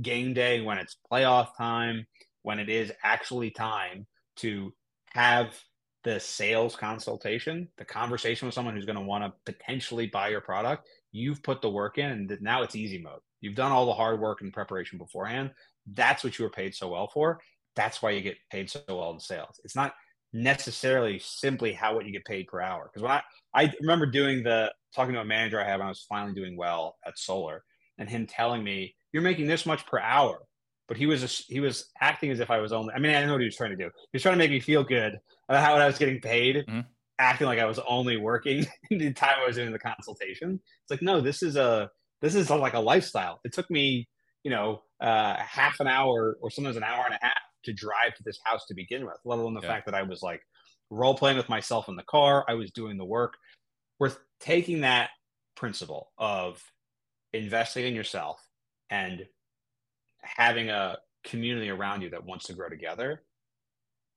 game 0.02 0.34
day, 0.34 0.62
when 0.62 0.78
it's 0.78 0.98
playoff 1.12 1.50
time, 1.58 2.06
when 2.44 2.60
it 2.60 2.70
is 2.70 2.92
actually 3.04 3.52
time 3.52 4.06
to 4.38 4.74
have 5.12 5.60
the 6.04 6.20
sales 6.20 6.76
consultation, 6.76 7.68
the 7.78 7.86
conversation 7.86 8.46
with 8.46 8.56
someone 8.56 8.74
who's 8.74 8.86
going 8.86 8.96
to 8.96 9.02
want 9.02 9.24
to 9.24 9.52
potentially 9.52 10.08
buy 10.08 10.30
your 10.30 10.42
product, 10.42 10.88
you've 11.12 11.44
put 11.44 11.62
the 11.62 11.70
work 11.70 11.98
in 11.98 12.12
and 12.12 12.38
now 12.42 12.62
it's 12.62 12.76
easy 12.76 13.00
mode. 13.00 13.20
You've 13.42 13.56
done 13.56 13.72
all 13.72 13.86
the 13.86 13.94
hard 13.94 14.20
work 14.20 14.42
and 14.42 14.54
preparation 14.54 14.98
beforehand. 14.98 15.52
That's 15.94 16.24
what 16.24 16.38
you 16.38 16.44
were 16.44 16.52
paid 16.52 16.76
so 16.76 16.90
well 16.90 17.08
for. 17.08 17.40
That's 17.76 18.02
why 18.02 18.12
you 18.12 18.22
get 18.22 18.38
paid 18.52 18.70
so 18.70 18.82
well 18.88 19.12
in 19.12 19.20
sales. 19.20 19.60
It's 19.64 19.76
not 19.76 19.94
necessarily 20.34 21.20
simply 21.20 21.74
how 21.74 21.96
what 21.96 22.06
you 22.06 22.12
get 22.12 22.26
paid 22.26 22.48
per 22.48 22.62
hour. 22.62 22.90
Because 22.92 23.02
when 23.02 23.12
I 23.12 23.22
I 23.54 23.74
remember 23.82 24.06
doing 24.06 24.44
the 24.44 24.72
talking 24.96 25.14
to 25.14 25.22
a 25.22 25.26
manager 25.26 25.60
I 25.60 25.66
had 25.66 25.78
when 25.78 25.88
I 25.88 25.90
was 25.90 26.06
finally 26.08 26.34
doing 26.34 26.56
well 26.58 26.98
at 27.06 27.18
Solar, 27.18 27.64
and 27.98 28.10
him 28.10 28.26
telling 28.28 28.64
me 28.64 28.96
you're 29.12 29.24
making 29.24 29.48
this 29.48 29.66
much 29.66 29.86
per 29.86 30.00
hour, 30.00 30.40
but 30.88 30.98
he 30.98 31.06
was 31.06 31.24
a, 31.24 31.28
he 31.52 31.60
was 31.60 31.90
acting 32.02 32.32
as 32.32 32.40
if 32.40 32.50
I 32.50 32.60
was 32.60 32.72
only. 32.72 32.94
I 32.94 33.00
mean, 33.00 33.16
I 33.16 33.26
know 33.26 33.34
what 33.34 33.42
he 33.42 33.48
was 33.48 33.56
trying 33.56 33.72
to 33.72 33.76
do. 33.76 33.86
He 33.86 34.16
was 34.16 34.22
trying 34.22 34.34
to 34.34 34.40
make 34.40 34.52
me 34.52 34.60
feel 34.60 34.84
good 34.84 35.20
about 35.48 35.64
how 35.64 35.76
I 35.76 35.88
was 35.88 35.98
getting 35.98 36.22
paid, 36.22 36.58
mm-hmm. 36.58 36.82
Acting 37.20 37.48
like 37.48 37.60
I 37.60 37.66
was 37.66 37.80
only 37.88 38.18
working 38.18 38.66
the 38.90 39.14
time 39.14 39.36
I 39.44 39.48
was 39.48 39.58
doing 39.58 39.72
the 39.72 39.80
consultation. 39.80 40.60
It's 40.84 40.92
like 40.92 41.02
no, 41.02 41.22
this 41.22 41.44
is 41.44 41.56
a 41.56 41.90
this 42.22 42.36
is 42.36 42.50
a, 42.50 42.56
like 42.56 42.74
a 42.74 42.80
lifestyle. 42.80 43.40
It 43.44 43.54
took 43.54 43.70
me 43.70 44.08
you 44.44 44.52
know 44.52 44.82
uh, 45.02 45.36
half 45.38 45.80
an 45.80 45.88
hour 45.88 46.38
or 46.42 46.50
sometimes 46.50 46.78
an 46.78 46.84
hour 46.84 47.06
and 47.06 47.16
a 47.16 47.20
half 47.22 47.38
to 47.66 47.74
drive 47.74 48.16
to 48.16 48.24
this 48.24 48.40
house 48.44 48.66
to 48.68 48.74
begin 48.74 49.06
with, 49.06 49.18
let 49.26 49.40
alone 49.40 49.54
the 49.54 49.62
yeah. 49.62 49.68
fact 49.68 49.86
that 49.86 49.96
I 49.96 50.04
was 50.04 50.22
like 50.22 50.42
role 50.90 51.16
playing 51.16 51.38
with 51.38 51.50
myself 51.50 51.90
in 51.90 51.96
the 51.96 52.04
car. 52.04 52.46
I 52.48 52.54
was 52.54 52.72
doing 52.72 52.98
the 52.98 53.06
work. 53.06 53.34
We're 54.00 54.14
taking 54.40 54.82
that 54.82 55.10
principle 55.56 56.12
of 56.18 56.62
investing 57.34 57.86
in 57.86 57.94
yourself 57.94 58.40
and 58.90 59.26
having 60.22 60.70
a 60.70 60.98
community 61.24 61.70
around 61.70 62.02
you 62.02 62.10
that 62.12 62.26
wants 62.26 62.46
to 62.46 62.54
grow 62.54 62.70
together. 62.70 63.24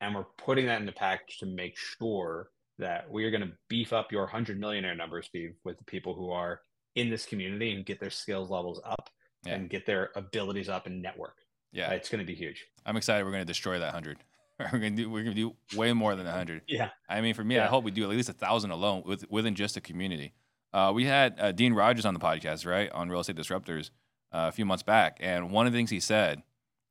And 0.00 0.14
we're 0.14 0.26
putting 0.38 0.66
that 0.66 0.80
in 0.80 0.86
the 0.86 0.92
package 0.92 1.38
to 1.38 1.46
make 1.46 1.76
sure 1.76 2.48
that 2.78 3.10
we 3.10 3.24
are 3.24 3.30
going 3.30 3.42
to 3.42 3.52
beef 3.68 3.92
up 3.92 4.12
your 4.12 4.22
100 4.22 4.58
millionaire 4.58 4.94
number, 4.94 5.22
Steve, 5.22 5.54
with 5.64 5.78
the 5.78 5.84
people 5.84 6.14
who 6.14 6.30
are 6.30 6.60
in 6.94 7.10
this 7.10 7.26
community 7.26 7.72
and 7.72 7.86
get 7.86 8.00
their 8.00 8.10
skills 8.10 8.50
levels 8.50 8.80
up 8.84 9.10
yeah. 9.46 9.54
and 9.54 9.70
get 9.70 9.86
their 9.86 10.10
abilities 10.16 10.68
up 10.68 10.86
and 10.86 11.02
network. 11.02 11.36
Yeah, 11.72 11.90
it's 11.92 12.08
going 12.08 12.20
to 12.20 12.26
be 12.26 12.34
huge. 12.34 12.66
I'm 12.84 12.96
excited. 12.96 13.24
We're 13.24 13.30
going 13.30 13.42
to 13.42 13.46
destroy 13.46 13.78
that 13.78 13.94
hundred. 13.94 14.18
we're 14.72 14.78
going 14.78 14.94
to 14.94 15.02
do. 15.02 15.10
We're 15.10 15.24
going 15.24 15.34
to 15.34 15.50
do 15.50 15.76
way 15.76 15.92
more 15.92 16.14
than 16.16 16.26
hundred. 16.26 16.62
Yeah. 16.68 16.90
I 17.08 17.20
mean, 17.20 17.34
for 17.34 17.44
me, 17.44 17.54
Yeah. 17.56 17.64
I 17.64 17.68
hope 17.68 17.84
we 17.84 17.90
do 17.90 18.02
at 18.04 18.10
least 18.10 18.28
a 18.28 18.34
thousand 18.34 18.70
alone 18.72 19.04
with, 19.06 19.30
within 19.30 19.54
just 19.54 19.76
a 19.76 19.80
community. 19.80 20.34
Uh, 20.72 20.92
we 20.94 21.04
had 21.04 21.34
uh, 21.38 21.52
Dean 21.52 21.74
Rogers 21.74 22.06
on 22.06 22.14
the 22.14 22.20
podcast, 22.20 22.66
right, 22.66 22.90
on 22.92 23.08
Real 23.08 23.20
Estate 23.20 23.36
Disruptors 23.36 23.90
uh, 24.32 24.48
a 24.48 24.52
few 24.52 24.64
months 24.64 24.82
back, 24.82 25.18
and 25.20 25.50
one 25.50 25.66
of 25.66 25.72
the 25.72 25.78
things 25.78 25.90
he 25.90 26.00
said, 26.00 26.42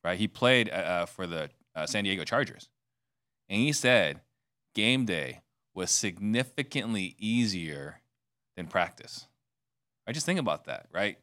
right, 0.03 0.19
he 0.19 0.27
played 0.27 0.69
uh, 0.69 0.73
uh, 0.73 1.05
for 1.05 1.25
the 1.25 1.49
uh, 1.75 1.87
San 1.87 2.03
Diego 2.03 2.23
Chargers, 2.23 2.69
and 3.49 3.59
he 3.59 3.71
said 3.71 4.21
game 4.75 5.05
day 5.05 5.41
was 5.73 5.91
significantly 5.91 7.15
easier 7.17 8.01
than 8.55 8.67
practice. 8.67 9.27
I 10.07 10.11
just 10.11 10.25
think 10.25 10.39
about 10.39 10.65
that, 10.65 10.87
right? 10.91 11.17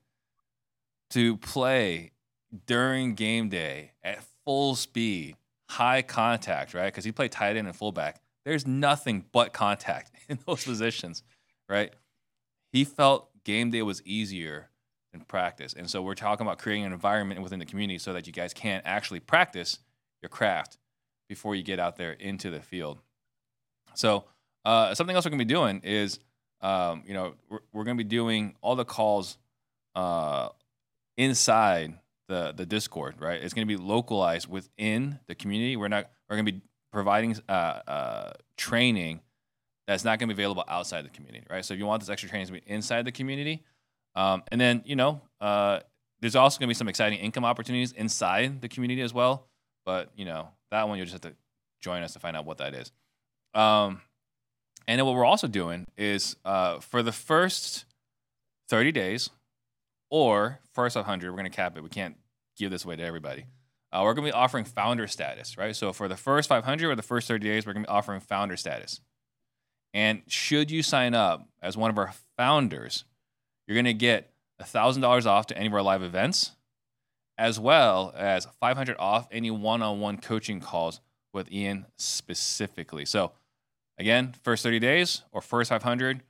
To 1.10 1.36
play 1.36 2.12
during 2.66 3.14
game 3.14 3.48
day 3.48 3.92
at 4.02 4.22
full 4.44 4.74
speed, 4.74 5.36
high 5.68 6.02
contact, 6.02 6.74
right? 6.74 6.86
Because 6.86 7.04
he 7.04 7.12
played 7.12 7.32
tight 7.32 7.56
end 7.56 7.66
and 7.66 7.76
fullback. 7.76 8.20
There's 8.44 8.66
nothing 8.66 9.24
but 9.32 9.52
contact 9.52 10.10
in 10.28 10.38
those 10.46 10.64
positions, 10.64 11.22
right? 11.68 11.92
He 12.72 12.84
felt 12.84 13.30
game 13.44 13.70
day 13.70 13.82
was 13.82 14.02
easier 14.04 14.70
than 15.12 15.22
practice. 15.22 15.74
And 15.74 15.88
so 15.88 16.02
we're 16.02 16.14
talking 16.14 16.46
about 16.46 16.58
creating 16.58 16.84
an 16.84 16.92
environment 16.92 17.42
within 17.42 17.58
the 17.58 17.66
community 17.66 17.98
so 17.98 18.12
that 18.12 18.26
you 18.26 18.32
guys 18.32 18.52
can 18.54 18.82
actually 18.84 19.20
practice 19.20 19.78
your 20.22 20.28
craft 20.28 20.78
before 21.28 21.54
you 21.54 21.62
get 21.62 21.78
out 21.78 21.96
there 21.96 22.12
into 22.12 22.50
the 22.50 22.60
field. 22.60 22.98
So 23.94 24.24
uh, 24.64 24.94
something 24.94 25.14
else 25.14 25.24
we're 25.24 25.30
gonna 25.30 25.44
be 25.44 25.44
doing 25.44 25.80
is, 25.84 26.20
um, 26.60 27.02
you 27.06 27.14
know, 27.14 27.34
we're, 27.48 27.60
we're 27.72 27.84
gonna 27.84 27.96
be 27.96 28.04
doing 28.04 28.54
all 28.60 28.76
the 28.76 28.84
calls 28.84 29.38
uh, 29.94 30.48
inside 31.16 31.98
the 32.28 32.52
the 32.56 32.66
Discord, 32.66 33.16
right? 33.20 33.42
It's 33.42 33.54
gonna 33.54 33.66
be 33.66 33.76
localized 33.76 34.48
within 34.48 35.18
the 35.26 35.34
community. 35.34 35.76
We're 35.76 35.88
not 35.88 36.10
we're 36.28 36.36
gonna 36.36 36.52
be 36.52 36.62
providing 36.92 37.36
uh, 37.48 37.52
uh, 37.52 38.32
training 38.56 39.20
that's 39.88 40.04
not 40.04 40.18
gonna 40.18 40.34
be 40.34 40.34
available 40.34 40.64
outside 40.68 41.04
the 41.04 41.10
community, 41.10 41.46
right? 41.50 41.64
So 41.64 41.72
if 41.72 41.80
you 41.80 41.86
want 41.86 42.00
this 42.00 42.10
extra 42.10 42.28
training 42.28 42.46
to 42.48 42.52
be 42.52 42.62
inside 42.66 43.06
the 43.06 43.12
community, 43.12 43.64
um, 44.14 44.42
and 44.52 44.60
then 44.60 44.82
you 44.84 44.96
know, 44.96 45.22
uh, 45.40 45.80
there's 46.20 46.36
also 46.36 46.58
gonna 46.58 46.68
be 46.68 46.74
some 46.74 46.88
exciting 46.88 47.18
income 47.18 47.44
opportunities 47.44 47.92
inside 47.92 48.60
the 48.60 48.68
community 48.68 49.00
as 49.00 49.14
well. 49.14 49.46
But 49.86 50.10
you 50.14 50.26
know, 50.26 50.48
that 50.70 50.86
one 50.86 50.98
you'll 50.98 51.06
just 51.06 51.24
have 51.24 51.32
to 51.32 51.36
join 51.80 52.02
us 52.02 52.12
to 52.12 52.18
find 52.18 52.36
out 52.36 52.44
what 52.44 52.58
that 52.58 52.74
is. 52.74 52.92
Um, 53.54 54.02
and 54.88 55.04
what 55.04 55.14
we're 55.14 55.24
also 55.26 55.46
doing 55.46 55.86
is 55.98 56.34
uh, 56.46 56.80
for 56.80 57.02
the 57.02 57.12
first 57.12 57.84
30 58.70 58.90
days 58.90 59.28
or 60.10 60.60
first 60.72 60.96
100, 60.96 61.30
we're 61.30 61.36
going 61.36 61.44
to 61.44 61.54
cap 61.54 61.76
it. 61.76 61.82
We 61.82 61.90
can't 61.90 62.16
give 62.56 62.70
this 62.70 62.86
away 62.86 62.96
to 62.96 63.04
everybody. 63.04 63.44
Uh, 63.92 64.00
we're 64.02 64.14
going 64.14 64.26
to 64.26 64.32
be 64.32 64.36
offering 64.36 64.64
founder 64.64 65.06
status, 65.06 65.58
right? 65.58 65.76
So 65.76 65.92
for 65.92 66.08
the 66.08 66.16
first 66.16 66.48
500 66.48 66.90
or 66.90 66.96
the 66.96 67.02
first 67.02 67.28
30 67.28 67.46
days, 67.46 67.66
we're 67.66 67.74
going 67.74 67.84
to 67.84 67.88
be 67.88 67.92
offering 67.92 68.20
founder 68.20 68.56
status. 68.56 69.00
And 69.92 70.22
should 70.26 70.70
you 70.70 70.82
sign 70.82 71.14
up 71.14 71.46
as 71.62 71.76
one 71.76 71.90
of 71.90 71.98
our 71.98 72.14
founders, 72.38 73.04
you're 73.66 73.74
going 73.74 73.84
to 73.84 73.92
get 73.92 74.32
$1,000 74.62 75.26
off 75.26 75.46
to 75.48 75.56
any 75.56 75.66
of 75.66 75.74
our 75.74 75.82
live 75.82 76.02
events, 76.02 76.52
as 77.36 77.60
well 77.60 78.14
as 78.16 78.46
500 78.58 78.96
off 78.98 79.28
any 79.30 79.50
one-on-one 79.50 80.18
coaching 80.18 80.60
calls 80.60 81.00
with 81.34 81.52
Ian 81.52 81.84
specifically. 81.98 83.04
So 83.04 83.32
again, 83.98 84.34
first 84.42 84.62
30 84.62 84.78
days 84.78 85.22
or 85.32 85.40
first 85.40 85.70
500, 85.70 86.22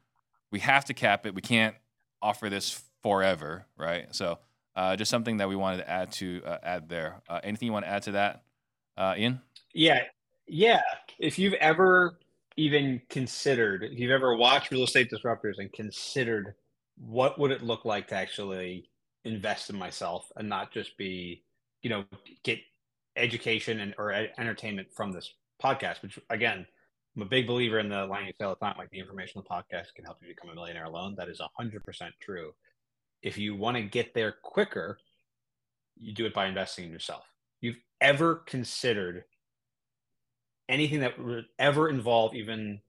we 0.50 0.60
have 0.60 0.84
to 0.86 0.94
cap 0.94 1.26
it. 1.26 1.34
We 1.34 1.42
can't 1.42 1.74
offer 2.22 2.48
this 2.48 2.82
forever, 3.02 3.66
right? 3.76 4.14
So 4.14 4.38
uh, 4.76 4.96
just 4.96 5.10
something 5.10 5.38
that 5.38 5.48
we 5.48 5.56
wanted 5.56 5.78
to 5.78 5.90
add 5.90 6.12
to 6.12 6.42
uh, 6.44 6.58
add 6.62 6.88
there. 6.88 7.22
Uh, 7.28 7.40
anything 7.42 7.66
you 7.66 7.72
want 7.72 7.84
to 7.84 7.90
add 7.90 8.02
to 8.04 8.12
that, 8.12 8.42
uh, 8.96 9.14
Ian? 9.16 9.40
Yeah. 9.74 10.02
Yeah. 10.46 10.82
If 11.18 11.38
you've 11.38 11.54
ever 11.54 12.18
even 12.56 13.00
considered, 13.08 13.84
if 13.84 13.98
you've 13.98 14.10
ever 14.10 14.34
watched 14.36 14.70
Real 14.70 14.84
Estate 14.84 15.10
Disruptors 15.10 15.58
and 15.58 15.72
considered 15.72 16.54
what 16.96 17.38
would 17.38 17.50
it 17.50 17.62
look 17.62 17.84
like 17.84 18.08
to 18.08 18.16
actually 18.16 18.88
invest 19.24 19.70
in 19.70 19.76
myself 19.76 20.30
and 20.36 20.48
not 20.48 20.72
just 20.72 20.96
be, 20.96 21.44
you 21.82 21.90
know, 21.90 22.04
get 22.42 22.58
education 23.16 23.80
and 23.80 23.94
or 23.98 24.12
entertainment 24.12 24.88
from 24.92 25.12
this 25.12 25.34
podcast, 25.62 26.02
which 26.02 26.18
again, 26.30 26.66
I'm 27.18 27.22
a 27.22 27.26
big 27.26 27.48
believer 27.48 27.80
in 27.80 27.88
the 27.88 28.06
line 28.06 28.26
you 28.26 28.46
all 28.46 28.54
the 28.54 28.64
time, 28.64 28.76
like 28.78 28.90
the 28.90 29.00
information 29.00 29.40
on 29.40 29.44
the 29.44 29.52
podcast 29.52 29.92
can 29.96 30.04
help 30.04 30.18
you 30.22 30.28
become 30.28 30.50
a 30.50 30.54
millionaire 30.54 30.84
alone. 30.84 31.16
That 31.18 31.28
is 31.28 31.40
100% 31.60 32.10
true. 32.20 32.52
If 33.22 33.36
you 33.36 33.56
want 33.56 33.76
to 33.76 33.82
get 33.82 34.14
there 34.14 34.36
quicker, 34.40 34.98
you 35.96 36.14
do 36.14 36.26
it 36.26 36.32
by 36.32 36.46
investing 36.46 36.84
in 36.84 36.92
yourself. 36.92 37.24
You've 37.60 37.80
ever 38.00 38.36
considered 38.36 39.24
anything 40.68 41.00
that 41.00 41.18
would 41.18 41.46
ever 41.58 41.88
involve 41.88 42.36
even 42.36 42.80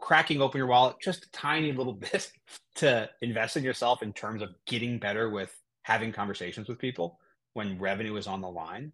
cracking 0.00 0.40
open 0.40 0.56
your 0.56 0.68
wallet 0.68 0.96
just 1.02 1.26
a 1.26 1.30
tiny 1.32 1.72
little 1.72 1.92
bit 2.12 2.32
to 2.76 3.10
invest 3.20 3.58
in 3.58 3.64
yourself 3.64 4.02
in 4.02 4.14
terms 4.14 4.40
of 4.40 4.48
getting 4.66 4.98
better 4.98 5.28
with 5.28 5.54
having 5.82 6.10
conversations 6.10 6.68
with 6.68 6.78
people 6.78 7.18
when 7.52 7.78
revenue 7.78 8.16
is 8.16 8.26
on 8.26 8.40
the 8.40 8.48
line 8.48 8.92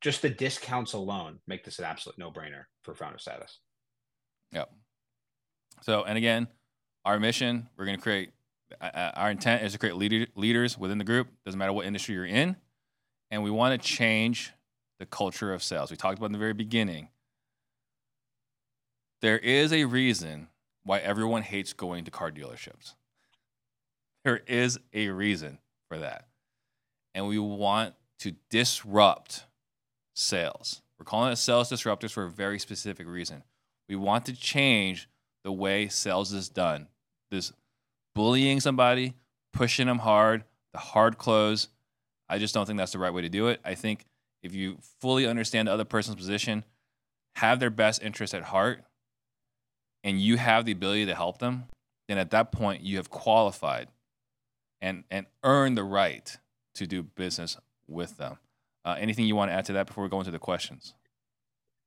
just 0.00 0.22
the 0.22 0.30
discounts 0.30 0.94
alone 0.94 1.38
make 1.46 1.62
this 1.64 1.78
an 1.78 1.84
absolute 1.84 2.16
no-brainer 2.18 2.64
for 2.86 2.94
founder 2.94 3.18
status 3.18 3.58
Yep. 4.52 4.70
So, 5.82 6.04
and 6.04 6.16
again, 6.16 6.48
our 7.04 7.20
mission, 7.20 7.68
we're 7.76 7.84
going 7.84 7.96
to 7.96 8.02
create, 8.02 8.30
uh, 8.80 8.84
uh, 8.92 9.12
our 9.14 9.30
intent 9.30 9.62
is 9.62 9.72
to 9.72 9.78
create 9.78 9.96
leader, 9.96 10.26
leaders 10.34 10.78
within 10.78 10.98
the 10.98 11.04
group. 11.04 11.28
Doesn't 11.44 11.58
matter 11.58 11.72
what 11.72 11.86
industry 11.86 12.14
you're 12.14 12.26
in. 12.26 12.56
And 13.30 13.42
we 13.42 13.50
want 13.50 13.80
to 13.80 13.86
change 13.88 14.52
the 14.98 15.06
culture 15.06 15.52
of 15.52 15.62
sales. 15.62 15.90
We 15.90 15.96
talked 15.96 16.18
about 16.18 16.26
in 16.26 16.32
the 16.32 16.38
very 16.38 16.54
beginning. 16.54 17.08
There 19.20 19.38
is 19.38 19.72
a 19.72 19.84
reason 19.84 20.48
why 20.84 20.98
everyone 20.98 21.42
hates 21.42 21.72
going 21.72 22.04
to 22.04 22.10
car 22.10 22.30
dealerships. 22.30 22.94
There 24.24 24.40
is 24.46 24.78
a 24.92 25.08
reason 25.08 25.58
for 25.88 25.98
that. 25.98 26.26
And 27.14 27.26
we 27.26 27.38
want 27.38 27.94
to 28.20 28.32
disrupt 28.50 29.44
sales. 30.14 30.82
We're 30.98 31.04
calling 31.04 31.32
it 31.32 31.36
sales 31.36 31.70
disruptors 31.70 32.12
for 32.12 32.24
a 32.24 32.30
very 32.30 32.58
specific 32.58 33.06
reason. 33.06 33.42
We 33.88 33.96
want 33.96 34.26
to 34.26 34.32
change 34.34 35.08
the 35.44 35.52
way 35.52 35.88
sales 35.88 36.32
is 36.32 36.48
done. 36.48 36.88
This 37.30 37.52
bullying 38.14 38.60
somebody, 38.60 39.14
pushing 39.52 39.86
them 39.86 39.98
hard, 39.98 40.44
the 40.72 40.78
hard 40.78 41.18
close. 41.18 41.68
I 42.28 42.38
just 42.38 42.54
don't 42.54 42.66
think 42.66 42.78
that's 42.78 42.92
the 42.92 42.98
right 42.98 43.12
way 43.12 43.22
to 43.22 43.28
do 43.28 43.48
it. 43.48 43.60
I 43.64 43.74
think 43.74 44.06
if 44.42 44.54
you 44.54 44.78
fully 45.00 45.26
understand 45.26 45.68
the 45.68 45.72
other 45.72 45.84
person's 45.84 46.16
position, 46.16 46.64
have 47.36 47.60
their 47.60 47.70
best 47.70 48.02
interest 48.02 48.34
at 48.34 48.44
heart, 48.44 48.82
and 50.02 50.20
you 50.20 50.36
have 50.36 50.64
the 50.64 50.72
ability 50.72 51.06
to 51.06 51.14
help 51.14 51.38
them, 51.38 51.64
then 52.08 52.18
at 52.18 52.30
that 52.30 52.52
point 52.52 52.82
you 52.82 52.96
have 52.96 53.10
qualified 53.10 53.88
and 54.80 55.04
and 55.10 55.26
earned 55.42 55.76
the 55.76 55.84
right 55.84 56.38
to 56.74 56.86
do 56.86 57.02
business 57.02 57.56
with 57.86 58.16
them. 58.16 58.38
Uh, 58.86 58.94
anything 59.00 59.26
you 59.26 59.34
want 59.34 59.50
to 59.50 59.52
add 59.52 59.64
to 59.64 59.72
that 59.72 59.88
before 59.88 60.04
we 60.04 60.08
go 60.08 60.20
into 60.20 60.30
the 60.30 60.38
questions? 60.38 60.94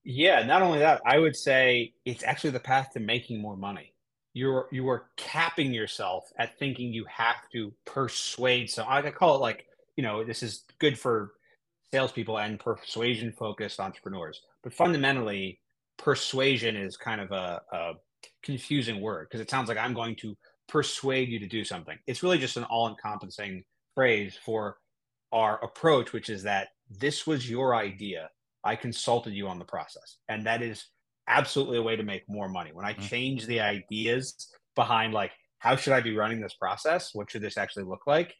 Yeah, 0.04 0.44
not 0.44 0.62
only 0.62 0.80
that, 0.80 1.02
I 1.06 1.18
would 1.18 1.36
say 1.36 1.94
it's 2.04 2.26
actually 2.26 2.50
the 2.50 2.60
path 2.60 2.90
to 2.94 3.00
making 3.00 3.42
more 3.42 3.56
money. 3.56 3.94
You're 4.34 4.68
you 4.70 4.88
are 4.90 5.06
capping 5.16 5.74
yourself 5.74 6.30
at 6.38 6.60
thinking 6.60 6.92
you 6.92 7.06
have 7.06 7.50
to 7.54 7.74
persuade. 7.86 8.70
So 8.70 8.86
I 8.86 9.02
call 9.12 9.38
it 9.38 9.40
like 9.40 9.66
you 9.96 10.04
know 10.04 10.26
this 10.26 10.44
is 10.44 10.66
good 10.80 11.00
for 11.00 11.32
salespeople 11.92 12.38
and 12.38 12.60
persuasion 12.60 13.32
focused 13.32 13.80
entrepreneurs. 13.80 14.42
But 14.62 14.74
fundamentally, 14.74 15.62
persuasion 15.98 16.76
is 16.76 16.98
kind 16.98 17.22
of 17.22 17.32
a, 17.32 17.62
a 17.72 17.94
confusing 18.44 19.00
word 19.00 19.28
because 19.30 19.40
it 19.40 19.50
sounds 19.50 19.70
like 19.70 19.78
I'm 19.78 19.94
going 19.94 20.18
to 20.18 20.36
persuade 20.68 21.30
you 21.30 21.40
to 21.40 21.48
do 21.48 21.64
something. 21.64 21.98
It's 22.08 22.24
really 22.24 22.40
just 22.40 22.58
an 22.58 22.66
all 22.66 22.90
encompassing 22.90 23.64
phrase 23.96 24.38
for 24.44 24.78
our 25.32 25.64
approach, 25.64 26.12
which 26.12 26.30
is 26.30 26.44
that 26.44 26.70
this 26.90 27.28
was 27.28 27.50
your 27.50 27.76
idea. 27.76 28.30
I 28.64 28.76
consulted 28.76 29.34
you 29.34 29.48
on 29.48 29.60
the 29.60 29.66
process. 29.66 30.18
And 30.28 30.46
that 30.46 30.62
is 30.62 30.86
absolutely 31.28 31.78
a 31.78 31.84
way 31.84 31.96
to 31.96 32.04
make 32.04 32.24
more 32.28 32.50
money. 32.50 32.72
When 32.74 32.86
I 32.86 32.94
Mhm. 32.98 33.10
change 33.10 33.46
the 33.46 33.62
ideas 33.62 34.54
behind, 34.76 35.14
like, 35.14 35.32
how 35.60 35.76
should 35.76 35.94
I 35.94 36.02
be 36.02 36.16
running 36.16 36.42
this 36.42 36.56
process? 36.56 37.14
What 37.14 37.30
should 37.32 37.42
this 37.42 37.58
actually 37.58 37.84
look 37.86 38.08
like? 38.08 38.36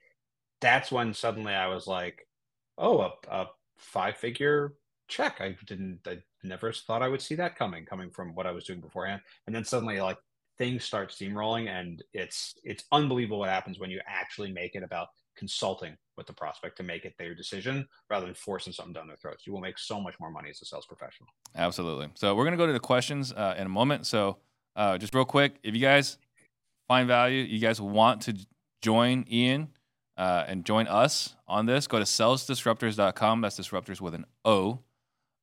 That's 0.62 0.92
when 0.92 1.14
suddenly 1.14 1.54
I 1.54 1.68
was 1.68 1.88
like, 1.88 2.28
oh, 2.78 3.02
a, 3.02 3.14
a 3.30 3.48
five 3.78 4.18
figure 4.18 4.76
check. 5.08 5.42
I 5.42 5.58
didn't, 5.66 6.08
I 6.08 6.24
never 6.44 6.74
thought 6.74 7.02
I 7.04 7.08
would 7.10 7.22
see 7.22 7.36
that 7.36 7.56
coming, 7.56 7.86
coming 7.86 8.12
from 8.12 8.36
what 8.36 8.48
I 8.48 8.52
was 8.52 8.66
doing 8.66 8.82
beforehand. 8.82 9.22
And 9.48 9.56
then 9.56 9.66
suddenly, 9.66 10.02
like, 10.02 10.18
things 10.58 10.84
start 10.84 11.10
steamrolling 11.10 11.70
and 11.70 12.04
it's 12.14 12.54
it's 12.66 12.84
unbelievable 12.92 13.40
what 13.40 13.48
happens 13.50 13.80
when 13.80 13.90
you 13.90 14.02
actually 14.06 14.52
make 14.52 14.76
it 14.76 14.84
about 14.84 15.08
consulting 15.40 15.98
with 16.18 16.28
the 16.28 16.34
prospect 16.34 16.78
to 16.78 16.84
make 16.84 17.06
it 17.06 17.14
their 17.18 17.34
decision 17.34 17.88
rather 18.10 18.26
than 18.26 18.36
forcing 18.36 18.74
something 18.74 18.94
down 18.94 19.08
their 19.08 19.16
throats. 19.16 19.48
You 19.48 19.54
will 19.54 19.62
make 19.62 19.80
so 19.80 20.00
much 20.00 20.16
more 20.20 20.30
money 20.30 20.50
as 20.50 20.62
a 20.62 20.66
sales 20.66 20.86
professional. 20.86 21.30
Absolutely. 21.56 22.10
So 22.16 22.36
we're 22.36 22.44
gonna 22.44 22.58
go 22.58 22.68
to 22.68 22.74
the 22.74 22.80
questions 22.80 23.32
uh, 23.32 23.56
in 23.58 23.66
a 23.66 23.70
moment. 23.70 24.06
So 24.06 24.38
uh, 24.76 24.98
just 24.98 25.16
real 25.16 25.26
quick, 25.26 25.56
if 25.64 25.74
you 25.74 25.82
guys 25.82 26.18
find 26.88 27.08
value, 27.08 27.44
you 27.44 27.60
guys 27.60 27.80
want 27.80 28.22
to 28.24 28.36
join 28.82 29.26
Ian 29.32 29.70
uh, 30.18 30.44
and 30.48 30.66
join 30.66 30.88
us 30.88 31.36
on 31.48 31.66
this, 31.66 31.88
go 31.88 31.98
to 31.98 32.06
salesdisruptors.com. 32.06 33.42
That's 33.42 33.58
disruptors 33.60 34.02
with 34.02 34.14
an 34.14 34.26
O. 34.44 34.80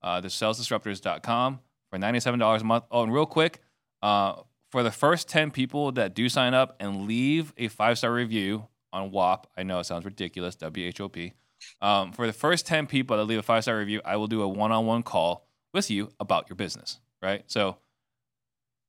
Uh, 0.02 0.20
the 0.20 0.28
salesdisruptors.com 0.28 1.60
for 1.90 1.98
$97 1.98 2.60
a 2.60 2.64
month. 2.64 2.84
Oh, 2.90 3.02
and 3.02 3.12
real 3.12 3.26
quick, 3.26 3.60
uh, 4.02 4.34
for 4.70 4.82
the 4.82 4.90
first 4.90 5.28
10 5.28 5.50
people 5.50 5.92
that 5.92 6.14
do 6.14 6.28
sign 6.28 6.52
up 6.52 6.76
and 6.80 7.06
leave 7.06 7.54
a 7.56 7.68
five 7.68 7.98
star 7.98 8.12
review 8.12 8.68
on 8.92 9.10
WHOP, 9.10 9.46
I 9.56 9.62
know 9.62 9.80
it 9.80 9.84
sounds 9.84 10.04
ridiculous, 10.04 10.56
W 10.56 10.86
H 10.86 11.00
O 11.00 11.08
P. 11.08 11.32
Um, 11.80 12.12
for 12.12 12.26
the 12.26 12.32
first 12.32 12.66
10 12.66 12.86
people 12.86 13.16
that 13.16 13.24
leave 13.24 13.38
a 13.38 13.42
five 13.42 13.62
star 13.62 13.78
review, 13.78 14.00
I 14.04 14.16
will 14.16 14.26
do 14.26 14.42
a 14.42 14.48
one 14.48 14.72
on 14.72 14.86
one 14.86 15.02
call 15.02 15.46
with 15.72 15.90
you 15.90 16.10
about 16.20 16.48
your 16.48 16.56
business, 16.56 16.98
right? 17.22 17.44
So 17.46 17.76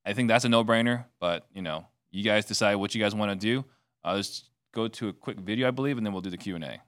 I 0.05 0.13
think 0.13 0.27
that's 0.27 0.45
a 0.45 0.49
no 0.49 0.63
brainer, 0.63 1.05
but 1.19 1.47
you 1.53 1.61
know, 1.61 1.85
you 2.11 2.23
guys 2.23 2.45
decide 2.45 2.75
what 2.75 2.95
you 2.95 3.01
guys 3.01 3.15
want 3.15 3.31
to 3.31 3.35
do. 3.35 3.65
Uh, 4.03 4.15
let's 4.15 4.49
go 4.73 4.87
to 4.87 5.09
a 5.09 5.13
quick 5.13 5.39
video, 5.39 5.67
I 5.67 5.71
believe, 5.71 5.97
and 5.97 6.05
then 6.05 6.13
we'll 6.13 6.21
do 6.21 6.29
the 6.29 6.37
Q&A. 6.37 6.81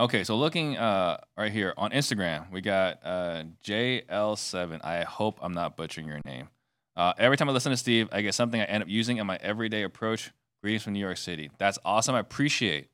Okay, 0.00 0.22
so 0.22 0.36
looking 0.36 0.76
uh, 0.76 1.16
right 1.36 1.50
here 1.50 1.74
on 1.76 1.90
Instagram, 1.90 2.52
we 2.52 2.60
got 2.60 3.00
uh, 3.02 3.42
JL7. 3.64 4.84
I 4.84 5.02
hope 5.02 5.40
I'm 5.42 5.54
not 5.54 5.76
butchering 5.76 6.06
your 6.06 6.20
name. 6.24 6.48
Uh, 6.94 7.14
every 7.18 7.36
time 7.36 7.48
I 7.48 7.52
listen 7.52 7.70
to 7.70 7.76
Steve, 7.76 8.08
I 8.12 8.22
get 8.22 8.34
something 8.34 8.60
I 8.60 8.64
end 8.64 8.84
up 8.84 8.88
using 8.88 9.16
in 9.16 9.26
my 9.26 9.38
everyday 9.40 9.82
approach. 9.82 10.30
Greetings 10.62 10.84
from 10.84 10.92
New 10.92 11.00
York 11.00 11.16
City. 11.16 11.50
That's 11.58 11.80
awesome. 11.84 12.14
I 12.14 12.20
appreciate. 12.20 12.90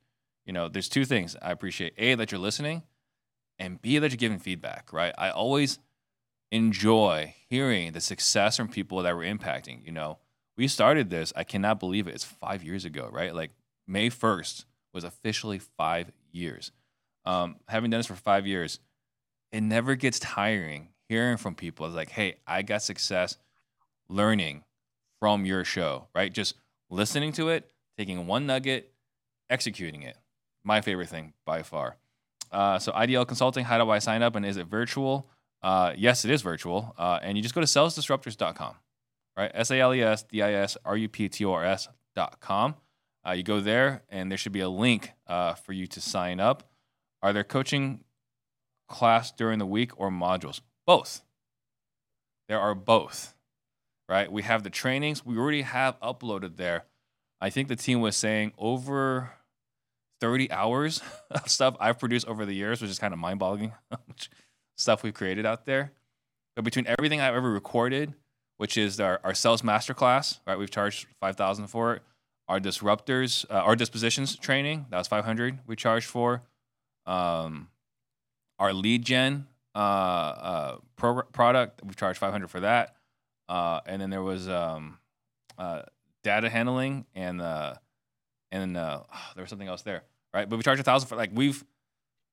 You 0.47 0.53
know, 0.53 0.67
there's 0.67 0.89
two 0.89 1.05
things 1.05 1.35
I 1.43 1.51
appreciate: 1.51 1.93
a 1.99 2.15
that 2.15 2.31
you're 2.31 2.41
listening, 2.41 2.81
and 3.59 3.79
b 3.79 3.99
that 3.99 4.09
you're 4.09 4.17
giving 4.17 4.39
feedback. 4.39 4.91
Right? 4.91 5.13
I 5.15 5.29
always 5.29 5.77
enjoy 6.51 7.35
hearing 7.47 7.91
the 7.91 8.01
success 8.01 8.57
from 8.57 8.67
people 8.67 9.03
that 9.03 9.15
we're 9.15 9.31
impacting. 9.31 9.85
You 9.85 9.91
know, 9.91 10.17
we 10.57 10.67
started 10.67 11.11
this. 11.11 11.31
I 11.35 11.43
cannot 11.43 11.79
believe 11.79 12.07
it. 12.07 12.15
It's 12.15 12.23
five 12.23 12.63
years 12.63 12.83
ago, 12.83 13.09
right? 13.11 13.35
Like 13.35 13.51
May 13.87 14.09
1st 14.09 14.65
was 14.91 15.03
officially 15.03 15.59
five 15.59 16.11
years 16.31 16.71
um, 17.25 17.57
having 17.67 17.89
done 17.91 17.99
this 17.99 18.07
for 18.07 18.15
five 18.15 18.45
years, 18.45 18.79
it 19.51 19.61
never 19.61 19.95
gets 19.95 20.19
tiring 20.19 20.89
hearing 21.07 21.37
from 21.37 21.55
people. 21.55 21.85
It's 21.85 21.95
like, 21.95 22.09
hey, 22.09 22.37
I 22.47 22.61
got 22.61 22.81
success 22.81 23.37
learning 24.09 24.63
from 25.19 25.45
your 25.45 25.63
show, 25.63 26.07
right? 26.13 26.31
Just 26.31 26.55
listening 26.89 27.31
to 27.33 27.49
it, 27.49 27.69
taking 27.97 28.27
one 28.27 28.45
nugget, 28.45 28.91
executing 29.49 30.03
it. 30.03 30.17
My 30.63 30.81
favorite 30.81 31.09
thing 31.09 31.33
by 31.45 31.63
far. 31.63 31.97
Uh, 32.51 32.79
so 32.79 32.91
IDL 32.91 33.27
Consulting, 33.27 33.65
how 33.65 33.83
do 33.83 33.89
I 33.89 33.99
sign 33.99 34.23
up 34.23 34.35
and 34.35 34.45
is 34.45 34.57
it 34.57 34.67
virtual? 34.67 35.29
Uh, 35.61 35.93
yes, 35.95 36.25
it 36.25 36.31
is 36.31 36.41
virtual. 36.41 36.93
Uh, 36.97 37.19
and 37.21 37.37
you 37.37 37.43
just 37.43 37.55
go 37.55 37.61
to 37.61 37.67
salesdisruptors.com, 37.67 38.75
right? 39.37 39.51
S 39.53 39.71
A 39.71 39.79
L 39.79 39.93
E 39.93 40.01
S 40.01 40.23
D 40.23 40.41
I 40.41 40.53
S 40.53 40.77
R 40.85 40.97
U 40.97 41.09
P 41.09 41.29
T 41.29 41.45
O 41.45 41.53
R 41.53 41.65
S.com. 41.65 42.75
Uh, 43.27 43.31
you 43.31 43.43
go 43.43 43.59
there 43.59 44.03
and 44.09 44.29
there 44.29 44.37
should 44.37 44.51
be 44.51 44.59
a 44.59 44.69
link 44.69 45.11
uh, 45.27 45.55
for 45.55 45.73
you 45.73 45.87
to 45.87 46.01
sign 46.01 46.39
up. 46.39 46.69
Are 47.25 47.33
there 47.33 47.43
coaching 47.43 48.01
class 48.87 49.31
during 49.31 49.57
the 49.57 49.65
week 49.65 49.99
or 49.99 50.11
modules? 50.11 50.61
Both. 50.85 51.23
There 52.47 52.59
are 52.59 52.75
both, 52.75 53.33
right? 54.07 54.31
We 54.31 54.43
have 54.43 54.61
the 54.61 54.69
trainings. 54.69 55.25
We 55.25 55.35
already 55.35 55.63
have 55.63 55.99
uploaded 56.01 56.57
there. 56.57 56.85
I 57.41 57.49
think 57.49 57.67
the 57.67 57.75
team 57.75 57.99
was 57.99 58.15
saying 58.15 58.53
over 58.59 59.31
30 60.21 60.51
hours 60.51 61.01
of 61.31 61.49
stuff 61.49 61.75
I've 61.79 61.97
produced 61.97 62.27
over 62.27 62.45
the 62.45 62.53
years, 62.53 62.79
which 62.79 62.91
is 62.91 62.99
kind 62.99 63.11
of 63.11 63.19
mind 63.19 63.39
boggling, 63.39 63.73
stuff 64.77 65.01
we've 65.01 65.11
created 65.11 65.47
out 65.47 65.65
there. 65.65 65.93
But 66.55 66.63
between 66.63 66.85
everything 66.85 67.21
I've 67.21 67.33
ever 67.33 67.51
recorded, 67.51 68.13
which 68.57 68.77
is 68.77 68.99
our, 68.99 69.19
our 69.23 69.33
sales 69.33 69.63
masterclass, 69.63 70.41
right? 70.45 70.59
We've 70.59 70.69
charged 70.69 71.07
5000 71.21 71.65
for 71.69 71.95
it. 71.95 72.03
Our 72.47 72.59
disruptors, 72.59 73.49
uh, 73.49 73.55
our 73.55 73.75
dispositions 73.75 74.35
training, 74.35 74.85
that 74.91 74.99
was 74.99 75.07
500 75.07 75.61
we 75.65 75.75
charged 75.75 76.05
for 76.05 76.43
um, 77.05 77.69
our 78.59 78.73
lead 78.73 79.03
gen 79.03 79.47
uh, 79.73 79.77
uh, 79.77 80.77
pro- 80.95 81.23
product. 81.23 81.81
We 81.83 81.93
charged 81.93 82.19
500 82.19 82.49
for 82.49 82.61
that. 82.61 82.95
Uh, 83.47 83.81
and 83.85 84.01
then 84.01 84.09
there 84.09 84.23
was 84.23 84.49
um, 84.49 84.97
uh, 85.57 85.83
data 86.23 86.49
handling 86.49 87.05
and 87.13 87.41
uh, 87.41 87.75
and 88.51 88.77
uh, 88.77 89.01
there 89.35 89.43
was 89.43 89.49
something 89.49 89.67
else 89.67 89.83
there, 89.83 90.03
right? 90.33 90.49
But 90.49 90.57
we 90.57 90.63
charged 90.63 90.81
a 90.81 90.83
thousand 90.83 91.07
for 91.07 91.15
like 91.15 91.31
we've 91.33 91.63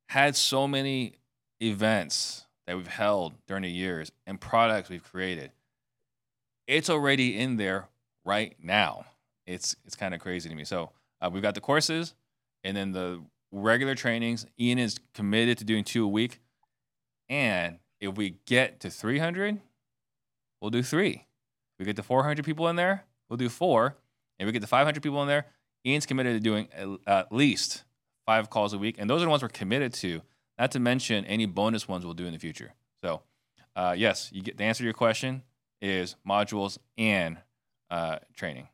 had 0.08 0.36
so 0.36 0.66
many 0.66 1.14
events 1.62 2.46
that 2.66 2.76
we've 2.76 2.86
held 2.86 3.34
during 3.46 3.62
the 3.62 3.70
years 3.70 4.12
and 4.26 4.40
products 4.40 4.88
we've 4.88 5.04
created. 5.04 5.52
It's 6.66 6.88
already 6.88 7.38
in 7.38 7.56
there 7.56 7.88
right 8.24 8.54
now. 8.62 9.04
It's 9.46 9.76
it's 9.84 9.96
kind 9.96 10.14
of 10.14 10.20
crazy 10.20 10.48
to 10.48 10.54
me. 10.54 10.64
So 10.64 10.90
uh, 11.20 11.30
we've 11.32 11.42
got 11.42 11.54
the 11.54 11.60
courses, 11.60 12.14
and 12.64 12.76
then 12.76 12.92
the 12.92 13.20
regular 13.52 13.94
trainings. 13.94 14.46
Ian 14.58 14.78
is 14.78 14.98
committed 15.14 15.58
to 15.58 15.64
doing 15.64 15.84
two 15.84 16.04
a 16.04 16.08
week. 16.08 16.40
And 17.28 17.78
if 18.00 18.16
we 18.16 18.38
get 18.46 18.80
to 18.80 18.90
300, 18.90 19.60
we'll 20.60 20.70
do 20.70 20.82
three. 20.82 21.26
If 21.74 21.78
we 21.78 21.84
get 21.84 21.96
to 21.96 22.02
400 22.02 22.44
people 22.44 22.68
in 22.68 22.76
there, 22.76 23.04
we'll 23.28 23.36
do 23.36 23.48
four. 23.48 23.96
If 24.38 24.46
we 24.46 24.52
get 24.52 24.62
to 24.62 24.68
500 24.68 25.02
people 25.02 25.22
in 25.22 25.28
there, 25.28 25.46
Ian's 25.86 26.06
committed 26.06 26.34
to 26.34 26.40
doing 26.40 26.68
at 27.06 27.32
least 27.32 27.84
five 28.26 28.50
calls 28.50 28.72
a 28.72 28.78
week. 28.78 28.96
And 28.98 29.08
those 29.08 29.22
are 29.22 29.26
the 29.26 29.30
ones 29.30 29.42
we're 29.42 29.48
committed 29.48 29.92
to, 29.94 30.22
not 30.58 30.70
to 30.72 30.80
mention 30.80 31.24
any 31.26 31.46
bonus 31.46 31.86
ones 31.86 32.04
we'll 32.04 32.14
do 32.14 32.26
in 32.26 32.32
the 32.32 32.38
future. 32.38 32.72
So, 33.02 33.22
uh, 33.76 33.94
yes, 33.96 34.30
you 34.32 34.42
get 34.42 34.56
the 34.56 34.64
answer 34.64 34.80
to 34.80 34.84
your 34.84 34.94
question 34.94 35.42
is 35.80 36.16
modules 36.26 36.78
and 36.96 37.38
uh, 37.90 38.18
training. 38.36 38.68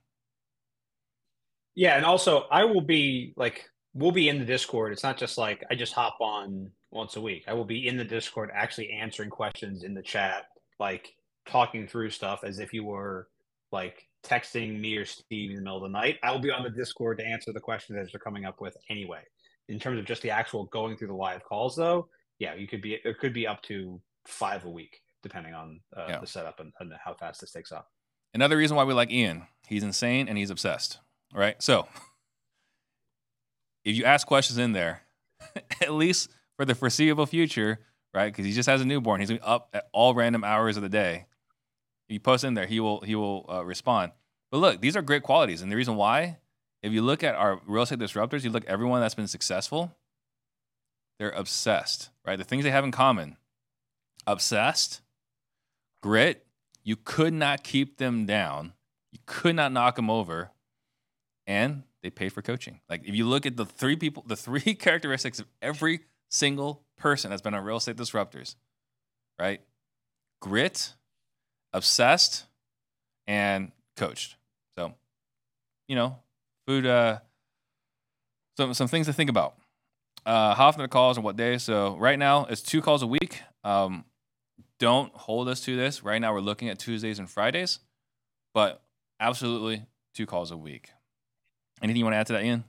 Yeah, 1.75 1.97
and 1.97 2.05
also 2.05 2.47
I 2.51 2.65
will 2.65 2.81
be 2.81 3.33
like 3.37 3.71
we'll 3.95 4.13
be 4.13 4.29
in 4.29 4.39
the 4.39 4.45
Discord. 4.45 4.93
It's 4.93 5.03
not 5.03 5.17
just 5.17 5.39
like 5.39 5.65
I 5.71 5.75
just 5.75 5.93
hop 5.93 6.19
on 6.21 6.71
once 6.91 7.17
a 7.17 7.21
week. 7.21 7.45
I 7.47 7.53
will 7.53 7.65
be 7.65 7.89
in 7.89 7.97
the 7.97 8.05
Discord 8.05 8.51
actually 8.55 8.91
answering 8.91 9.31
questions 9.31 9.85
in 9.85 9.95
the 9.95 10.03
chat, 10.03 10.47
like 10.79 11.15
talking 11.47 11.87
through 11.87 12.11
stuff 12.11 12.41
as 12.45 12.59
if 12.59 12.73
you 12.73 12.85
were 12.85 13.29
like 13.73 14.07
texting 14.25 14.81
me 14.81 14.97
or 14.97 15.05
Steve 15.05 15.51
in 15.51 15.57
the 15.57 15.63
middle 15.63 15.77
of 15.77 15.83
the 15.83 15.89
night. 15.89 16.19
I 16.23 16.33
will 16.33 16.39
be 16.39 16.51
on 16.51 16.63
the 16.63 16.71
Discord 16.71 17.19
to 17.19 17.25
answer 17.25 17.53
the 17.53 17.61
questions 17.61 17.99
that 17.99 18.13
you're 18.13 18.21
coming 18.21 18.45
up 18.45 18.61
with 18.61 18.77
anyway. 18.91 19.23
In 19.69 19.79
terms 19.79 19.99
of 19.99 20.07
just 20.07 20.23
the 20.23 20.31
actual 20.31 20.65
going 20.67 20.97
through 20.97 21.09
the 21.09 21.15
live 21.15 21.45
calls, 21.45 21.77
though, 21.77 22.09
yeah, 22.39 22.55
you 22.55 22.67
could 22.67 22.81
be 22.81 22.95
it 23.05 23.19
could 23.19 23.35
be 23.35 23.47
up 23.47 23.63
to 23.65 24.01
five 24.27 24.65
a 24.65 24.71
week 24.71 25.01
depending 25.23 25.53
on 25.53 25.81
uh, 25.97 26.07
yeah. 26.09 26.21
the 26.21 26.27
setup 26.27 26.61
and, 26.61 26.73
and 26.81 26.93
how 27.05 27.13
fast 27.13 27.41
this 27.41 27.51
takes 27.51 27.73
off. 27.73 27.87
Another 28.35 28.57
reason 28.57 28.77
why 28.77 28.85
we 28.85 28.95
like 28.95 29.11
Ian, 29.11 29.47
he's 29.67 29.83
insane 29.83 30.29
and 30.29 30.39
he's 30.39 30.51
obsessed. 30.51 31.01
Right, 31.35 31.61
so 31.63 31.89
if 33.89 33.97
you 33.97 34.05
ask 34.05 34.27
questions 34.27 34.59
in 34.59 34.73
there, 34.73 35.03
at 35.81 35.93
least 35.93 36.31
for 36.57 36.67
the 36.67 36.75
foreseeable 36.75 37.25
future, 37.25 37.81
right? 38.13 38.27
Because 38.27 38.45
he 38.45 38.53
just 38.53 38.69
has 38.69 38.83
a 38.83 38.85
newborn, 38.85 39.21
he's 39.21 39.33
up 39.43 39.71
at 39.73 39.89
all 39.93 40.15
random 40.15 40.45
hours 40.45 40.77
of 40.77 40.83
the 40.83 40.91
day. 40.91 41.25
If 42.09 42.13
you 42.13 42.21
post 42.21 42.45
in 42.45 42.53
there, 42.53 42.67
he 42.67 42.81
will 42.81 43.01
he 43.01 43.15
will 43.15 43.47
uh, 43.49 43.65
respond. 43.65 44.13
But 44.51 44.59
look, 44.59 44.81
these 44.83 44.95
are 44.95 45.03
great 45.03 45.23
qualities, 45.23 45.63
and 45.63 45.73
the 45.73 45.77
reason 45.77 45.97
why, 45.97 46.39
if 46.83 46.93
you 46.93 47.01
look 47.01 47.25
at 47.25 47.35
our 47.35 47.61
real 47.67 47.83
estate 47.83 47.99
disruptors, 47.99 48.45
you 48.45 48.51
look 48.51 48.65
at 48.65 48.71
everyone 48.71 49.01
that's 49.01 49.15
been 49.15 49.27
successful, 49.27 49.95
they're 51.19 51.31
obsessed, 51.31 52.11
right? 52.27 52.37
The 52.37 52.45
things 52.45 52.65
they 52.65 52.71
have 52.71 52.85
in 52.85 52.93
common: 52.93 53.39
obsessed, 54.27 55.01
grit. 56.03 56.45
You 56.85 56.97
could 56.97 57.35
not 57.35 57.65
keep 57.65 57.99
them 57.99 58.25
down. 58.25 58.73
You 59.13 59.19
could 59.27 59.57
not 59.57 59.73
knock 59.73 59.97
them 59.97 60.11
over, 60.11 60.51
and 61.47 61.85
they 62.09 62.11
pay 62.11 62.29
for 62.31 62.41
coaching. 62.43 62.81
Like 62.89 63.07
if 63.07 63.15
you 63.15 63.27
look 63.27 63.45
at 63.45 63.57
the 63.57 63.67
three 63.67 63.97
people, 63.97 64.25
the 64.27 64.37
three 64.37 64.61
characteristics 64.75 65.39
of 65.39 65.47
every 65.61 66.01
single 66.31 66.85
person 66.97 67.31
that's 67.31 67.43
been 67.43 67.55
on 67.55 67.63
real 67.65 67.77
estate 67.77 67.97
disruptors, 67.97 68.55
right? 69.39 69.61
Grit, 70.41 70.95
obsessed, 71.73 72.47
and 73.27 73.73
coached. 73.97 74.37
So, 74.79 74.95
you 75.87 75.97
know, 75.97 76.17
food 76.67 76.87
uh 76.87 77.19
some 78.57 78.73
some 78.75 78.89
things 78.89 79.07
to 79.07 79.13
think 79.13 79.29
about. 79.29 79.57
Uh 80.25 80.55
how 80.55 80.69
often 80.69 80.83
the 80.83 80.89
calls 80.89 81.17
and 81.19 81.25
what 81.25 81.37
day. 81.37 81.59
So 81.59 81.97
right 81.97 82.19
now 82.19 82.47
it's 82.47 82.63
two 82.63 82.81
calls 82.81 83.03
a 83.03 83.07
week. 83.07 83.43
Um 83.65 84.05
don't 84.79 85.13
hold 85.13 85.49
us 85.49 85.61
to 85.63 85.77
this. 85.77 86.03
Right 86.03 86.21
now 86.21 86.33
we're 86.33 86.41
looking 86.41 86.69
at 86.69 86.79
Tuesdays 86.79 87.19
and 87.19 87.29
Fridays, 87.29 87.81
but 88.55 88.83
absolutely 89.21 89.85
two 90.15 90.25
calls 90.25 90.51
a 90.51 90.57
week. 90.57 90.93
Anything 91.83 91.99
you 91.99 92.05
want 92.05 92.15
to 92.15 92.19
add 92.19 92.27
to 92.29 92.33
that, 92.35 92.45
Ian? 92.45 92.65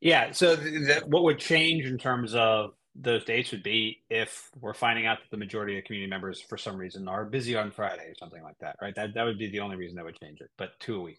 Yeah. 0.00 0.30
So 0.32 0.56
th- 0.56 0.86
th- 0.86 1.02
what 1.06 1.24
would 1.24 1.38
change 1.38 1.86
in 1.86 1.98
terms 1.98 2.34
of 2.34 2.72
those 2.94 3.24
dates 3.24 3.52
would 3.52 3.62
be 3.62 4.02
if 4.10 4.50
we're 4.60 4.74
finding 4.74 5.06
out 5.06 5.18
that 5.18 5.30
the 5.30 5.36
majority 5.36 5.74
of 5.76 5.82
the 5.82 5.86
community 5.86 6.10
members, 6.10 6.40
for 6.40 6.58
some 6.58 6.76
reason, 6.76 7.06
are 7.08 7.24
busy 7.24 7.56
on 7.56 7.70
Friday 7.70 8.04
or 8.04 8.14
something 8.18 8.42
like 8.42 8.58
that, 8.60 8.76
right? 8.82 8.94
That 8.94 9.14
that 9.14 9.24
would 9.24 9.38
be 9.38 9.50
the 9.50 9.60
only 9.60 9.76
reason 9.76 9.96
that 9.96 10.04
would 10.04 10.18
change 10.20 10.40
it. 10.40 10.50
But 10.56 10.78
two 10.80 10.96
a 10.96 11.00
week. 11.00 11.18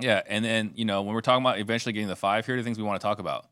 Yeah, 0.00 0.22
and 0.26 0.44
then 0.44 0.72
you 0.74 0.84
know 0.84 1.02
when 1.02 1.14
we're 1.14 1.20
talking 1.20 1.42
about 1.42 1.58
eventually 1.58 1.92
getting 1.92 2.08
the 2.08 2.16
five, 2.16 2.46
here 2.46 2.54
are 2.54 2.58
the 2.58 2.64
things 2.64 2.78
we 2.78 2.84
want 2.84 3.00
to 3.00 3.06
talk 3.06 3.18
about, 3.18 3.46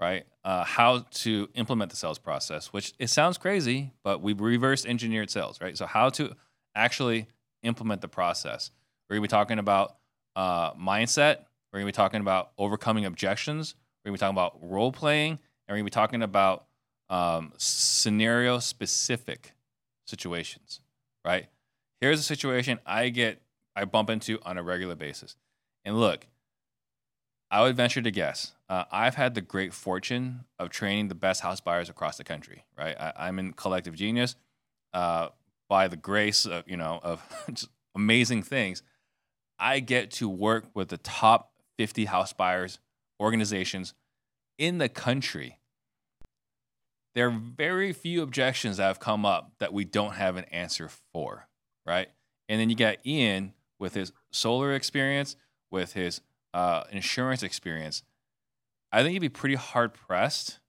right? 0.00 0.24
Uh, 0.44 0.64
how 0.64 1.00
to 1.10 1.48
implement 1.54 1.90
the 1.90 1.96
sales 1.96 2.18
process, 2.18 2.72
which 2.72 2.94
it 2.98 3.08
sounds 3.08 3.38
crazy, 3.38 3.92
but 4.02 4.20
we 4.22 4.32
reverse 4.32 4.84
engineered 4.84 5.30
sales, 5.30 5.60
right? 5.60 5.76
So 5.76 5.86
how 5.86 6.10
to 6.10 6.34
actually 6.74 7.26
implement 7.62 8.00
the 8.00 8.08
process. 8.08 8.70
We're 9.08 9.16
gonna 9.16 9.22
be 9.22 9.28
talking 9.28 9.58
about 9.58 9.97
uh, 10.38 10.72
mindset. 10.74 11.38
We're 11.72 11.80
gonna 11.80 11.86
be 11.86 11.92
talking 11.92 12.20
about 12.20 12.52
overcoming 12.56 13.04
objections. 13.04 13.74
We're 14.04 14.10
gonna 14.10 14.16
be 14.16 14.20
talking 14.20 14.36
about 14.36 14.56
role 14.62 14.92
playing, 14.92 15.32
and 15.32 15.40
we're 15.68 15.74
gonna 15.74 15.84
be 15.84 15.90
talking 15.90 16.22
about 16.22 16.66
um, 17.10 17.52
scenario 17.58 18.60
specific 18.60 19.52
situations, 20.06 20.80
right? 21.24 21.48
Here's 22.00 22.20
a 22.20 22.22
situation 22.22 22.78
I 22.86 23.08
get 23.08 23.42
I 23.74 23.84
bump 23.84 24.10
into 24.10 24.38
on 24.44 24.58
a 24.58 24.62
regular 24.62 24.94
basis. 24.94 25.36
And 25.84 25.98
look, 25.98 26.26
I 27.50 27.62
would 27.62 27.76
venture 27.76 28.02
to 28.02 28.10
guess. 28.10 28.52
Uh, 28.68 28.84
I've 28.92 29.16
had 29.16 29.34
the 29.34 29.40
great 29.40 29.72
fortune 29.72 30.44
of 30.58 30.70
training 30.70 31.08
the 31.08 31.14
best 31.14 31.40
house 31.40 31.60
buyers 31.60 31.88
across 31.88 32.16
the 32.16 32.24
country. 32.24 32.64
Right, 32.76 32.96
I, 32.98 33.28
am 33.28 33.40
in 33.40 33.54
Collective 33.54 33.96
Genius. 33.96 34.36
Uh, 34.92 35.30
by 35.68 35.88
the 35.88 35.96
grace 35.96 36.46
of 36.46 36.62
you 36.68 36.76
know 36.76 37.00
of 37.02 37.22
amazing 37.96 38.44
things, 38.44 38.84
I 39.58 39.80
get 39.80 40.10
to 40.12 40.28
work 40.28 40.66
with 40.74 40.88
the 40.88 40.98
top 40.98 41.52
50 41.78 42.06
house 42.06 42.32
buyers 42.32 42.78
organizations 43.20 43.94
in 44.58 44.78
the 44.78 44.88
country. 44.88 45.58
There 47.14 47.28
are 47.28 47.38
very 47.38 47.92
few 47.92 48.22
objections 48.22 48.76
that 48.76 48.84
have 48.84 49.00
come 49.00 49.26
up 49.26 49.52
that 49.58 49.72
we 49.72 49.84
don't 49.84 50.14
have 50.14 50.36
an 50.36 50.44
answer 50.44 50.88
for, 51.12 51.48
right? 51.86 52.08
And 52.48 52.60
then 52.60 52.70
you 52.70 52.76
got 52.76 53.04
Ian 53.04 53.54
with 53.78 53.94
his 53.94 54.12
solar 54.30 54.72
experience, 54.74 55.36
with 55.70 55.94
his 55.94 56.20
uh, 56.54 56.84
insurance 56.90 57.42
experience. 57.42 58.02
I 58.92 59.02
think 59.02 59.14
you'd 59.14 59.20
be 59.20 59.28
pretty 59.28 59.56
hard 59.56 59.94
pressed 59.94 60.60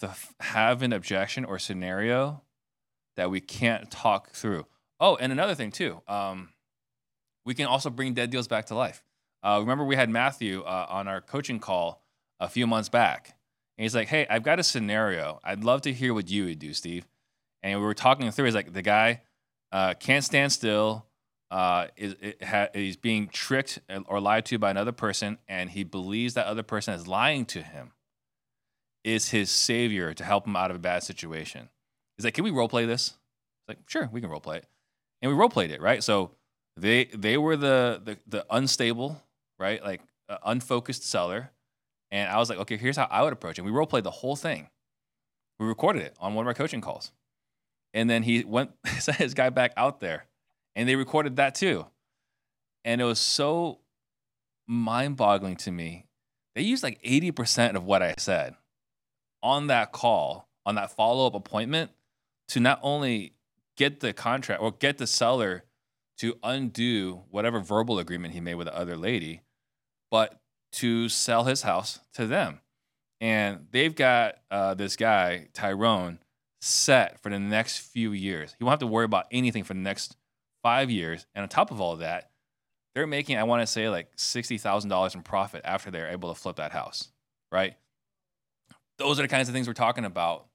to 0.00 0.08
f- 0.08 0.34
have 0.40 0.82
an 0.82 0.92
objection 0.92 1.44
or 1.44 1.58
scenario 1.58 2.42
that 3.16 3.30
we 3.30 3.40
can't 3.40 3.90
talk 3.90 4.30
through. 4.30 4.66
Oh, 4.98 5.16
and 5.16 5.30
another 5.30 5.54
thing 5.54 5.70
too, 5.70 6.00
um, 6.08 6.53
we 7.44 7.54
can 7.54 7.66
also 7.66 7.90
bring 7.90 8.14
dead 8.14 8.30
deals 8.30 8.48
back 8.48 8.66
to 8.66 8.74
life. 8.74 9.02
Uh, 9.42 9.58
remember, 9.60 9.84
we 9.84 9.96
had 9.96 10.08
Matthew 10.08 10.62
uh, 10.62 10.86
on 10.88 11.06
our 11.06 11.20
coaching 11.20 11.60
call 11.60 12.02
a 12.40 12.48
few 12.48 12.66
months 12.66 12.88
back, 12.88 13.36
and 13.76 13.82
he's 13.84 13.94
like, 13.94 14.08
"Hey, 14.08 14.26
I've 14.28 14.42
got 14.42 14.58
a 14.58 14.62
scenario. 14.62 15.40
I'd 15.44 15.64
love 15.64 15.82
to 15.82 15.92
hear 15.92 16.14
what 16.14 16.30
you 16.30 16.46
would 16.46 16.58
do, 16.58 16.72
Steve." 16.72 17.06
And 17.62 17.78
we 17.78 17.84
were 17.84 17.94
talking 17.94 18.30
through. 18.30 18.46
He's 18.46 18.54
like, 18.54 18.72
"The 18.72 18.82
guy 18.82 19.20
uh, 19.70 19.94
can't 19.94 20.24
stand 20.24 20.52
still. 20.52 21.06
Uh, 21.50 21.88
is 21.96 22.16
ha- 22.42 22.68
he's 22.74 22.96
being 22.96 23.28
tricked 23.28 23.78
or 24.06 24.18
lied 24.18 24.46
to 24.46 24.58
by 24.58 24.70
another 24.70 24.92
person, 24.92 25.38
and 25.46 25.70
he 25.70 25.84
believes 25.84 26.34
that 26.34 26.46
other 26.46 26.62
person 26.62 26.94
is 26.94 27.06
lying 27.06 27.44
to 27.46 27.62
him. 27.62 27.92
Is 29.04 29.28
his 29.28 29.50
savior 29.50 30.14
to 30.14 30.24
help 30.24 30.46
him 30.46 30.56
out 30.56 30.70
of 30.70 30.76
a 30.76 30.80
bad 30.80 31.02
situation?" 31.02 31.68
He's 32.16 32.24
like, 32.24 32.34
"Can 32.34 32.44
we 32.44 32.50
role 32.50 32.68
play 32.68 32.86
this?" 32.86 33.08
It's 33.08 33.68
like, 33.68 33.78
"Sure, 33.86 34.08
we 34.10 34.22
can 34.22 34.30
role 34.30 34.40
play 34.40 34.58
it," 34.58 34.66
and 35.20 35.30
we 35.30 35.36
role 35.36 35.50
played 35.50 35.70
it, 35.70 35.82
right? 35.82 36.02
So 36.02 36.30
they 36.76 37.04
they 37.06 37.38
were 37.38 37.56
the 37.56 38.00
the, 38.04 38.18
the 38.26 38.46
unstable, 38.50 39.22
right, 39.58 39.82
like 39.82 40.02
uh, 40.28 40.38
unfocused 40.44 41.08
seller 41.08 41.50
and 42.14 42.30
I 42.30 42.38
was 42.38 42.48
like, 42.48 42.58
okay, 42.60 42.76
here's 42.76 42.96
how 42.96 43.08
I 43.10 43.24
would 43.24 43.32
approach 43.32 43.58
it. 43.58 43.62
We 43.62 43.72
role 43.72 43.88
played 43.88 44.04
the 44.04 44.10
whole 44.12 44.36
thing. 44.36 44.68
We 45.58 45.66
recorded 45.66 46.02
it 46.02 46.14
on 46.20 46.34
one 46.34 46.44
of 46.44 46.46
our 46.46 46.54
coaching 46.54 46.80
calls. 46.80 47.10
And 47.92 48.08
then 48.08 48.22
he 48.22 48.44
went, 48.44 48.70
sent 49.00 49.18
his 49.18 49.34
guy 49.34 49.50
back 49.50 49.72
out 49.76 49.98
there 49.98 50.26
and 50.76 50.88
they 50.88 50.94
recorded 50.94 51.34
that 51.36 51.56
too. 51.56 51.86
And 52.84 53.00
it 53.00 53.04
was 53.04 53.18
so 53.18 53.80
mind 54.68 55.16
boggling 55.16 55.56
to 55.56 55.72
me. 55.72 56.06
They 56.54 56.62
used 56.62 56.84
like 56.84 57.02
80% 57.02 57.74
of 57.74 57.84
what 57.84 58.00
I 58.00 58.14
said 58.16 58.54
on 59.42 59.66
that 59.66 59.90
call, 59.90 60.48
on 60.64 60.76
that 60.76 60.92
follow 60.92 61.26
up 61.26 61.34
appointment 61.34 61.90
to 62.48 62.60
not 62.60 62.78
only 62.80 63.32
get 63.76 63.98
the 63.98 64.12
contract 64.12 64.62
or 64.62 64.70
get 64.70 64.98
the 64.98 65.08
seller 65.08 65.64
to 66.18 66.38
undo 66.42 67.22
whatever 67.30 67.60
verbal 67.60 67.98
agreement 67.98 68.34
he 68.34 68.40
made 68.40 68.54
with 68.54 68.66
the 68.66 68.76
other 68.76 68.96
lady, 68.96 69.42
but 70.10 70.40
to 70.72 71.08
sell 71.08 71.44
his 71.44 71.62
house 71.62 72.00
to 72.14 72.26
them. 72.26 72.60
And 73.20 73.66
they've 73.70 73.94
got 73.94 74.36
uh, 74.50 74.74
this 74.74 74.96
guy, 74.96 75.48
Tyrone, 75.54 76.18
set 76.60 77.20
for 77.20 77.30
the 77.30 77.38
next 77.38 77.78
few 77.78 78.12
years. 78.12 78.54
He 78.58 78.64
won't 78.64 78.72
have 78.72 78.80
to 78.80 78.86
worry 78.86 79.04
about 79.04 79.26
anything 79.30 79.64
for 79.64 79.74
the 79.74 79.80
next 79.80 80.16
five 80.62 80.90
years. 80.90 81.26
And 81.34 81.42
on 81.42 81.48
top 81.48 81.70
of 81.70 81.80
all 81.80 81.92
of 81.92 82.00
that, 82.00 82.30
they're 82.94 83.06
making, 83.06 83.36
I 83.38 83.44
want 83.44 83.62
to 83.62 83.66
say, 83.66 83.88
like 83.88 84.14
$60,000 84.16 85.14
in 85.14 85.22
profit 85.22 85.62
after 85.64 85.90
they're 85.90 86.10
able 86.10 86.32
to 86.32 86.40
flip 86.40 86.56
that 86.56 86.72
house, 86.72 87.10
right? 87.50 87.74
Those 88.98 89.18
are 89.18 89.22
the 89.22 89.28
kinds 89.28 89.48
of 89.48 89.54
things 89.54 89.66
we're 89.66 89.74
talking 89.74 90.04
about 90.04 90.46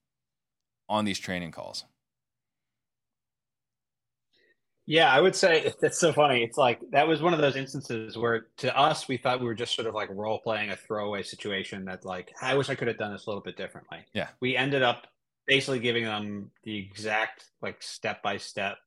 on 0.88 1.06
these 1.06 1.20
training 1.20 1.52
calls. 1.52 1.86
Yeah, 4.90 5.14
I 5.14 5.22
would 5.22 5.36
say 5.36 5.72
that's 5.82 6.00
so 6.00 6.12
funny. 6.12 6.44
It's 6.44 6.58
like 6.58 6.82
that 6.90 7.08
was 7.08 7.22
one 7.22 7.32
of 7.32 7.40
those 7.40 7.56
instances 7.56 8.18
where 8.18 8.48
to 8.58 8.76
us 8.76 9.08
we 9.08 9.18
thought 9.18 9.40
we 9.40 9.46
were 9.46 9.54
just 9.54 9.76
sort 9.76 9.88
of 9.88 9.94
like 9.94 10.10
role 10.10 10.40
playing 10.40 10.72
a 10.72 10.76
throwaway 10.76 11.22
situation 11.22 11.86
that 11.86 12.06
like 12.06 12.34
I 12.42 12.58
wish 12.58 12.70
I 12.70 12.76
could 12.76 12.88
have 12.88 12.98
done 12.98 13.14
this 13.14 13.28
a 13.28 13.30
little 13.30 13.44
bit 13.44 13.56
differently. 13.56 14.00
Yeah. 14.14 14.30
We 14.42 14.58
ended 14.58 14.82
up 14.82 15.06
basically 15.46 15.78
giving 15.80 16.06
them 16.06 16.50
the 16.64 16.76
exact 16.76 17.46
like 17.62 17.84
step 17.84 18.24
by 18.24 18.38
step 18.38 18.78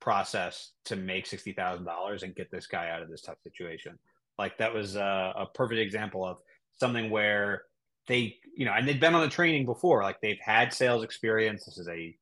process 0.00 0.70
to 0.84 0.94
make 0.94 1.26
sixty 1.26 1.52
thousand 1.52 1.86
dollars 1.86 2.22
and 2.22 2.36
get 2.36 2.52
this 2.52 2.68
guy 2.68 2.90
out 2.90 3.02
of 3.02 3.10
this 3.10 3.22
tough 3.22 3.38
situation. 3.42 3.98
Like 4.38 4.58
that 4.58 4.72
was 4.72 4.94
a, 4.94 5.32
a 5.36 5.46
perfect 5.52 5.80
example 5.80 6.24
of 6.24 6.38
something 6.78 7.10
where 7.10 7.64
they, 8.06 8.36
you 8.56 8.64
know, 8.64 8.74
and 8.74 8.86
they'd 8.86 9.00
been 9.00 9.16
on 9.16 9.22
the 9.22 9.28
training 9.28 9.66
before. 9.66 10.04
Like 10.04 10.20
they've 10.20 10.40
had 10.40 10.72
sales 10.72 11.02
experience. 11.02 11.64
This 11.64 11.78
is 11.78 11.88
a 11.88 12.16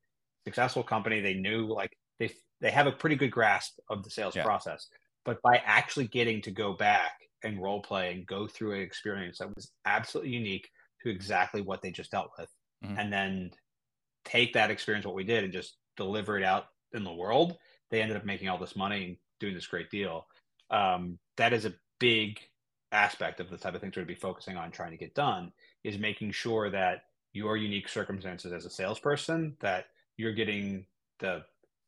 successful 0.45 0.83
company. 0.83 1.21
They 1.21 1.35
knew 1.35 1.67
like 1.67 1.95
they 2.19 2.33
they 2.61 2.71
have 2.71 2.87
a 2.87 2.93
pretty 2.93 3.17
good 3.17 3.31
grasp 3.31 3.79
of 3.89 4.03
the 4.03 4.11
sales 4.11 4.37
yeah. 4.37 4.45
process. 4.45 4.89
But 5.25 5.43
by 5.43 5.61
actually 5.65 6.09
getting 6.09 6.41
to 6.43 6.51
go 6.51 6.73
back 6.73 7.13
and 7.43 7.63
role 7.63 7.83
play 7.83 8.13
and 8.13 8.27
go 8.27 8.47
through 8.47 8.75
an 8.75 8.81
experience 8.81 9.39
that 9.39 9.55
was 9.55 9.73
absolutely 9.85 10.33
unique 10.33 10.69
to 11.03 11.11
exactly 11.11 11.63
what 11.63 11.83
they 11.83 11.91
just 11.91 12.11
dealt 12.11 12.31
with, 12.39 12.49
mm-hmm. 12.85 12.99
and 12.99 13.13
then 13.13 13.51
take 14.25 14.53
that 14.55 14.71
experience, 14.71 15.07
what 15.07 15.15
we 15.15 15.25
did, 15.25 15.45
and 15.45 15.53
just 15.53 15.77
deliver 15.97 16.39
it 16.39 16.45
out 16.45 16.67
in 16.93 17.05
the 17.05 17.13
world, 17.13 17.57
they 17.91 18.03
ended 18.03 18.17
up 18.17 18.25
making 18.25 18.49
all 18.49 18.59
this 18.59 18.77
money 18.77 19.05
and 19.05 19.17
doing 19.39 19.55
this 19.55 19.67
great 19.67 19.91
deal. 19.91 20.27
Um, 20.71 21.19
that 21.37 21.53
is 21.53 21.65
a 21.65 21.75
big 21.99 22.41
aspect 22.93 23.41
of 23.41 23.51
the 23.51 23.57
type 23.57 23.75
of 23.75 23.81
things 23.81 23.97
we're 23.97 24.03
going 24.03 24.15
to 24.15 24.15
be 24.15 24.21
focusing 24.21 24.57
on 24.57 24.71
trying 24.71 24.91
to 24.91 24.97
get 24.97 25.15
done 25.15 25.53
is 25.85 25.99
making 25.99 26.33
sure 26.33 26.71
that 26.71 27.03
your 27.33 27.57
unique 27.57 27.89
circumstances 27.89 28.53
as 28.53 28.65
a 28.65 28.71
salesperson 28.71 29.57
that 29.61 29.87
you're 30.17 30.33
getting 30.33 30.85
the 31.21 31.43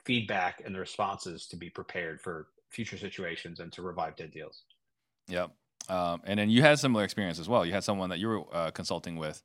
feedback 0.04 0.62
and 0.64 0.74
the 0.74 0.78
responses 0.78 1.46
to 1.46 1.56
be 1.56 1.70
prepared 1.70 2.20
for 2.20 2.48
future 2.70 2.98
situations 2.98 3.60
and 3.60 3.72
to 3.72 3.82
revive 3.82 4.16
dead 4.16 4.30
deals. 4.30 4.62
Yep. 5.28 5.50
Um, 5.88 6.22
and 6.24 6.38
then 6.38 6.50
you 6.50 6.62
had 6.62 6.78
similar 6.78 7.04
experience 7.04 7.38
as 7.38 7.48
well. 7.48 7.66
You 7.66 7.72
had 7.72 7.84
someone 7.84 8.10
that 8.10 8.18
you 8.18 8.28
were 8.28 8.42
uh, 8.52 8.70
consulting 8.70 9.16
with 9.16 9.42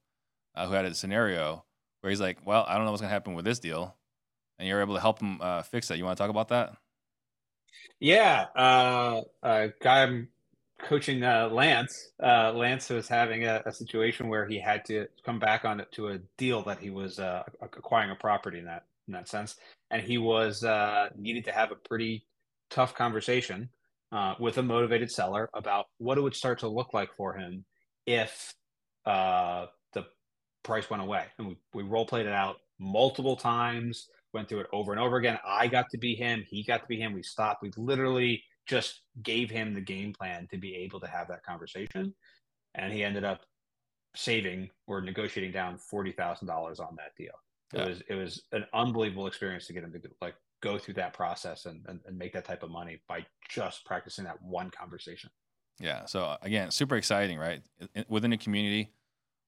uh, 0.55 0.67
who 0.67 0.73
had 0.73 0.85
a 0.85 0.93
scenario 0.93 1.63
where 2.01 2.09
he's 2.09 2.21
like, 2.21 2.45
"Well, 2.45 2.65
I 2.67 2.75
don't 2.75 2.85
know 2.85 2.91
what's 2.91 3.01
going 3.01 3.09
to 3.09 3.13
happen 3.13 3.33
with 3.33 3.45
this 3.45 3.59
deal," 3.59 3.95
and 4.59 4.67
you're 4.67 4.81
able 4.81 4.95
to 4.95 5.01
help 5.01 5.19
him 5.19 5.41
uh, 5.41 5.63
fix 5.63 5.87
that. 5.87 5.97
You 5.97 6.05
want 6.05 6.17
to 6.17 6.23
talk 6.23 6.29
about 6.29 6.49
that? 6.49 6.77
Yeah, 7.99 8.45
uh, 8.55 9.21
a 9.41 9.69
guy 9.81 10.03
I'm 10.03 10.29
coaching, 10.79 11.23
uh, 11.23 11.49
Lance. 11.51 12.11
Uh, 12.21 12.51
Lance 12.53 12.89
was 12.89 13.07
having 13.07 13.45
a, 13.45 13.63
a, 13.65 13.71
situation 13.71 14.27
where 14.27 14.45
he 14.45 14.59
had 14.59 14.85
to 14.85 15.07
come 15.25 15.39
back 15.39 15.65
on 15.65 15.79
it 15.79 15.91
to 15.93 16.09
a 16.09 16.19
deal 16.37 16.61
that 16.63 16.79
he 16.79 16.91
was 16.91 17.19
uh, 17.19 17.43
acquiring 17.61 18.11
a 18.11 18.15
property 18.15 18.59
in 18.59 18.65
that 18.65 18.85
in 19.07 19.13
that 19.13 19.27
sense. 19.27 19.55
And 19.91 20.01
he 20.01 20.17
was 20.17 20.63
uh, 20.63 21.09
needed 21.15 21.45
to 21.45 21.51
have 21.51 21.71
a 21.71 21.75
pretty 21.75 22.25
tough 22.69 22.93
conversation 22.95 23.69
uh, 24.11 24.35
with 24.39 24.57
a 24.57 24.63
motivated 24.63 25.11
seller 25.11 25.49
about 25.53 25.85
what 25.97 26.17
it 26.17 26.21
would 26.21 26.35
start 26.35 26.59
to 26.59 26.67
look 26.67 26.93
like 26.93 27.09
for 27.15 27.33
him 27.33 27.65
if 28.05 28.53
uh, 29.05 29.65
the 29.93 30.05
price 30.63 30.89
went 30.89 31.03
away. 31.03 31.25
And 31.37 31.47
we, 31.47 31.57
we 31.73 31.83
role 31.83 32.05
played 32.05 32.25
it 32.25 32.33
out 32.33 32.57
multiple 32.79 33.35
times, 33.35 34.07
went 34.33 34.49
through 34.49 34.61
it 34.61 34.67
over 34.73 34.91
and 34.91 35.01
over 35.01 35.17
again. 35.17 35.37
I 35.45 35.67
got 35.67 35.89
to 35.91 35.97
be 35.97 36.15
him, 36.15 36.43
he 36.47 36.63
got 36.63 36.81
to 36.81 36.87
be 36.87 36.99
him. 36.99 37.13
We 37.13 37.23
stopped. 37.23 37.63
We 37.63 37.71
literally 37.77 38.43
just 38.67 39.01
gave 39.23 39.49
him 39.49 39.73
the 39.73 39.81
game 39.81 40.13
plan 40.13 40.47
to 40.51 40.57
be 40.57 40.75
able 40.75 40.99
to 40.99 41.07
have 41.07 41.29
that 41.29 41.43
conversation. 41.43 42.13
And 42.75 42.93
he 42.93 43.03
ended 43.03 43.23
up 43.23 43.41
saving 44.15 44.69
or 44.87 45.01
negotiating 45.01 45.51
down 45.51 45.79
$40,000 45.91 46.49
on 46.79 46.95
that 46.97 47.15
deal. 47.17 47.31
It 47.73 47.79
yeah. 47.79 47.87
was 47.87 48.01
it 48.09 48.15
was 48.15 48.43
an 48.51 48.65
unbelievable 48.73 49.27
experience 49.27 49.67
to 49.67 49.73
get 49.73 49.83
him 49.83 49.91
to 49.91 50.01
like 50.21 50.35
go 50.61 50.77
through 50.77 50.95
that 50.95 51.13
process 51.13 51.65
and, 51.65 51.85
and, 51.87 51.99
and 52.05 52.17
make 52.17 52.33
that 52.33 52.45
type 52.45 52.63
of 52.63 52.71
money 52.71 52.99
by 53.07 53.25
just 53.49 53.85
practicing 53.85 54.23
that 54.25 54.41
one 54.41 54.71
conversation. 54.71 55.29
Yeah. 55.79 56.05
So 56.05 56.23
uh, 56.23 56.37
again, 56.41 56.71
super 56.71 56.95
exciting, 56.95 57.37
right? 57.37 57.61
Within 58.07 58.31
the 58.31 58.37
community, 58.37 58.91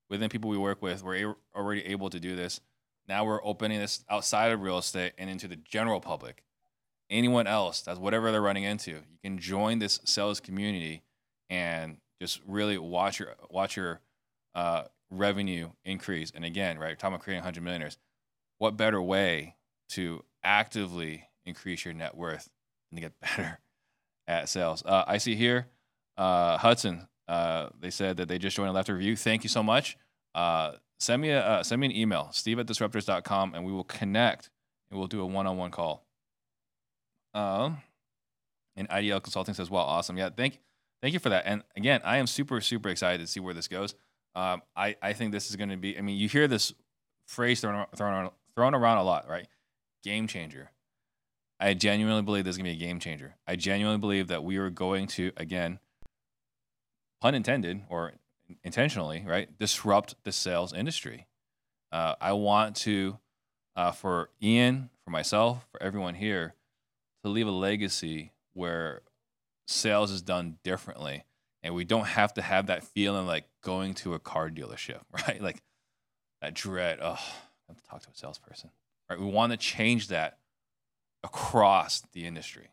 within 0.10 0.30
people 0.30 0.50
we 0.50 0.58
work 0.58 0.82
with, 0.82 1.04
we're 1.04 1.36
already 1.56 1.86
able 1.86 2.10
to 2.10 2.20
do 2.20 2.36
this. 2.36 2.62
Now 3.08 3.26
we're 3.26 3.44
opening 3.44 3.80
this 3.80 4.04
outside 4.10 4.52
of 4.52 4.62
real 4.62 4.78
estate 4.78 5.14
and 5.18 5.30
into 5.30 5.48
the 5.48 5.56
general 5.56 6.00
public. 6.00 6.44
Anyone 7.10 7.48
else, 7.48 7.82
that's 7.82 8.00
whatever 8.00 8.32
they're 8.32 8.42
running 8.42 8.66
into, 8.66 8.92
you 8.92 9.20
can 9.24 9.40
join 9.40 9.80
this 9.80 10.00
sales 10.06 10.40
community 10.40 11.02
and 11.50 11.98
just 12.22 12.40
really 12.46 12.78
watch 12.78 13.20
your 13.20 13.36
watch 13.50 13.76
your 13.76 14.02
uh, 14.54 14.84
revenue 15.10 15.70
increase. 15.86 16.32
And 16.36 16.46
again, 16.46 16.78
right, 16.78 16.98
talking 17.00 17.16
about 17.16 17.24
creating 17.24 17.42
100 17.42 17.64
millionaires, 17.64 17.98
what 18.60 18.78
better 18.78 19.02
way 19.02 19.56
to 19.90 20.24
actively 20.44 21.28
increase 21.46 21.84
your 21.84 21.94
net 21.94 22.16
worth 22.16 22.50
and 22.92 22.98
to 22.98 23.02
get 23.02 23.20
better 23.22 23.60
at 24.28 24.48
sales? 24.48 24.84
Uh, 24.86 25.04
I 25.08 25.18
see 25.18 25.36
here 25.36 25.68
uh, 26.20 26.58
Hudson, 26.58 27.08
uh, 27.30 27.70
they 27.80 27.90
said 27.90 28.18
that 28.18 28.28
they 28.28 28.38
just 28.38 28.56
joined 28.56 28.70
a 28.70 28.74
left 28.74 28.90
review. 28.90 29.16
Thank 29.16 29.44
you 29.44 29.50
so 29.50 29.64
much. 29.64 29.98
Uh, 30.36 30.74
send 31.00 31.22
me 31.22 31.30
a 31.30 31.40
uh, 31.40 31.64
send 31.64 31.80
me 31.80 31.88
an 31.88 31.96
email, 31.96 32.30
steve 32.34 32.60
at 32.60 32.68
disruptors.com, 32.68 33.56
and 33.56 33.66
we 33.66 33.72
will 33.72 33.86
connect 33.86 34.50
and 34.92 35.00
we'll 35.00 35.08
do 35.08 35.22
a 35.22 35.26
one-on-one 35.26 35.72
call. 35.72 36.06
Um, 37.34 37.78
and 38.76 38.90
IDL 38.90 39.24
Consulting 39.24 39.54
says, 39.54 39.70
"Well, 39.70 39.84
awesome, 39.84 40.18
yeah, 40.18 40.30
thank 40.36 40.60
thank 41.02 41.14
you 41.14 41.20
for 41.20 41.30
that." 41.30 41.44
And 41.46 41.64
again, 41.78 42.02
I 42.04 42.18
am 42.18 42.28
super 42.28 42.60
super 42.60 42.90
excited 42.90 43.22
to 43.22 43.28
see 43.28 43.40
where 43.40 43.54
this 43.54 43.70
goes. 43.70 43.96
Um, 44.36 44.62
I 44.76 44.98
I 45.02 45.14
think 45.14 45.32
this 45.32 45.50
is 45.50 45.56
going 45.56 45.70
to 45.70 45.78
be. 45.78 45.98
I 45.98 46.02
mean, 46.02 46.18
you 46.18 46.28
hear 46.28 46.50
this 46.50 46.74
phrase 47.28 47.62
thrown 47.62 47.86
thrown 47.96 48.30
thrown 48.60 48.76
around 48.76 48.98
a 48.98 49.04
lot, 49.04 49.26
right? 49.30 49.48
Game 50.04 50.28
changer. 50.28 50.72
I 51.62 51.74
genuinely 51.76 52.24
believe 52.24 52.44
this 52.44 52.56
is 52.56 52.58
going 52.58 52.70
to 52.70 52.78
be 52.78 52.84
a 52.84 52.88
game 52.88 53.00
changer. 53.00 53.36
I 53.48 53.56
genuinely 53.56 54.00
believe 54.00 54.28
that 54.28 54.44
we 54.44 54.58
are 54.58 54.70
going 54.70 55.08
to 55.08 55.32
again 55.38 55.80
pun 57.22 57.36
intended 57.36 57.84
or 57.88 58.12
intentionally, 58.66 59.24
right, 59.26 59.58
disrupt 59.58 60.16
the 60.26 60.34
sales 60.34 60.74
industry. 60.74 61.28
Uh, 61.94 62.16
I 62.20 62.34
want 62.34 62.76
to, 62.78 63.18
uh, 63.78 63.92
for 63.92 64.30
Ian, 64.44 64.90
for 65.06 65.12
myself, 65.12 65.66
for 65.72 65.82
everyone 65.82 66.16
here, 66.16 66.54
to 67.24 67.30
leave 67.30 67.48
a 67.48 67.52
legacy 67.52 68.34
where 68.56 69.04
sales 69.70 70.12
is 70.12 70.22
done 70.22 70.58
differently. 70.66 71.24
And 71.64 71.74
we 71.74 71.86
don't 71.86 72.08
have 72.08 72.34
to 72.34 72.42
have 72.42 72.68
that 72.68 72.84
feeling 72.84 73.26
like 73.26 73.46
going 73.64 73.94
to 73.96 74.16
a 74.16 74.20
car 74.20 74.50
dealership, 74.50 75.00
right? 75.14 75.42
Like 75.42 75.62
that 76.42 76.56
dread, 76.56 77.00
oh, 77.02 77.20
have 77.70 77.82
to 77.82 77.90
talk 77.90 78.02
to 78.02 78.10
a 78.10 78.16
salesperson, 78.16 78.70
right? 79.10 79.20
We 79.20 79.26
want 79.26 79.52
to 79.52 79.58
change 79.58 80.08
that 80.10 80.38
across 81.24 82.02
the 82.14 82.26
industry. 82.26 82.70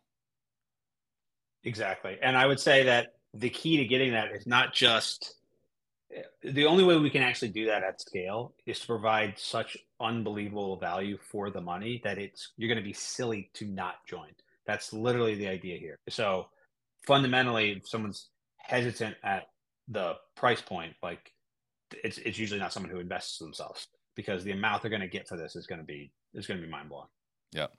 Exactly. 1.64 2.16
And 2.22 2.36
I 2.36 2.46
would 2.46 2.60
say 2.60 2.84
that 2.84 3.14
the 3.34 3.50
key 3.50 3.78
to 3.78 3.84
getting 3.84 4.12
that 4.12 4.32
is 4.32 4.46
not 4.46 4.72
just 4.72 5.34
the 6.42 6.66
only 6.66 6.84
way 6.84 6.96
we 6.96 7.10
can 7.10 7.22
actually 7.22 7.48
do 7.48 7.66
that 7.66 7.82
at 7.82 8.00
scale 8.00 8.54
is 8.64 8.78
to 8.80 8.86
provide 8.86 9.34
such 9.36 9.76
unbelievable 10.00 10.76
value 10.76 11.18
for 11.20 11.50
the 11.50 11.60
money 11.60 12.00
that 12.04 12.18
it's 12.18 12.52
you're 12.56 12.68
going 12.68 12.78
to 12.78 12.84
be 12.84 12.92
silly 12.92 13.50
to 13.54 13.66
not 13.66 13.96
join. 14.08 14.30
That's 14.66 14.92
literally 14.92 15.34
the 15.34 15.48
idea 15.48 15.78
here. 15.78 15.98
So 16.08 16.46
fundamentally, 17.06 17.72
if 17.72 17.88
someone's 17.88 18.28
hesitant 18.58 19.16
at 19.24 19.48
the 19.88 20.14
price 20.36 20.60
point, 20.60 20.94
like 21.02 21.32
it's 22.04 22.18
it's 22.18 22.38
usually 22.38 22.60
not 22.60 22.72
someone 22.72 22.90
who 22.90 23.00
invests 23.00 23.38
themselves 23.38 23.88
because 24.16 24.42
the 24.42 24.50
amount 24.50 24.82
they're 24.82 24.90
going 24.90 25.00
to 25.02 25.08
get 25.08 25.28
for 25.28 25.36
this 25.36 25.54
is 25.54 25.66
going 25.66 25.80
to 25.80 25.84
be 25.84 26.10
is 26.34 26.46
going 26.46 26.58
to 26.60 26.66
be 26.66 26.70
mind 26.70 26.88
blowing. 26.88 27.06
Yep. 27.52 27.72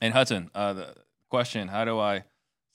And 0.00 0.14
Hudson, 0.14 0.50
uh, 0.54 0.72
the 0.74 0.94
question: 1.28 1.66
How 1.66 1.84
do 1.84 1.98
I 1.98 2.24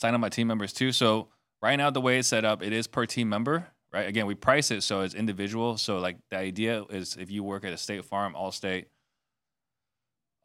sign 0.02 0.14
up 0.14 0.20
my 0.20 0.30
team 0.30 0.48
members 0.48 0.74
too? 0.74 0.92
So 0.92 1.30
right 1.64 1.78
now 1.78 1.90
the 1.90 2.02
way 2.02 2.20
it's 2.20 2.28
set 2.28 2.46
up 2.46 2.62
it 2.62 2.74
is 2.74 2.86
per 2.86 3.08
team 3.08 3.30
member 3.30 3.66
right 3.92 4.08
again 4.08 4.28
we 4.28 4.36
price 4.36 4.70
it 4.70 4.84
so 4.84 5.02
it's 5.02 5.16
individual 5.16 5.78
so 5.78 5.98
like 5.98 6.18
the 6.30 6.38
idea 6.38 6.84
is 6.90 7.16
if 7.16 7.32
you 7.32 7.42
work 7.42 7.64
at 7.64 7.74
a 7.74 7.78
state 7.78 8.06
farm 8.06 8.36
Allstate 8.36 8.86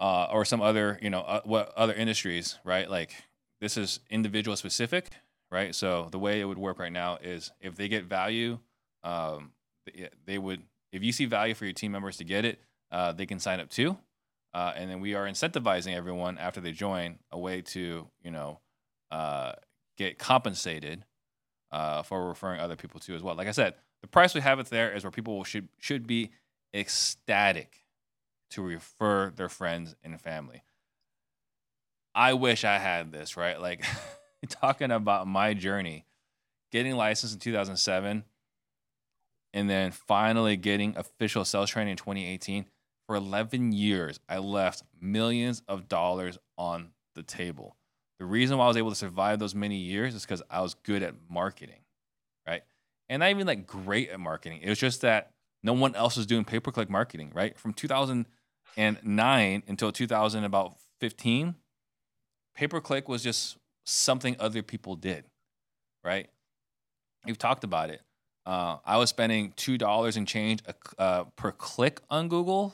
uh, 0.01 0.29
or 0.31 0.45
some 0.45 0.63
other 0.63 0.99
you 1.03 1.11
know 1.11 1.21
uh, 1.21 1.41
what 1.45 1.73
other 1.77 1.93
industries 1.93 2.59
right 2.65 2.89
like 2.89 3.13
this 3.61 3.77
is 3.77 4.01
individual 4.09 4.57
specific 4.57 5.11
right 5.51 5.75
so 5.75 6.09
the 6.13 6.19
way 6.19 6.41
it 6.41 6.45
would 6.45 6.59
work 6.59 6.79
right 6.79 6.93
now 6.93 7.19
is 7.21 7.51
if 7.61 7.75
they 7.75 7.89
get 7.89 8.05
value 8.05 8.59
um, 9.03 9.51
they 10.25 10.39
would 10.39 10.63
if 10.93 11.03
you 11.03 11.13
see 11.13 11.27
value 11.27 11.55
for 11.55 11.65
your 11.65 11.75
team 11.75 11.93
members 11.93 12.17
to 12.17 12.25
get 12.25 12.45
it 12.45 12.61
uh, 12.91 13.13
they 13.13 13.27
can 13.27 13.39
sign 13.39 13.61
up 13.61 13.69
too 13.69 13.97
uh, 14.55 14.73
and 14.77 14.91
then 14.91 15.01
we 15.01 15.15
are 15.15 15.27
incentivizing 15.27 15.95
everyone 15.95 16.39
after 16.39 16.61
they 16.61 16.73
join 16.73 17.19
a 17.31 17.39
way 17.39 17.61
to 17.61 18.09
you 18.23 18.31
know 18.31 18.61
uh, 19.11 19.53
get 19.97 20.19
compensated 20.19 21.05
uh, 21.71 22.03
for 22.03 22.29
referring 22.29 22.61
other 22.61 22.77
people 22.77 23.01
to 23.01 23.15
as 23.15 23.23
well. 23.23 23.35
Like 23.35 23.49
I 23.49 23.53
said, 23.53 23.75
the 24.01 24.09
price 24.09 24.35
we 24.35 24.41
have 24.41 24.59
it 24.59 24.67
there 24.67 24.95
is 24.95 25.05
where 25.05 25.11
people 25.11 25.45
should 25.45 25.69
should 25.79 26.07
be 26.07 26.31
ecstatic 26.75 27.85
to 28.51 28.63
refer 28.63 29.31
their 29.31 29.49
friends 29.49 29.95
and 30.03 30.19
family. 30.21 30.63
I 32.15 32.33
wish 32.33 32.65
I 32.65 32.79
had 32.79 33.13
this, 33.13 33.37
right? 33.37 33.61
Like 33.61 33.85
talking 34.49 34.91
about 34.91 35.27
my 35.27 35.53
journey, 35.55 36.07
getting 36.73 36.97
licensed 36.97 37.35
in 37.35 37.41
2007 37.41 38.25
and 39.53 39.69
then 39.69 39.91
finally 39.91 40.57
getting 40.57 40.97
official 40.97 41.45
sales 41.45 41.71
training 41.71 41.93
in 41.93 41.97
2018. 41.97 42.67
For 43.07 43.17
11 43.17 43.73
years, 43.73 44.21
I 44.29 44.39
left 44.39 44.83
millions 45.01 45.63
of 45.67 45.89
dollars 45.89 46.37
on 46.59 46.91
the 47.15 47.23
table. 47.23 47.77
The 48.19 48.27
reason 48.27 48.59
why 48.59 48.65
I 48.65 48.69
was 48.69 48.77
able 48.77 48.91
to 48.91 48.97
survive 48.97 49.39
those 49.39 49.55
many 49.55 49.77
years 49.77 50.15
is 50.15 50.23
because 50.23 50.43
I 50.51 50.61
was 50.61 50.75
good 50.75 51.03
at 51.03 51.15
marketing, 51.31 51.81
right? 52.47 52.63
And 53.09 53.21
not 53.21 53.31
even 53.31 53.47
like 53.47 53.67
great 53.67 54.11
at 54.11 54.21
marketing. 54.21 54.61
It 54.63 54.69
was 54.69 54.79
just 54.79 55.01
that 55.03 55.31
no 55.63 55.73
one 55.73 55.95
else 55.95 56.17
was 56.17 56.27
doing 56.27 56.45
pay 56.45 56.61
per 56.61 56.71
click 56.71 56.91
marketing, 56.91 57.33
right? 57.35 57.59
From 57.59 57.73
2009 57.73 59.63
until 59.67 59.93
2000 59.93 60.45
about 60.45 60.77
15, 61.01 61.55
pay 62.55 62.67
per 62.67 62.81
click 62.81 63.09
was 63.09 63.23
just 63.23 63.57
something 63.87 64.37
other 64.39 64.63
people 64.63 64.97
did, 64.97 65.25
right? 66.05 66.29
We've 67.25 67.39
talked 67.39 67.65
about 67.65 67.91
it. 67.91 68.03
Uh, 68.49 68.79
I 68.87 68.97
was 68.97 69.11
spending 69.11 69.53
two 69.57 69.77
dollars 69.77 70.17
and 70.17 70.27
change 70.27 70.63
uh, 70.99 71.25
per 71.37 71.53
click 71.53 72.01
on 72.09 72.29
Google 72.29 72.73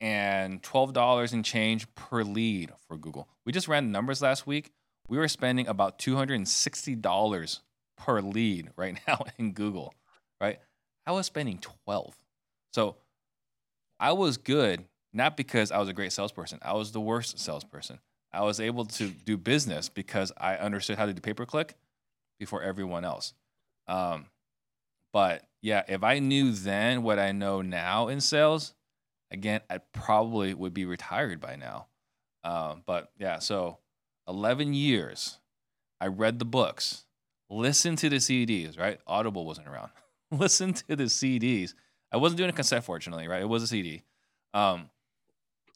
and 0.00 0.60
$12 0.60 1.32
and 1.32 1.44
change 1.44 1.86
per 1.94 2.24
lead 2.24 2.72
for 2.88 2.96
Google. 2.96 3.28
We 3.46 3.52
just 3.52 3.68
ran 3.68 3.84
the 3.84 3.92
numbers 3.92 4.20
last 4.20 4.44
week. 4.44 4.72
We 5.08 5.18
were 5.18 5.28
spending 5.28 5.68
about 5.68 6.00
$260 6.00 7.60
per 7.96 8.20
lead 8.20 8.70
right 8.76 8.98
now 9.06 9.24
in 9.38 9.52
Google, 9.52 9.94
right? 10.40 10.58
I 11.06 11.12
was 11.12 11.26
spending 11.26 11.58
12. 11.86 12.16
So 12.72 12.96
I 14.00 14.10
was 14.10 14.36
good, 14.36 14.82
not 15.12 15.36
because 15.36 15.70
I 15.70 15.78
was 15.78 15.88
a 15.88 15.92
great 15.92 16.10
salesperson. 16.10 16.58
I 16.60 16.72
was 16.72 16.90
the 16.90 17.00
worst 17.00 17.38
salesperson. 17.38 18.00
I 18.32 18.42
was 18.42 18.58
able 18.58 18.86
to 18.86 19.10
do 19.10 19.36
business 19.36 19.88
because 19.88 20.32
I 20.36 20.56
understood 20.56 20.98
how 20.98 21.06
to 21.06 21.12
do 21.12 21.20
pay 21.20 21.34
per 21.34 21.46
click 21.46 21.76
before 22.40 22.62
everyone 22.62 23.04
else. 23.04 23.32
Um, 23.86 24.26
but 25.12 25.42
yeah, 25.60 25.82
if 25.88 26.02
I 26.02 26.18
knew 26.18 26.52
then 26.52 27.02
what 27.02 27.18
I 27.18 27.32
know 27.32 27.62
now 27.62 28.08
in 28.08 28.20
sales, 28.20 28.74
again, 29.30 29.60
I 29.70 29.78
probably 29.78 30.54
would 30.54 30.74
be 30.74 30.84
retired 30.84 31.40
by 31.40 31.56
now. 31.56 31.86
Um, 32.44 32.82
but 32.86 33.10
yeah, 33.18 33.38
so 33.38 33.78
11 34.28 34.74
years. 34.74 35.38
I 36.00 36.08
read 36.08 36.40
the 36.40 36.44
books, 36.44 37.04
listened 37.48 37.98
to 37.98 38.08
the 38.08 38.16
CDs, 38.16 38.78
right? 38.78 38.98
Audible 39.06 39.46
wasn't 39.46 39.68
around. 39.68 39.90
listen 40.32 40.72
to 40.72 40.96
the 40.96 41.04
CDs. 41.04 41.74
I 42.10 42.16
wasn't 42.16 42.38
doing 42.38 42.50
a 42.50 42.52
cassette, 42.52 42.82
fortunately, 42.82 43.28
right? 43.28 43.40
It 43.40 43.48
was 43.48 43.62
a 43.62 43.68
CD. 43.68 44.02
Um, 44.52 44.90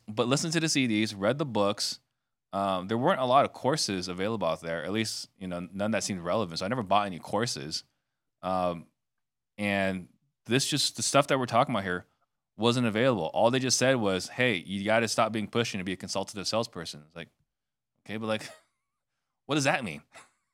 but 0.09 0.26
listen 0.26 0.51
to 0.51 0.61
the 0.61 0.66
CDs, 0.66 1.14
read 1.16 1.39
the 1.39 1.47
books. 1.47 2.01
Um, 2.53 2.89
there 2.89 2.99
weren't 2.99 3.20
a 3.20 3.24
lot 3.26 3.45
of 3.45 3.53
courses 3.53 4.09
available 4.09 4.49
out 4.49 4.62
there, 4.62 4.84
at 4.84 4.93
least, 4.93 5.28
you 5.39 5.47
know, 5.47 5.68
none 5.72 5.93
that 5.93 6.03
seemed 6.03 6.20
relevant. 6.20 6.59
So 6.59 6.64
I 6.64 6.68
never 6.68 6.82
bought 6.82 7.07
any 7.07 7.18
courses. 7.18 7.84
Um, 8.43 8.87
and 9.59 10.09
this 10.47 10.67
just 10.67 10.97
the 10.97 11.03
stuff 11.03 11.27
that 11.29 11.39
we're 11.39 11.47
talking 11.47 11.75
about 11.75 11.85
here 11.85 12.07
wasn't 12.57 12.87
available. 12.87 13.31
All 13.35 13.51
they 13.51 13.59
just 13.59 13.79
said 13.79 13.97
was, 13.97 14.29
"Hey, 14.29 14.57
you 14.67 14.85
got 14.85 15.01
to 15.01 15.09
stop 15.09 15.33
being 15.33 15.49
pushy 15.49 15.75
and 15.75 15.85
be 15.85 15.93
a 15.93 15.97
consultative 15.97 16.47
salesperson." 16.47 17.03
It's 17.07 17.17
like, 17.17 17.29
okay, 18.07 18.17
but 18.17 18.27
like, 18.27 18.49
what 19.47 19.57
does 19.57 19.65
that 19.65 19.85
mean, 19.85 20.03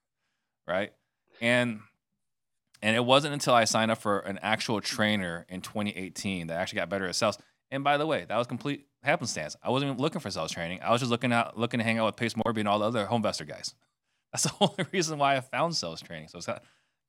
right? 0.67 0.93
And 1.41 1.81
and 2.83 2.97
it 2.97 3.05
wasn't 3.05 3.33
until 3.33 3.55
I 3.55 3.65
signed 3.65 3.91
up 3.91 3.99
for 3.99 4.19
an 4.21 4.39
actual 4.43 4.81
trainer 4.81 5.47
in 5.49 5.61
2018 5.61 6.49
that 6.49 6.59
I 6.59 6.61
actually 6.61 6.81
got 6.81 6.89
better 6.89 7.07
at 7.07 7.15
sales. 7.15 7.39
And 7.71 7.85
by 7.85 7.97
the 7.97 8.07
way, 8.07 8.27
that 8.29 8.37
was 8.37 8.47
complete 8.49 8.87
happenstance. 9.03 9.57
I 9.63 9.71
wasn't 9.71 9.91
even 9.93 10.03
looking 10.03 10.21
for 10.21 10.31
sales 10.31 10.53
training. 10.53 10.81
I 10.83 10.91
was 10.91 11.01
just 11.01 11.11
looking 11.11 11.33
out 11.33 11.59
looking 11.59 11.79
to 11.79 11.85
hang 11.85 11.99
out 11.99 12.07
with 12.07 12.17
Pace 12.17 12.35
Morby 12.35 12.59
and 12.59 12.69
all 12.69 12.81
the 12.81 12.87
other 12.87 13.07
HomeVestor 13.07 13.47
guys. 13.47 13.75
That's 14.33 14.45
the 14.45 14.53
only 14.61 14.87
reason 14.93 15.19
why 15.19 15.37
I 15.37 15.41
found 15.41 15.77
sales 15.77 16.01
training. 16.01 16.29
So 16.29 16.39
it's 16.39 16.47
kind 16.47 16.61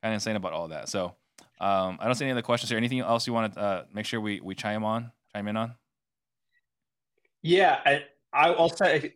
of 0.03 0.11
insane 0.13 0.35
about 0.35 0.53
all 0.53 0.67
that. 0.67 0.89
So 0.89 1.15
um, 1.59 1.97
I 1.99 2.05
don't 2.05 2.15
see 2.15 2.25
any 2.25 2.31
other 2.31 2.41
questions 2.41 2.69
here. 2.69 2.77
Anything 2.77 2.99
else 2.99 3.25
you 3.27 3.33
want 3.33 3.53
to 3.53 3.59
uh, 3.59 3.83
make 3.93 4.05
sure 4.05 4.19
we 4.19 4.41
we 4.41 4.55
chime 4.55 4.83
on, 4.83 5.11
chime 5.33 5.47
in 5.47 5.57
on? 5.57 5.75
Yeah, 7.41 7.79
I, 7.85 8.03
I'll 8.33 8.69
say. 8.69 9.13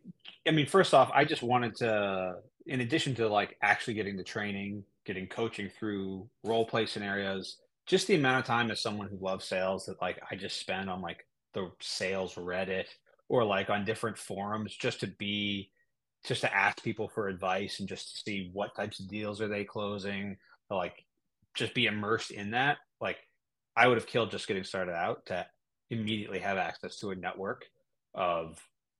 I 0.47 0.51
mean, 0.51 0.65
first 0.65 0.93
off, 0.93 1.11
I 1.13 1.25
just 1.25 1.43
wanted 1.43 1.75
to 1.77 2.35
in 2.67 2.81
addition 2.81 3.15
to 3.15 3.27
like 3.27 3.57
actually 3.61 3.93
getting 3.95 4.17
the 4.17 4.23
training, 4.23 4.83
getting 5.05 5.27
coaching 5.27 5.69
through 5.69 6.29
role 6.43 6.65
play 6.65 6.85
scenarios, 6.85 7.57
just 7.85 8.07
the 8.07 8.15
amount 8.15 8.39
of 8.39 8.45
time 8.45 8.69
as 8.71 8.81
someone 8.81 9.07
who 9.07 9.17
loves 9.19 9.45
sales 9.45 9.85
that 9.85 10.01
like 10.01 10.19
I 10.29 10.35
just 10.35 10.59
spend 10.59 10.89
on 10.89 11.01
like 11.01 11.25
the 11.53 11.71
sales 11.79 12.35
Reddit 12.35 12.85
or 13.29 13.43
like 13.43 13.69
on 13.69 13.85
different 13.85 14.17
forums 14.17 14.75
just 14.75 14.99
to 15.01 15.07
be 15.07 15.71
just 16.25 16.41
to 16.41 16.55
ask 16.55 16.83
people 16.83 17.07
for 17.07 17.27
advice 17.27 17.79
and 17.79 17.87
just 17.87 18.11
to 18.11 18.17
see 18.17 18.49
what 18.53 18.75
types 18.75 18.99
of 18.99 19.07
deals 19.07 19.41
are 19.41 19.47
they 19.47 19.63
closing, 19.63 20.37
like 20.69 21.05
just 21.57 21.73
be 21.73 21.87
immersed 21.87 22.31
in 22.31 22.51
that. 22.51 22.77
Like 23.01 23.17
I 23.75 23.87
would 23.87 23.97
have 23.97 24.07
killed 24.07 24.31
just 24.31 24.47
getting 24.47 24.63
started 24.63 24.93
out 24.93 25.25
to 25.27 25.45
immediately 25.89 26.39
have 26.39 26.57
access 26.57 26.99
to 26.99 27.11
a 27.11 27.15
network 27.15 27.65
of 28.13 28.59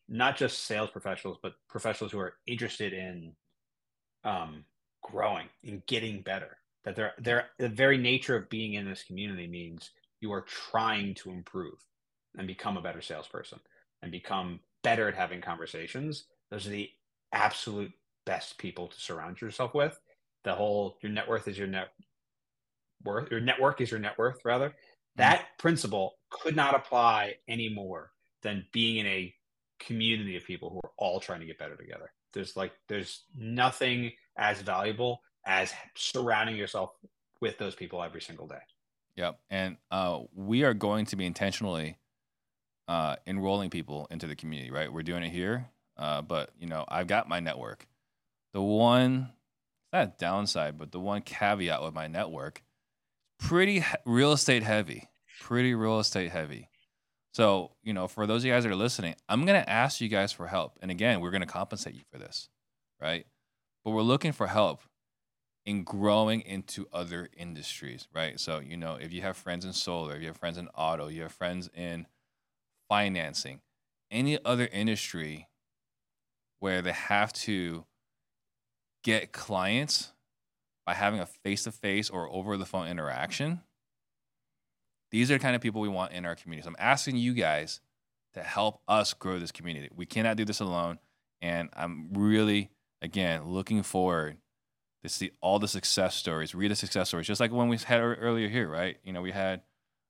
not 0.09 0.37
just 0.37 0.65
sales 0.65 0.89
professionals, 0.89 1.37
but 1.41 1.53
professionals 1.69 2.11
who 2.11 2.19
are 2.19 2.35
interested 2.45 2.93
in 2.93 3.33
um, 4.23 4.63
growing 5.03 5.47
and 5.63 5.85
getting 5.87 6.21
better. 6.21 6.57
That 6.85 6.95
they're, 6.95 7.13
they're 7.19 7.45
the 7.59 7.69
very 7.69 7.97
nature 7.97 8.35
of 8.35 8.49
being 8.49 8.73
in 8.73 8.87
this 8.87 9.03
community 9.03 9.47
means 9.47 9.91
you 10.21 10.31
are 10.31 10.41
trying 10.41 11.13
to 11.15 11.31
improve 11.31 11.75
and 12.37 12.47
become 12.47 12.77
a 12.77 12.81
better 12.81 13.01
salesperson 13.01 13.59
and 14.01 14.11
become 14.11 14.59
better 14.83 15.07
at 15.07 15.15
having 15.15 15.41
conversations. 15.41 16.25
Those 16.49 16.65
are 16.65 16.71
the 16.71 16.89
absolute 17.33 17.91
best 18.25 18.57
people 18.57 18.87
to 18.87 18.99
surround 18.99 19.41
yourself 19.41 19.73
with. 19.73 19.99
The 20.43 20.53
whole 20.53 20.97
your 21.01 21.11
net 21.11 21.27
worth 21.27 21.47
is 21.47 21.57
your 21.57 21.67
net 21.67 21.89
worth, 23.03 23.31
your 23.31 23.39
network 23.39 23.81
is 23.81 23.91
your 23.91 23.99
net 23.99 24.17
worth, 24.17 24.39
rather. 24.43 24.69
Mm-hmm. 24.69 25.17
That 25.17 25.45
principle 25.57 26.15
could 26.29 26.55
not 26.55 26.75
apply 26.75 27.35
any 27.47 27.69
more 27.69 28.11
than 28.43 28.65
being 28.71 28.97
in 28.97 29.07
a 29.07 29.33
community 29.79 30.35
of 30.35 30.45
people 30.45 30.69
who 30.69 30.79
are 30.83 30.91
all 30.97 31.19
trying 31.19 31.39
to 31.39 31.45
get 31.45 31.57
better 31.57 31.75
together. 31.75 32.11
There's 32.33 32.55
like 32.55 32.71
there's 32.87 33.23
nothing 33.35 34.11
as 34.37 34.61
valuable 34.61 35.21
as 35.45 35.73
surrounding 35.95 36.55
yourself 36.55 36.91
with 37.41 37.57
those 37.57 37.75
people 37.75 38.03
every 38.03 38.21
single 38.21 38.47
day. 38.47 38.59
Yep. 39.15 39.39
And 39.49 39.77
uh, 39.89 40.19
we 40.35 40.63
are 40.63 40.73
going 40.73 41.05
to 41.07 41.15
be 41.15 41.25
intentionally 41.25 41.97
uh, 42.87 43.15
enrolling 43.25 43.69
people 43.69 44.07
into 44.11 44.27
the 44.27 44.35
community, 44.35 44.71
right? 44.71 44.91
We're 44.91 45.03
doing 45.03 45.23
it 45.23 45.31
here, 45.31 45.69
uh, 45.97 46.21
but 46.21 46.51
you 46.59 46.67
know, 46.67 46.85
I've 46.87 47.07
got 47.07 47.27
my 47.27 47.39
network. 47.39 47.87
The 48.53 48.61
one, 48.61 49.29
not 49.91 50.17
downside, 50.17 50.77
but 50.77 50.91
the 50.91 50.99
one 50.99 51.21
caveat 51.21 51.83
with 51.83 51.93
my 51.93 52.07
network, 52.07 52.63
pretty 53.39 53.83
real 54.05 54.33
estate 54.33 54.63
heavy, 54.63 55.09
pretty 55.41 55.73
real 55.73 55.99
estate 55.99 56.31
heavy. 56.31 56.69
So, 57.33 57.71
you 57.83 57.93
know, 57.93 58.07
for 58.07 58.25
those 58.25 58.41
of 58.41 58.45
you 58.45 58.51
guys 58.51 58.63
that 58.63 58.71
are 58.71 58.75
listening, 58.75 59.15
I'm 59.29 59.45
going 59.45 59.61
to 59.61 59.69
ask 59.69 60.01
you 60.01 60.07
guys 60.07 60.31
for 60.31 60.47
help. 60.47 60.79
And 60.81 60.89
again, 60.89 61.21
we're 61.21 61.31
going 61.31 61.41
to 61.41 61.47
compensate 61.47 61.93
you 61.93 62.01
for 62.11 62.17
this, 62.17 62.49
right? 62.99 63.25
But 63.85 63.91
we're 63.91 64.01
looking 64.01 64.31
for 64.31 64.47
help 64.47 64.81
in 65.65 65.83
growing 65.83 66.41
into 66.41 66.87
other 66.91 67.29
industries, 67.37 68.07
right? 68.15 68.39
So, 68.39 68.59
you 68.59 68.77
know, 68.77 68.95
if 68.95 69.13
you 69.13 69.21
have 69.21 69.37
friends 69.37 69.65
in 69.65 69.73
solar, 69.73 70.15
if 70.15 70.21
you 70.21 70.27
have 70.27 70.37
friends 70.37 70.57
in 70.57 70.67
auto, 70.69 71.09
you 71.09 71.23
have 71.23 71.31
friends 71.31 71.69
in 71.75 72.07
financing, 72.89 73.59
any 74.09 74.43
other 74.43 74.67
industry 74.71 75.47
where 76.59 76.81
they 76.81 76.93
have 76.93 77.33
to 77.33 77.85
get 79.03 79.31
clients 79.31 80.13
by 80.87 80.93
having 80.93 81.19
a 81.19 81.25
face 81.25 81.65
to 81.65 81.71
face 81.71 82.09
or 82.09 82.31
over 82.31 82.55
the 82.55 82.65
phone 82.65 82.87
interaction, 82.87 83.59
these 85.11 85.29
are 85.29 85.33
the 85.33 85.39
kind 85.39 85.53
of 85.53 85.61
people 85.61 85.81
we 85.81 85.89
want 85.89 86.13
in 86.13 86.25
our 86.25 86.33
community. 86.33 86.63
So 86.63 86.69
I'm 86.69 86.77
asking 86.79 87.17
you 87.17 87.33
guys 87.33 87.81
to 88.33 88.41
help 88.41 88.81
us 88.87 89.13
grow 89.13 89.37
this 89.37 89.51
community. 89.51 89.89
We 89.93 90.05
cannot 90.05 90.37
do 90.37 90.45
this 90.45 90.61
alone. 90.61 90.99
And 91.41 91.69
I'm 91.73 92.13
really, 92.13 92.71
again, 93.01 93.49
looking 93.49 93.83
forward 93.83 94.37
to 95.03 95.09
see 95.09 95.31
all 95.41 95.59
the 95.59 95.67
success 95.67 96.15
stories, 96.15 96.55
read 96.55 96.71
the 96.71 96.75
success 96.75 97.09
stories, 97.09 97.27
just 97.27 97.41
like 97.41 97.51
when 97.51 97.67
we 97.67 97.77
had 97.77 97.99
earlier 97.99 98.47
here, 98.47 98.69
right? 98.69 98.97
You 99.03 99.11
know, 99.11 99.21
we 99.21 99.31
had 99.31 99.63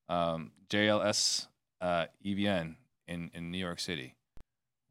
um, 0.08 0.52
JLS 0.70 1.48
uh, 1.82 2.06
EVN 2.24 2.76
in, 3.08 3.32
in 3.34 3.50
New 3.50 3.58
York 3.58 3.80
City. 3.80 4.14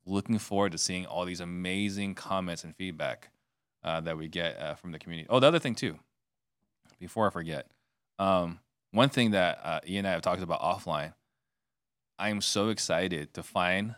Looking 0.04 0.38
forward 0.38 0.72
to 0.72 0.78
seeing 0.78 1.06
all 1.06 1.24
these 1.24 1.40
amazing 1.40 2.16
comments 2.16 2.64
and 2.64 2.74
feedback 2.74 3.30
uh, 3.86 4.00
that 4.02 4.18
we 4.18 4.28
get 4.28 4.58
uh, 4.60 4.74
from 4.74 4.92
the 4.92 4.98
community. 4.98 5.26
Oh, 5.30 5.40
the 5.40 5.46
other 5.46 5.58
thing, 5.60 5.74
too, 5.74 5.98
before 6.98 7.26
I 7.26 7.30
forget, 7.30 7.68
um, 8.18 8.60
one 8.90 9.08
thing 9.08 9.30
that 9.30 9.60
uh, 9.62 9.80
Ian 9.86 10.00
and 10.00 10.08
I 10.08 10.10
have 10.12 10.22
talked 10.22 10.42
about 10.42 10.60
offline, 10.60 11.14
I 12.18 12.30
am 12.30 12.40
so 12.40 12.68
excited 12.68 13.32
to 13.34 13.42
find 13.42 13.94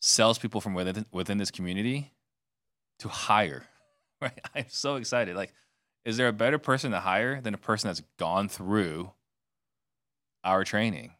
salespeople 0.00 0.60
from 0.60 0.74
within 0.74 1.06
within 1.12 1.38
this 1.38 1.50
community 1.50 2.12
to 2.98 3.08
hire. 3.08 3.66
Right, 4.22 4.38
I'm 4.54 4.66
so 4.68 4.94
excited. 4.94 5.34
Like, 5.34 5.52
is 6.04 6.16
there 6.16 6.28
a 6.28 6.32
better 6.32 6.56
person 6.56 6.92
to 6.92 7.00
hire 7.00 7.40
than 7.40 7.54
a 7.54 7.58
person 7.58 7.88
that's 7.88 8.02
gone 8.20 8.48
through 8.48 9.10
our 10.44 10.62
training? 10.62 11.14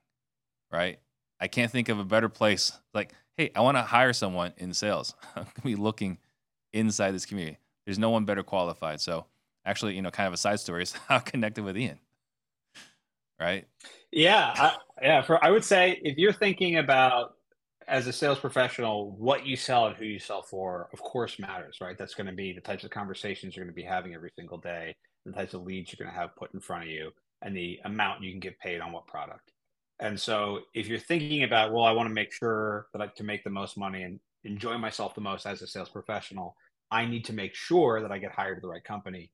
Right. 0.71 1.01
I 1.41 1.49
can't 1.49 1.69
think 1.69 1.89
of 1.89 1.99
a 1.99 2.05
better 2.05 2.29
place. 2.29 2.79
Like, 2.95 3.13
hey, 3.37 3.51
I 3.57 3.61
want 3.63 3.77
to 3.77 3.83
hire 3.83 4.13
someone 4.13 4.53
in 4.57 4.73
sales. 4.73 5.17
I'm 5.35 5.43
gonna 5.43 5.65
be 5.65 5.75
looking 5.75 6.19
inside 6.73 7.13
this 7.13 7.27
community. 7.27 7.59
There's 7.85 7.99
no 7.99 8.11
one 8.11 8.25
better 8.25 8.43
qualified. 8.43 9.01
So, 9.01 9.27
actually, 9.65 9.95
you 9.95 10.03
know, 10.03 10.11
kind 10.11 10.27
of 10.27 10.33
a 10.33 10.39
side 10.39 10.61
story 10.61 10.83
is 10.83 10.93
how 11.09 11.19
connected 11.19 11.65
with 11.65 11.77
Ian 11.77 11.99
right? 13.43 13.67
Yeah, 14.11 14.53
I, 14.57 14.77
yeah. 15.03 15.23
For 15.23 15.45
I 15.45 15.51
would 15.51 15.65
say 15.65 16.01
if 16.03 16.17
you're 16.17 16.33
thinking 16.33 16.79
about 16.79 17.35
as 17.89 18.07
a 18.07 18.13
sales 18.13 18.39
professional, 18.39 19.11
what 19.19 19.45
you 19.45 19.57
sell 19.57 19.87
and 19.87 19.97
who 19.97 20.05
you 20.05 20.19
sell 20.19 20.43
for, 20.43 20.89
of 20.93 21.01
course, 21.01 21.39
matters, 21.39 21.79
right? 21.81 21.99
That's 21.99 22.15
going 22.15 22.29
to 22.29 22.33
be 22.33 22.53
the 22.53 22.61
types 22.61 22.85
of 22.85 22.91
conversations 22.91 23.57
you're 23.57 23.65
going 23.65 23.75
to 23.75 23.77
be 23.77 23.83
having 23.83 24.15
every 24.15 24.31
single 24.37 24.59
day, 24.59 24.95
the 25.27 25.33
types 25.33 25.55
of 25.55 25.63
leads 25.63 25.93
you're 25.93 26.05
going 26.05 26.15
to 26.15 26.21
have 26.21 26.37
put 26.37 26.55
in 26.55 26.61
front 26.61 26.85
of 26.85 26.91
you, 26.91 27.11
and 27.43 27.57
the 27.57 27.81
amount 27.85 28.23
you 28.23 28.31
can 28.31 28.41
get 28.41 28.59
paid 28.61 28.81
on 28.81 28.93
what 28.93 29.07
product. 29.07 29.53
And 30.01 30.19
so, 30.19 30.61
if 30.75 30.87
you're 30.87 30.99
thinking 30.99 31.43
about, 31.43 31.73
well, 31.73 31.85
I 31.85 31.93
want 31.93 32.09
to 32.09 32.15
make 32.15 32.33
sure 32.33 32.87
that 32.93 33.03
I 33.03 33.09
can 33.09 33.27
make 33.27 33.45
the 33.45 33.51
most 33.51 33.77
money 33.77 34.03
and 34.03 34.21
enjoy 34.45 34.79
myself 34.79 35.15
the 35.15 35.21
most 35.21 35.47
as 35.47 35.63
a 35.63 35.67
sales 35.67 35.89
professional, 35.89 36.57
I 36.91 37.07
need 37.07 37.25
to 37.27 37.33
make 37.33 37.55
sure 37.55 38.01
that 38.01 38.13
I 38.13 38.19
get 38.19 38.33
hired 38.33 38.59
to 38.59 38.61
the 38.61 38.69
right 38.69 38.85
company. 38.85 39.31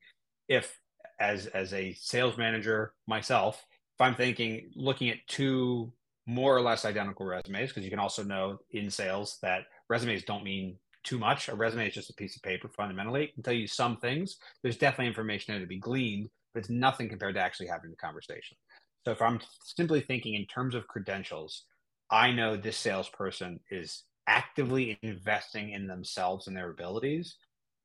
If 0.49 0.79
as 1.21 1.47
as 1.49 1.75
a 1.75 1.95
sales 1.95 2.39
manager 2.39 2.95
myself, 3.07 3.65
if 3.97 4.01
I'm 4.01 4.15
thinking 4.15 4.71
looking 4.75 5.11
at 5.11 5.27
two 5.27 5.93
more 6.27 6.55
or 6.57 6.61
less 6.61 6.85
identical 6.85 7.27
resumes, 7.27 7.71
because 7.71 7.85
you 7.85 7.91
can 7.91 7.99
also 7.99 8.23
know 8.23 8.59
in 8.71 8.91
sales 8.91 9.39
that 9.43 9.63
resumes 9.89 10.25
don't 10.25 10.45
mean 10.45 10.77
too 11.03 11.19
much. 11.19 11.49
A 11.49 11.55
resume 11.55 11.89
is 11.89 11.95
just 11.95 12.11
a 12.11 12.15
piece 12.15 12.37
of 12.37 12.43
paper 12.43 12.69
fundamentally. 12.69 13.25
It 13.25 13.35
can 13.35 13.43
tell 13.43 13.55
you 13.55 13.67
some 13.67 13.97
things. 13.97 14.37
There's 14.63 14.77
definitely 14.77 15.07
information 15.07 15.55
there 15.55 15.61
to 15.61 15.67
be 15.67 15.79
gleaned, 15.79 16.29
but 16.53 16.61
it's 16.61 16.71
nothing 16.71 17.09
compared 17.09 17.35
to 17.35 17.41
actually 17.41 17.69
having 17.69 17.91
the 17.91 17.97
conversation. 17.97 18.57
So 19.05 19.13
if 19.13 19.23
I'm 19.23 19.41
simply 19.65 20.03
thinking 20.03 20.35
in 20.35 20.45
terms 20.47 20.75
of 20.75 20.87
credentials, 20.87 21.65
I 22.11 22.31
know 22.31 22.57
this 22.57 22.77
salesperson 22.77 23.61
is 23.71 24.05
actively 24.29 24.99
investing 25.03 25.71
in 25.71 25.89
themselves 25.89 26.47
and 26.47 26.57
their 26.57 26.71
abilities, 26.71 27.37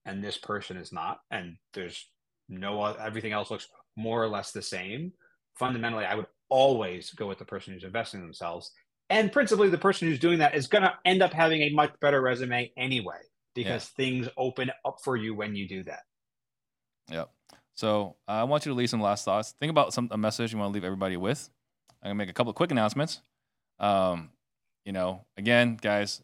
and 0.05 0.23
this 0.23 0.37
person 0.37 0.77
is 0.77 0.91
not. 0.91 1.19
And 1.31 1.55
there's 1.73 2.07
no 2.49 2.83
everything 2.83 3.31
else 3.31 3.49
looks 3.49 3.67
more 3.95 4.21
or 4.21 4.27
less 4.27 4.51
the 4.51 4.61
same 4.61 5.13
fundamentally, 5.55 6.05
I 6.05 6.15
would 6.15 6.27
always 6.49 7.11
go 7.11 7.27
with 7.27 7.39
the 7.39 7.45
person 7.45 7.73
who's 7.73 7.83
investing 7.83 8.19
in 8.19 8.25
themselves. 8.25 8.71
And 9.09 9.31
principally, 9.31 9.69
the 9.69 9.77
person 9.77 10.07
who's 10.07 10.19
doing 10.19 10.39
that 10.39 10.55
is 10.55 10.67
going 10.67 10.83
to 10.83 10.93
end 11.05 11.21
up 11.21 11.33
having 11.33 11.61
a 11.61 11.69
much 11.71 11.93
better 11.99 12.21
resume 12.21 12.71
anyway, 12.77 13.19
because 13.53 13.89
yeah. 13.97 14.05
things 14.05 14.29
open 14.37 14.71
up 14.85 14.97
for 15.03 15.15
you 15.15 15.35
when 15.35 15.55
you 15.55 15.67
do 15.67 15.83
that. 15.83 16.01
Yep. 17.11 17.29
So 17.75 18.15
uh, 18.27 18.31
I 18.31 18.43
want 18.43 18.65
you 18.65 18.71
to 18.71 18.75
leave 18.75 18.89
some 18.89 19.01
last 19.01 19.25
thoughts. 19.25 19.55
Think 19.59 19.71
about 19.71 19.93
some 19.93 20.07
a 20.11 20.17
message 20.17 20.53
you 20.53 20.59
want 20.59 20.71
to 20.71 20.73
leave 20.73 20.83
everybody 20.83 21.17
with. 21.17 21.49
I'm 22.01 22.09
gonna 22.09 22.15
make 22.15 22.29
a 22.29 22.33
couple 22.33 22.51
of 22.51 22.55
quick 22.55 22.71
announcements. 22.71 23.21
Um, 23.79 24.29
you 24.85 24.91
know, 24.91 25.25
again, 25.37 25.77
guys, 25.81 26.21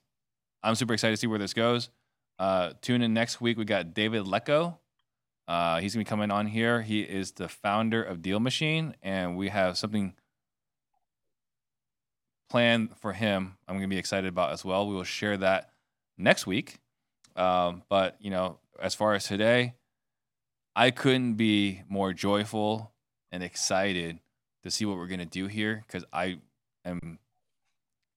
I'm 0.63 0.75
super 0.75 0.93
excited 0.93 1.13
to 1.13 1.17
see 1.17 1.27
where 1.27 1.39
this 1.39 1.53
goes. 1.53 1.89
Uh, 2.37 2.73
tune 2.81 3.01
in 3.01 3.13
next 3.13 3.41
week. 3.41 3.57
We 3.57 3.65
got 3.65 3.93
David 3.93 4.25
Lecko 4.25 4.77
uh, 5.49 5.79
he's 5.79 5.95
gonna 5.95 6.05
be 6.05 6.09
coming 6.09 6.29
on 6.29 6.45
here. 6.45 6.83
He 6.83 7.01
is 7.01 7.31
the 7.31 7.47
founder 7.47 8.03
of 8.03 8.19
DealMachine, 8.19 8.93
and 9.01 9.35
we 9.35 9.49
have 9.49 9.79
something 9.79 10.13
planned 12.51 12.95
for 12.97 13.13
him. 13.13 13.57
I'm 13.67 13.77
gonna 13.77 13.87
be 13.87 13.97
excited 13.97 14.27
about 14.27 14.51
as 14.51 14.63
well. 14.63 14.87
We 14.87 14.93
will 14.93 15.03
share 15.03 15.37
that 15.37 15.71
next 16.19 16.45
week. 16.45 16.77
Um, 17.35 17.81
but 17.89 18.15
you 18.19 18.29
know, 18.29 18.59
as 18.79 18.93
far 18.93 19.15
as 19.15 19.25
today, 19.25 19.73
I 20.75 20.91
couldn't 20.91 21.33
be 21.33 21.81
more 21.89 22.13
joyful 22.13 22.93
and 23.31 23.41
excited 23.41 24.19
to 24.61 24.69
see 24.69 24.85
what 24.85 24.97
we're 24.97 25.07
gonna 25.07 25.25
do 25.25 25.47
here 25.47 25.83
because 25.87 26.05
I 26.13 26.37
am 26.85 27.17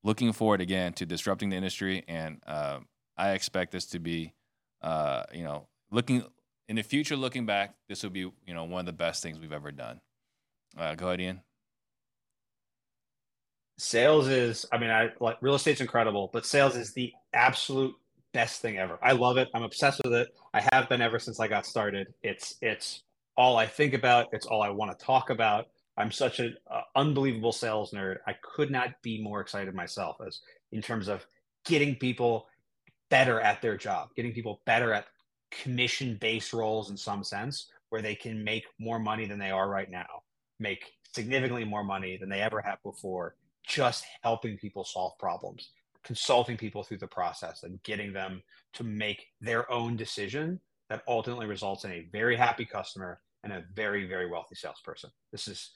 looking 0.04 0.32
forward 0.32 0.60
again 0.60 0.92
to 0.94 1.06
disrupting 1.06 1.50
the 1.50 1.56
industry, 1.56 2.04
and 2.08 2.40
uh, 2.46 2.80
I 3.16 3.32
expect 3.32 3.72
this 3.72 3.86
to 3.86 3.98
be, 3.98 4.34
uh, 4.82 5.24
you 5.32 5.44
know, 5.44 5.68
looking 5.90 6.24
in 6.68 6.76
the 6.76 6.82
future, 6.82 7.16
looking 7.16 7.46
back, 7.46 7.74
this 7.88 8.02
will 8.02 8.10
be 8.10 8.20
you 8.20 8.54
know 8.54 8.64
one 8.64 8.80
of 8.80 8.86
the 8.86 8.92
best 8.92 9.22
things 9.22 9.38
we've 9.38 9.52
ever 9.52 9.72
done. 9.72 10.00
Uh, 10.76 10.94
go 10.94 11.08
ahead, 11.08 11.20
Ian. 11.20 11.40
Sales 13.78 14.28
is, 14.28 14.64
I 14.70 14.78
mean, 14.78 14.90
I 14.90 15.10
like 15.18 15.38
real 15.40 15.54
estate's 15.54 15.80
incredible, 15.80 16.30
but 16.32 16.46
sales 16.46 16.76
is 16.76 16.92
the 16.92 17.12
absolute 17.32 17.94
best 18.32 18.60
thing 18.60 18.78
ever. 18.78 18.98
I 19.02 19.12
love 19.12 19.38
it. 19.38 19.48
I'm 19.54 19.62
obsessed 19.62 20.00
with 20.04 20.14
it. 20.14 20.28
I 20.54 20.60
have 20.72 20.88
been 20.88 21.02
ever 21.02 21.18
since 21.18 21.40
I 21.40 21.48
got 21.48 21.66
started. 21.66 22.14
It's 22.22 22.56
it's 22.62 23.02
all 23.36 23.56
I 23.56 23.66
think 23.66 23.94
about. 23.94 24.28
It's 24.32 24.46
all 24.46 24.62
I 24.62 24.70
want 24.70 24.96
to 24.96 25.04
talk 25.04 25.30
about. 25.30 25.68
I'm 26.02 26.10
such 26.10 26.40
an 26.40 26.56
uh, 26.68 26.80
unbelievable 26.96 27.52
sales 27.52 27.92
nerd. 27.92 28.16
I 28.26 28.34
could 28.42 28.72
not 28.72 29.00
be 29.02 29.22
more 29.22 29.40
excited 29.40 29.72
myself 29.72 30.16
as 30.26 30.40
in 30.72 30.82
terms 30.82 31.06
of 31.06 31.24
getting 31.64 31.94
people 31.94 32.48
better 33.08 33.40
at 33.40 33.62
their 33.62 33.76
job, 33.76 34.08
getting 34.16 34.32
people 34.32 34.62
better 34.66 34.92
at 34.92 35.06
commission 35.52 36.18
based 36.20 36.52
roles 36.52 36.90
in 36.90 36.96
some 36.96 37.22
sense 37.22 37.70
where 37.90 38.02
they 38.02 38.16
can 38.16 38.42
make 38.42 38.64
more 38.80 38.98
money 38.98 39.26
than 39.26 39.38
they 39.38 39.52
are 39.52 39.68
right 39.68 39.92
now, 39.92 40.24
make 40.58 40.92
significantly 41.14 41.64
more 41.64 41.84
money 41.84 42.16
than 42.16 42.28
they 42.28 42.40
ever 42.40 42.60
have 42.60 42.82
before, 42.82 43.36
just 43.64 44.04
helping 44.24 44.56
people 44.56 44.82
solve 44.82 45.16
problems, 45.20 45.70
consulting 46.02 46.56
people 46.56 46.82
through 46.82 46.98
the 46.98 47.06
process 47.06 47.62
and 47.62 47.80
getting 47.84 48.12
them 48.12 48.42
to 48.72 48.82
make 48.82 49.26
their 49.40 49.70
own 49.70 49.94
decision 49.94 50.58
that 50.90 51.04
ultimately 51.06 51.46
results 51.46 51.84
in 51.84 51.92
a 51.92 52.08
very 52.10 52.34
happy 52.34 52.64
customer 52.64 53.20
and 53.44 53.52
a 53.52 53.62
very, 53.72 54.08
very 54.08 54.28
wealthy 54.28 54.56
salesperson. 54.56 55.10
This 55.30 55.46
is 55.46 55.74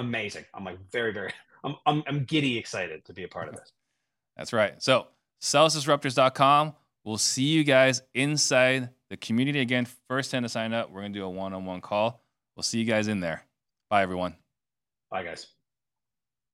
amazing. 0.00 0.44
I'm 0.54 0.64
like 0.64 0.78
very, 0.90 1.12
very, 1.12 1.32
I'm, 1.64 1.76
I'm, 1.86 2.02
I'm 2.06 2.24
giddy 2.24 2.58
excited 2.58 3.04
to 3.04 3.12
be 3.12 3.24
a 3.24 3.28
part 3.28 3.48
of 3.48 3.56
this. 3.56 3.72
That's 4.36 4.52
right. 4.52 4.80
So, 4.82 5.08
salesdisruptors.com. 5.42 6.74
We'll 7.04 7.18
see 7.18 7.44
you 7.44 7.64
guys 7.64 8.02
inside 8.14 8.90
the 9.08 9.16
community 9.16 9.60
again. 9.60 9.86
First 10.08 10.32
hand 10.32 10.44
to 10.44 10.48
sign 10.48 10.72
up. 10.72 10.90
We're 10.90 11.00
going 11.00 11.12
to 11.12 11.18
do 11.18 11.24
a 11.24 11.30
one 11.30 11.54
on 11.54 11.64
one 11.64 11.80
call. 11.80 12.22
We'll 12.56 12.62
see 12.62 12.78
you 12.78 12.84
guys 12.84 13.08
in 13.08 13.20
there. 13.20 13.44
Bye, 13.88 14.02
everyone. 14.02 14.36
Bye, 15.10 15.24
guys. 15.24 15.46